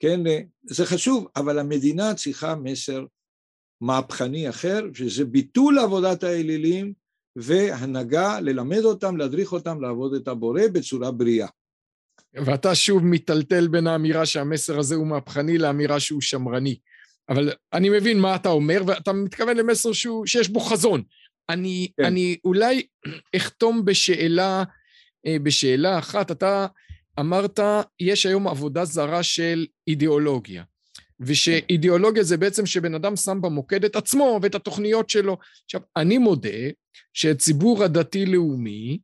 כן, 0.00 0.20
זה 0.64 0.86
חשוב, 0.86 1.26
אבל 1.36 1.58
המדינה 1.58 2.14
צריכה 2.14 2.54
מסר 2.54 3.04
מהפכני 3.80 4.48
אחר, 4.48 4.82
שזה 4.94 5.24
ביטול 5.24 5.78
עבודת 5.78 6.22
האלילים 6.22 6.92
והנהגה, 7.36 8.40
ללמד 8.40 8.84
אותם, 8.84 9.16
להדריך 9.16 9.52
אותם 9.52 9.80
לעבוד 9.80 10.14
את 10.14 10.28
הבורא 10.28 10.62
בצורה 10.72 11.10
בריאה. 11.10 11.48
ואתה 12.34 12.74
שוב 12.74 13.04
מיטלטל 13.04 13.68
בין 13.68 13.86
האמירה 13.86 14.26
שהמסר 14.26 14.78
הזה 14.78 14.94
הוא 14.94 15.06
מהפכני 15.06 15.58
לאמירה 15.58 16.00
שהוא 16.00 16.20
שמרני. 16.20 16.78
אבל 17.28 17.52
אני 17.72 17.88
מבין 17.88 18.20
מה 18.20 18.36
אתה 18.36 18.48
אומר, 18.48 18.82
ואתה 18.86 19.12
מתכוון 19.12 19.56
למסר 19.56 19.92
שהוא, 19.92 20.26
שיש 20.26 20.48
בו 20.48 20.60
חזון. 20.60 21.02
אני, 21.48 21.88
כן. 21.96 22.04
אני 22.04 22.36
אולי 22.44 22.82
אחתום 23.36 23.84
בשאלה, 23.84 24.64
אה, 25.26 25.36
בשאלה 25.42 25.98
אחת. 25.98 26.30
אתה 26.30 26.66
אמרת, 27.20 27.60
יש 28.00 28.26
היום 28.26 28.48
עבודה 28.48 28.84
זרה 28.84 29.22
של 29.22 29.66
אידיאולוגיה. 29.88 30.62
ושאידיאולוגיה 31.20 32.22
זה 32.22 32.36
בעצם 32.36 32.66
שבן 32.66 32.94
אדם 32.94 33.16
שם 33.16 33.42
במוקד 33.42 33.84
את 33.84 33.96
עצמו 33.96 34.38
ואת 34.42 34.54
התוכניות 34.54 35.10
שלו. 35.10 35.36
עכשיו, 35.64 35.80
אני 35.96 36.18
מודה 36.18 36.70
שהציבור 37.12 37.84
הדתי-לאומי, 37.84 38.98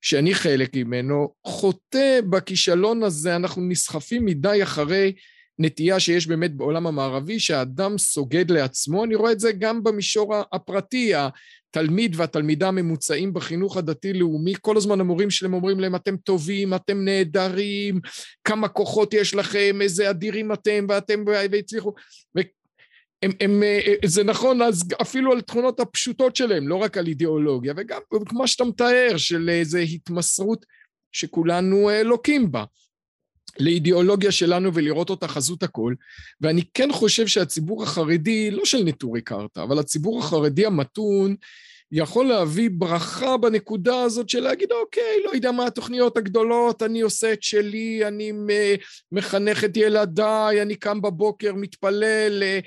שאני 0.00 0.34
חלק 0.34 0.76
ממנו, 0.76 1.34
חוטא 1.46 2.20
בכישלון 2.30 3.02
הזה, 3.02 3.36
אנחנו 3.36 3.62
נסחפים 3.62 4.24
מדי 4.24 4.62
אחרי 4.62 5.12
נטייה 5.58 6.00
שיש 6.00 6.26
באמת 6.26 6.54
בעולם 6.56 6.86
המערבי, 6.86 7.40
שהאדם 7.40 7.98
סוגד 7.98 8.50
לעצמו, 8.50 9.04
אני 9.04 9.14
רואה 9.14 9.32
את 9.32 9.40
זה 9.40 9.52
גם 9.52 9.84
במישור 9.84 10.34
הפרטי, 10.52 11.12
התלמיד 11.14 12.14
והתלמידה 12.16 12.68
הממוצעים 12.68 13.34
בחינוך 13.34 13.76
הדתי-לאומי, 13.76 14.54
כל 14.60 14.76
הזמן 14.76 15.00
המורים 15.00 15.30
שלהם 15.30 15.54
אומרים 15.54 15.80
להם, 15.80 15.94
אתם 15.94 16.16
טובים, 16.16 16.74
אתם 16.74 17.04
נהדרים, 17.04 18.00
כמה 18.44 18.68
כוחות 18.68 19.14
יש 19.14 19.34
לכם, 19.34 19.78
איזה 19.82 20.10
אדירים 20.10 20.52
אתם, 20.52 20.86
ואתם, 20.88 21.24
והצליחו, 21.26 21.94
הם, 23.22 23.30
הם, 23.40 23.62
זה 24.04 24.24
נכון 24.24 24.62
אז 24.62 24.84
אפילו 25.02 25.32
על 25.32 25.40
תכונות 25.40 25.80
הפשוטות 25.80 26.36
שלהם, 26.36 26.68
לא 26.68 26.76
רק 26.76 26.96
על 26.96 27.06
אידיאולוגיה, 27.06 27.74
וגם 27.76 28.00
כמו 28.26 28.48
שאתה 28.48 28.64
מתאר, 28.64 29.16
של 29.16 29.48
איזו 29.48 29.78
התמסרות 29.78 30.66
שכולנו 31.12 31.90
לוקים 32.04 32.52
בה. 32.52 32.64
לאידיאולוגיה 33.60 34.32
שלנו 34.32 34.74
ולראות 34.74 35.10
אותה 35.10 35.28
חזות 35.28 35.62
הכל, 35.62 35.94
ואני 36.40 36.62
כן 36.74 36.88
חושב 36.92 37.26
שהציבור 37.26 37.82
החרדי, 37.82 38.50
לא 38.50 38.64
של 38.64 38.82
נטורי 38.84 39.20
קרתא, 39.20 39.62
אבל 39.62 39.78
הציבור 39.78 40.18
החרדי 40.18 40.66
המתון, 40.66 41.36
יכול 41.92 42.26
להביא 42.26 42.70
ברכה 42.72 43.36
בנקודה 43.36 44.02
הזאת 44.02 44.28
של 44.28 44.40
להגיד, 44.40 44.72
אוקיי, 44.72 45.22
לא 45.24 45.30
יודע 45.34 45.52
מה 45.52 45.66
התוכניות 45.66 46.16
הגדולות, 46.16 46.82
אני 46.82 47.00
עושה 47.00 47.32
את 47.32 47.42
שלי, 47.42 48.06
אני 48.06 48.32
מחנך 49.12 49.64
את 49.64 49.76
ילדיי, 49.76 50.62
אני 50.62 50.74
קם 50.74 51.02
בבוקר, 51.02 51.54
מתפלל, 51.54 52.42
אה, 52.42 52.58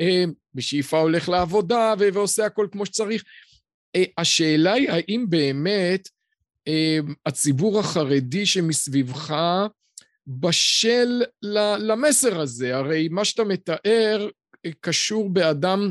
אה, 0.00 0.24
בשאיפה 0.54 0.98
הולך 0.98 1.28
לעבודה 1.28 1.94
ועושה 1.98 2.46
הכל 2.46 2.66
כמו 2.72 2.86
שצריך. 2.86 3.24
אה, 3.96 4.04
השאלה 4.18 4.72
היא, 4.72 4.90
האם 4.90 5.26
באמת 5.28 6.08
הציבור 7.26 7.80
החרדי 7.80 8.46
שמסביבך, 8.46 9.34
בשל 10.26 11.22
למסר 11.78 12.40
הזה, 12.40 12.76
הרי 12.76 13.08
מה 13.08 13.24
שאתה 13.24 13.44
מתאר 13.44 14.28
אה, 14.66 14.70
קשור 14.80 15.30
באדם 15.30 15.90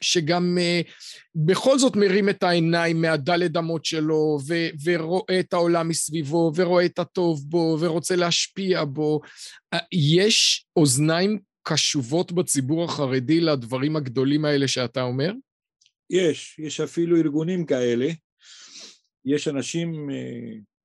שגם 0.00 0.58
uh, 0.58 0.90
בכל 1.34 1.78
זאת 1.78 1.96
מרים 1.96 2.28
את 2.28 2.42
העיניים 2.42 3.02
מהדלת 3.02 3.56
אמות 3.56 3.84
שלו 3.84 4.38
ו- 4.46 4.68
ורואה 4.84 5.40
את 5.40 5.52
העולם 5.52 5.88
מסביבו 5.88 6.52
ורואה 6.56 6.84
את 6.84 6.98
הטוב 6.98 7.44
בו 7.48 7.76
ורוצה 7.80 8.16
להשפיע 8.16 8.84
בו. 8.84 9.20
Uh, 9.74 9.78
יש 9.92 10.66
אוזניים 10.76 11.38
קשובות 11.62 12.32
בציבור 12.32 12.84
החרדי 12.84 13.40
לדברים 13.40 13.96
הגדולים 13.96 14.44
האלה 14.44 14.68
שאתה 14.68 15.02
אומר? 15.02 15.32
יש, 16.10 16.58
יש 16.58 16.80
אפילו 16.80 17.16
ארגונים 17.16 17.66
כאלה. 17.66 18.08
יש 19.24 19.48
אנשים 19.48 20.08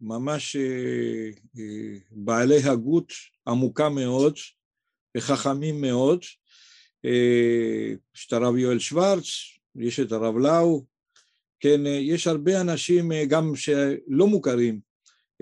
ממש 0.01 0.55
אה, 0.55 1.29
אה, 1.59 1.97
בעלי 2.11 2.63
הגות 2.63 3.13
עמוקה 3.47 3.89
מאוד 3.89 4.35
וחכמים 5.17 5.81
מאוד. 5.81 6.23
אה, 7.05 7.93
יש 8.15 8.27
את 8.27 8.33
הרב 8.33 8.57
יואל 8.57 8.79
שוורץ, 8.79 9.25
יש 9.75 9.99
את 9.99 10.11
הרב 10.11 10.37
לאו, 10.37 10.85
כן, 11.59 11.81
יש 11.85 12.27
הרבה 12.27 12.61
אנשים 12.61 13.11
גם 13.27 13.55
שלא 13.55 14.27
מוכרים 14.27 14.79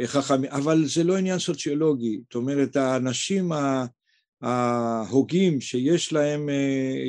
חכמים, 0.05 0.51
אבל 0.51 0.85
זה 0.85 1.03
לא 1.03 1.17
עניין 1.17 1.39
סוציולוגי, 1.39 2.21
זאת 2.23 2.35
אומרת 2.35 2.75
האנשים 2.75 3.51
ההוגים 4.41 5.61
שיש 5.61 6.13
להם 6.13 6.49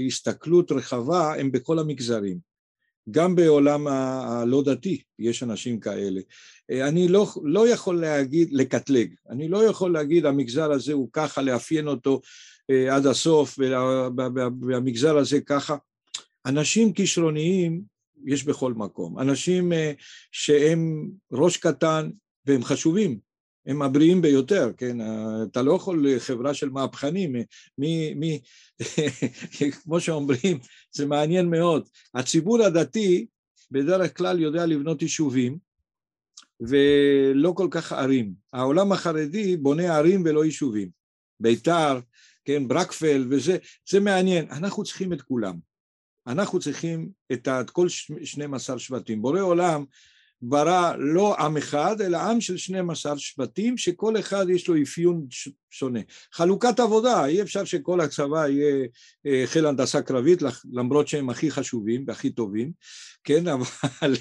הסתכלות 0.06 0.72
רחבה 0.72 1.34
הם 1.40 1.52
בכל 1.52 1.78
המגזרים. 1.78 2.53
גם 3.10 3.36
בעולם 3.36 3.86
הלא 3.86 4.62
דתי 4.62 5.02
יש 5.18 5.42
אנשים 5.42 5.80
כאלה. 5.80 6.20
אה, 6.70 6.88
אני 6.88 7.08
לא, 7.08 7.26
לא 7.42 7.68
יכול 7.68 8.00
להגיד, 8.00 8.48
לקטלג, 8.52 9.14
אני 9.30 9.48
לא 9.48 9.64
יכול 9.64 9.92
להגיד 9.92 10.26
המגזר 10.26 10.72
הזה 10.72 10.92
הוא 10.92 11.08
ככה, 11.12 11.42
לאפיין 11.42 11.88
אותו 11.88 12.20
אה, 12.70 12.96
עד 12.96 13.06
הסוף, 13.06 13.58
והמגזר 14.66 15.16
הזה 15.16 15.40
ככה. 15.40 15.76
אנשים 16.46 16.92
כישרוניים 16.92 17.82
יש 18.26 18.44
בכל 18.44 18.72
מקום, 18.72 19.18
אנשים 19.18 19.72
אה, 19.72 19.92
שהם 20.32 21.10
ראש 21.32 21.56
קטן 21.56 22.10
והם 22.46 22.64
חשובים, 22.64 23.18
הם 23.66 23.82
הבריאים 23.82 24.22
ביותר, 24.22 24.70
כן? 24.76 24.96
אתה 25.50 25.62
לא 25.62 25.72
יכול 25.72 26.18
חברה 26.18 26.54
של 26.54 26.68
מהפכנים, 26.68 27.32
מי, 27.78 28.14
מי, 28.14 28.40
כמו 29.82 30.00
שאומרים, 30.00 30.58
זה 30.92 31.06
מעניין 31.06 31.50
מאוד. 31.50 31.88
הציבור 32.14 32.62
הדתי 32.62 33.26
בדרך 33.70 34.16
כלל 34.16 34.40
יודע 34.40 34.66
לבנות 34.66 35.02
יישובים, 35.02 35.58
ולא 36.60 37.52
כל 37.56 37.68
כך 37.70 37.92
ערים. 37.92 38.34
העולם 38.52 38.92
החרדי 38.92 39.56
בונה 39.56 39.96
ערים 39.96 40.22
ולא 40.24 40.44
יישובים. 40.44 40.88
ביתר, 41.40 42.00
כן, 42.44 42.68
ברקפל 42.68 43.26
וזה, 43.30 43.56
זה 43.90 44.00
מעניין. 44.00 44.46
אנחנו 44.50 44.84
צריכים 44.84 45.12
את 45.12 45.22
כולם. 45.22 45.54
אנחנו 46.26 46.60
צריכים 46.60 47.10
את 47.32 47.48
כל 47.72 47.88
12 47.88 48.78
שבטים. 48.78 49.22
בורא 49.22 49.40
עולם 49.40 49.84
ברא 50.46 50.92
לא 50.98 51.36
עם 51.38 51.56
אחד, 51.56 52.00
אלא 52.00 52.16
עם 52.16 52.40
של 52.40 52.56
12 52.56 53.18
שבטים, 53.18 53.78
שכל 53.78 54.18
אחד 54.18 54.46
יש 54.50 54.68
לו 54.68 54.82
אפיון 54.82 55.26
שונה. 55.70 56.00
חלוקת 56.32 56.80
עבודה, 56.80 57.26
אי 57.26 57.42
אפשר 57.42 57.64
שכל 57.64 58.00
הצבא 58.00 58.48
יהיה 58.48 58.86
אה, 59.26 59.42
חיל 59.46 59.66
הנדסה 59.66 60.02
קרבית, 60.02 60.42
למרות 60.72 61.08
שהם 61.08 61.30
הכי 61.30 61.50
חשובים 61.50 62.04
והכי 62.06 62.30
טובים, 62.30 62.72
כן, 63.24 63.44
אבל, 63.54 64.14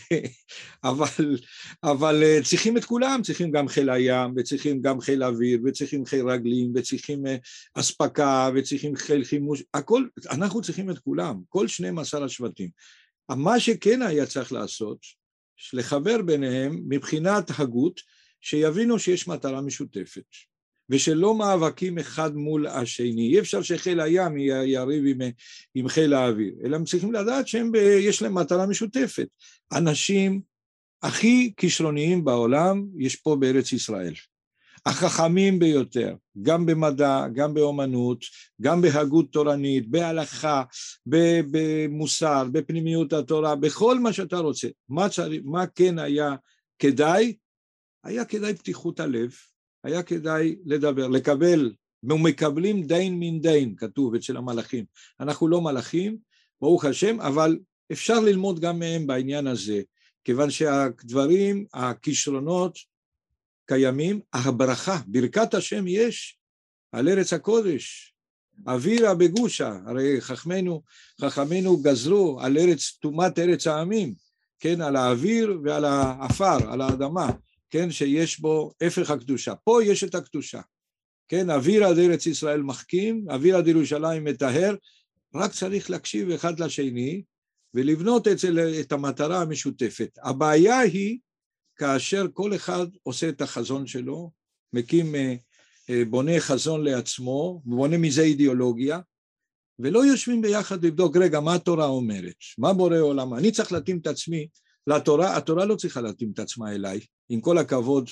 אבל, 0.83 1.37
אבל 1.83 2.23
אה, 2.23 2.39
צריכים 2.43 2.77
את 2.77 2.85
כולם, 2.85 3.21
צריכים 3.23 3.51
גם 3.51 3.67
חיל 3.67 3.89
הים, 3.89 4.33
וצריכים 4.35 4.81
גם 4.81 5.01
חיל 5.01 5.23
אוויר, 5.23 5.59
וצריכים 5.65 6.05
חיל 6.05 6.29
רגלים, 6.29 6.71
וצריכים 6.75 7.27
אה, 7.27 7.35
אספקה, 7.73 8.49
וצריכים 8.55 8.95
חיל 8.95 9.23
חימוש, 9.23 9.63
הכל, 9.73 10.05
אנחנו 10.29 10.61
צריכים 10.61 10.89
את 10.89 10.99
כולם, 10.99 11.41
כל 11.49 11.67
12 11.67 12.25
השבטים. 12.25 12.69
מה 13.29 13.59
שכן 13.59 14.01
היה 14.01 14.25
צריך 14.25 14.51
לעשות, 14.51 15.22
לחבר 15.73 16.21
ביניהם 16.21 16.83
מבחינת 16.87 17.51
הגות, 17.59 18.01
שיבינו 18.41 18.99
שיש 18.99 19.27
מטרה 19.27 19.61
משותפת. 19.61 20.25
ושלא 20.89 21.35
מאבקים 21.35 21.97
אחד 21.97 22.35
מול 22.35 22.67
השני. 22.67 23.29
אי 23.33 23.39
אפשר 23.39 23.61
שחיל 23.61 23.99
הים 23.99 24.37
יריב 24.37 25.03
עם, 25.07 25.29
עם 25.75 25.87
חיל 25.87 26.13
האוויר, 26.13 26.53
אלא 26.63 26.75
הם 26.75 26.83
צריכים 26.83 27.13
לדעת 27.13 27.47
שיש 27.47 28.21
להם 28.21 28.37
מטרה 28.37 28.65
משותפת. 28.65 29.27
אנשים 29.73 30.41
הכי 31.03 31.53
כישרוניים 31.57 32.23
בעולם 32.25 32.85
יש 32.97 33.15
פה 33.15 33.35
בארץ 33.39 33.73
ישראל. 33.73 34.13
החכמים 34.85 35.59
ביותר, 35.59 36.15
גם 36.41 36.65
במדע, 36.65 37.27
גם 37.33 37.53
באומנות, 37.53 38.19
גם 38.61 38.81
בהגות 38.81 39.31
תורנית, 39.31 39.89
בהלכה, 39.89 40.63
במוסר, 41.05 42.43
בפנימיות 42.51 43.13
התורה, 43.13 43.55
בכל 43.55 43.99
מה 43.99 44.13
שאתה 44.13 44.37
רוצה. 44.37 44.67
מה, 44.89 45.09
צריך, 45.09 45.41
מה 45.45 45.67
כן 45.67 45.99
היה 45.99 46.35
כדאי? 46.79 47.35
היה 48.03 48.25
כדאי 48.25 48.53
פתיחות 48.53 48.99
הלב, 48.99 49.31
היה 49.83 50.03
כדאי 50.03 50.55
לדבר, 50.65 51.07
לקבל, 51.07 51.73
ומקבלים 52.03 52.83
דין 52.83 53.19
מן 53.19 53.41
דין, 53.41 53.75
כתוב 53.77 54.15
אצל 54.15 54.37
המלאכים. 54.37 54.85
אנחנו 55.19 55.47
לא 55.47 55.61
מלאכים, 55.61 56.17
ברוך 56.61 56.85
השם, 56.85 57.21
אבל 57.21 57.57
אפשר 57.91 58.19
ללמוד 58.19 58.59
גם 58.59 58.79
מהם 58.79 59.07
בעניין 59.07 59.47
הזה, 59.47 59.81
כיוון 60.23 60.49
שהדברים, 60.49 61.65
הכישרונות 61.73 62.77
קיימים, 63.65 64.19
הברכה, 64.33 64.99
ברכת 65.07 65.53
השם 65.53 65.87
יש 65.87 66.37
על 66.91 67.09
ארץ 67.09 67.33
הקודש, 67.33 68.13
אווירה 68.67 69.15
בגושה, 69.15 69.77
הרי 69.85 70.21
חכמינו, 70.21 70.83
חכמינו 71.21 71.77
גזרו 71.77 72.39
על 72.41 72.57
ארץ, 72.57 72.97
טומאת 73.01 73.39
ארץ 73.39 73.67
העמים, 73.67 74.13
כן, 74.59 74.81
על 74.81 74.95
האוויר 74.95 75.59
ועל 75.63 75.85
העפר, 75.85 76.71
על 76.71 76.81
האדמה, 76.81 77.31
כן, 77.69 77.91
שיש 77.91 78.39
בו 78.39 78.71
הפך 78.81 79.09
הקדושה. 79.09 79.55
פה 79.55 79.83
יש 79.83 80.03
את 80.03 80.15
הקדושה, 80.15 80.61
כן, 81.27 81.49
אוויר 81.49 81.85
עד 81.85 81.97
ארץ 81.97 82.25
ישראל 82.25 82.61
מחכים, 82.61 83.25
אוויר 83.29 83.57
עד 83.57 83.67
ירושלים 83.67 84.23
מטהר, 84.23 84.75
רק 85.35 85.51
צריך 85.51 85.89
להקשיב 85.89 86.29
אחד 86.31 86.59
לשני 86.59 87.23
ולבנות 87.73 88.27
אצל, 88.27 88.59
את 88.79 88.91
המטרה 88.91 89.41
המשותפת. 89.41 90.17
הבעיה 90.23 90.79
היא 90.79 91.19
כאשר 91.75 92.25
כל 92.33 92.55
אחד 92.55 92.87
עושה 93.03 93.29
את 93.29 93.41
החזון 93.41 93.87
שלו, 93.87 94.31
מקים, 94.73 95.15
אה, 95.15 95.35
אה, 95.89 96.05
בונה 96.09 96.39
חזון 96.39 96.83
לעצמו, 96.83 97.61
בונה 97.65 97.97
מזה 97.97 98.21
אידיאולוגיה, 98.21 98.99
ולא 99.79 100.05
יושבים 100.05 100.41
ביחד 100.41 100.85
לבדוק, 100.85 101.17
רגע, 101.17 101.39
מה 101.39 101.55
התורה 101.55 101.85
אומרת? 101.85 102.35
מה 102.57 102.73
בורא 102.73 102.99
עולם? 102.99 103.33
אני 103.33 103.51
צריך 103.51 103.71
להתאים 103.71 103.97
את 103.97 104.07
עצמי 104.07 104.47
לתורה, 104.87 105.37
התורה 105.37 105.65
לא 105.65 105.75
צריכה 105.75 106.01
להתאים 106.01 106.31
את 106.33 106.39
עצמה 106.39 106.71
אליי, 106.71 106.99
עם 107.29 107.41
כל 107.41 107.57
הכבוד 107.57 108.09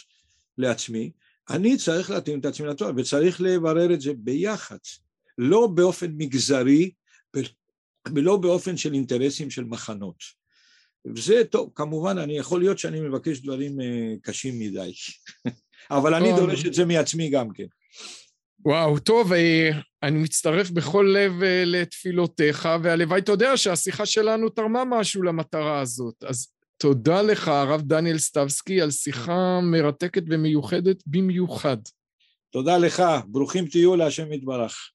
לעצמי, 0.58 1.12
אני 1.50 1.78
צריך 1.78 2.10
להתאים 2.10 2.40
את 2.40 2.46
עצמי 2.46 2.68
לתורה, 2.68 2.92
וצריך 2.98 3.42
לברר 3.42 3.94
את 3.94 4.02
זה 4.02 4.12
ביחד, 4.18 4.78
לא 5.38 5.68
באופן 5.68 6.12
מגזרי 6.18 6.92
ולא 8.10 8.38
באופן 8.38 8.78
של 8.78 8.94
אינטרסים 8.94 9.50
של 9.50 9.64
מחנות. 9.64 10.41
וזה 11.06 11.44
טוב, 11.50 11.72
כמובן, 11.76 12.18
אני 12.18 12.38
יכול 12.38 12.60
להיות 12.60 12.80
שאני 12.80 13.00
מבקש 13.00 13.40
דברים 13.40 13.82
אה, 13.82 14.14
קשים 14.22 14.60
מדי, 14.60 14.92
אבל 15.98 16.14
אני 16.14 16.32
דורש 16.36 16.66
את 16.66 16.74
זה 16.74 16.86
מעצמי 16.86 17.30
גם 17.30 17.50
כן. 17.54 17.66
וואו, 18.66 19.00
טוב, 19.00 19.34
אה, 19.34 19.70
אני 20.04 20.20
מצטרף 20.20 20.70
בכל 20.70 21.14
לב 21.18 21.44
אה, 21.44 21.64
לתפילותיך, 21.66 22.70
והלוואי, 22.84 23.20
אתה 23.20 23.32
יודע 23.32 23.58
שהשיחה 23.58 24.06
שלנו 24.06 24.50
תרמה 24.50 24.84
משהו 24.86 25.24
למטרה 25.24 25.80
הזאת. 25.80 26.24
אז 26.24 26.48
תודה 26.78 27.22
לך, 27.22 27.48
הרב 27.48 27.82
דניאל 27.82 28.18
סטבסקי, 28.18 28.82
על 28.82 28.92
שיחה 28.92 29.60
מרתקת 29.64 30.24
ומיוחדת 30.30 31.04
במיוחד. 31.08 31.78
תודה 32.52 32.78
לך, 32.78 33.04
ברוכים 33.28 33.68
תהיו 33.68 33.96
להשם 33.96 34.34
יתברך. 34.34 34.92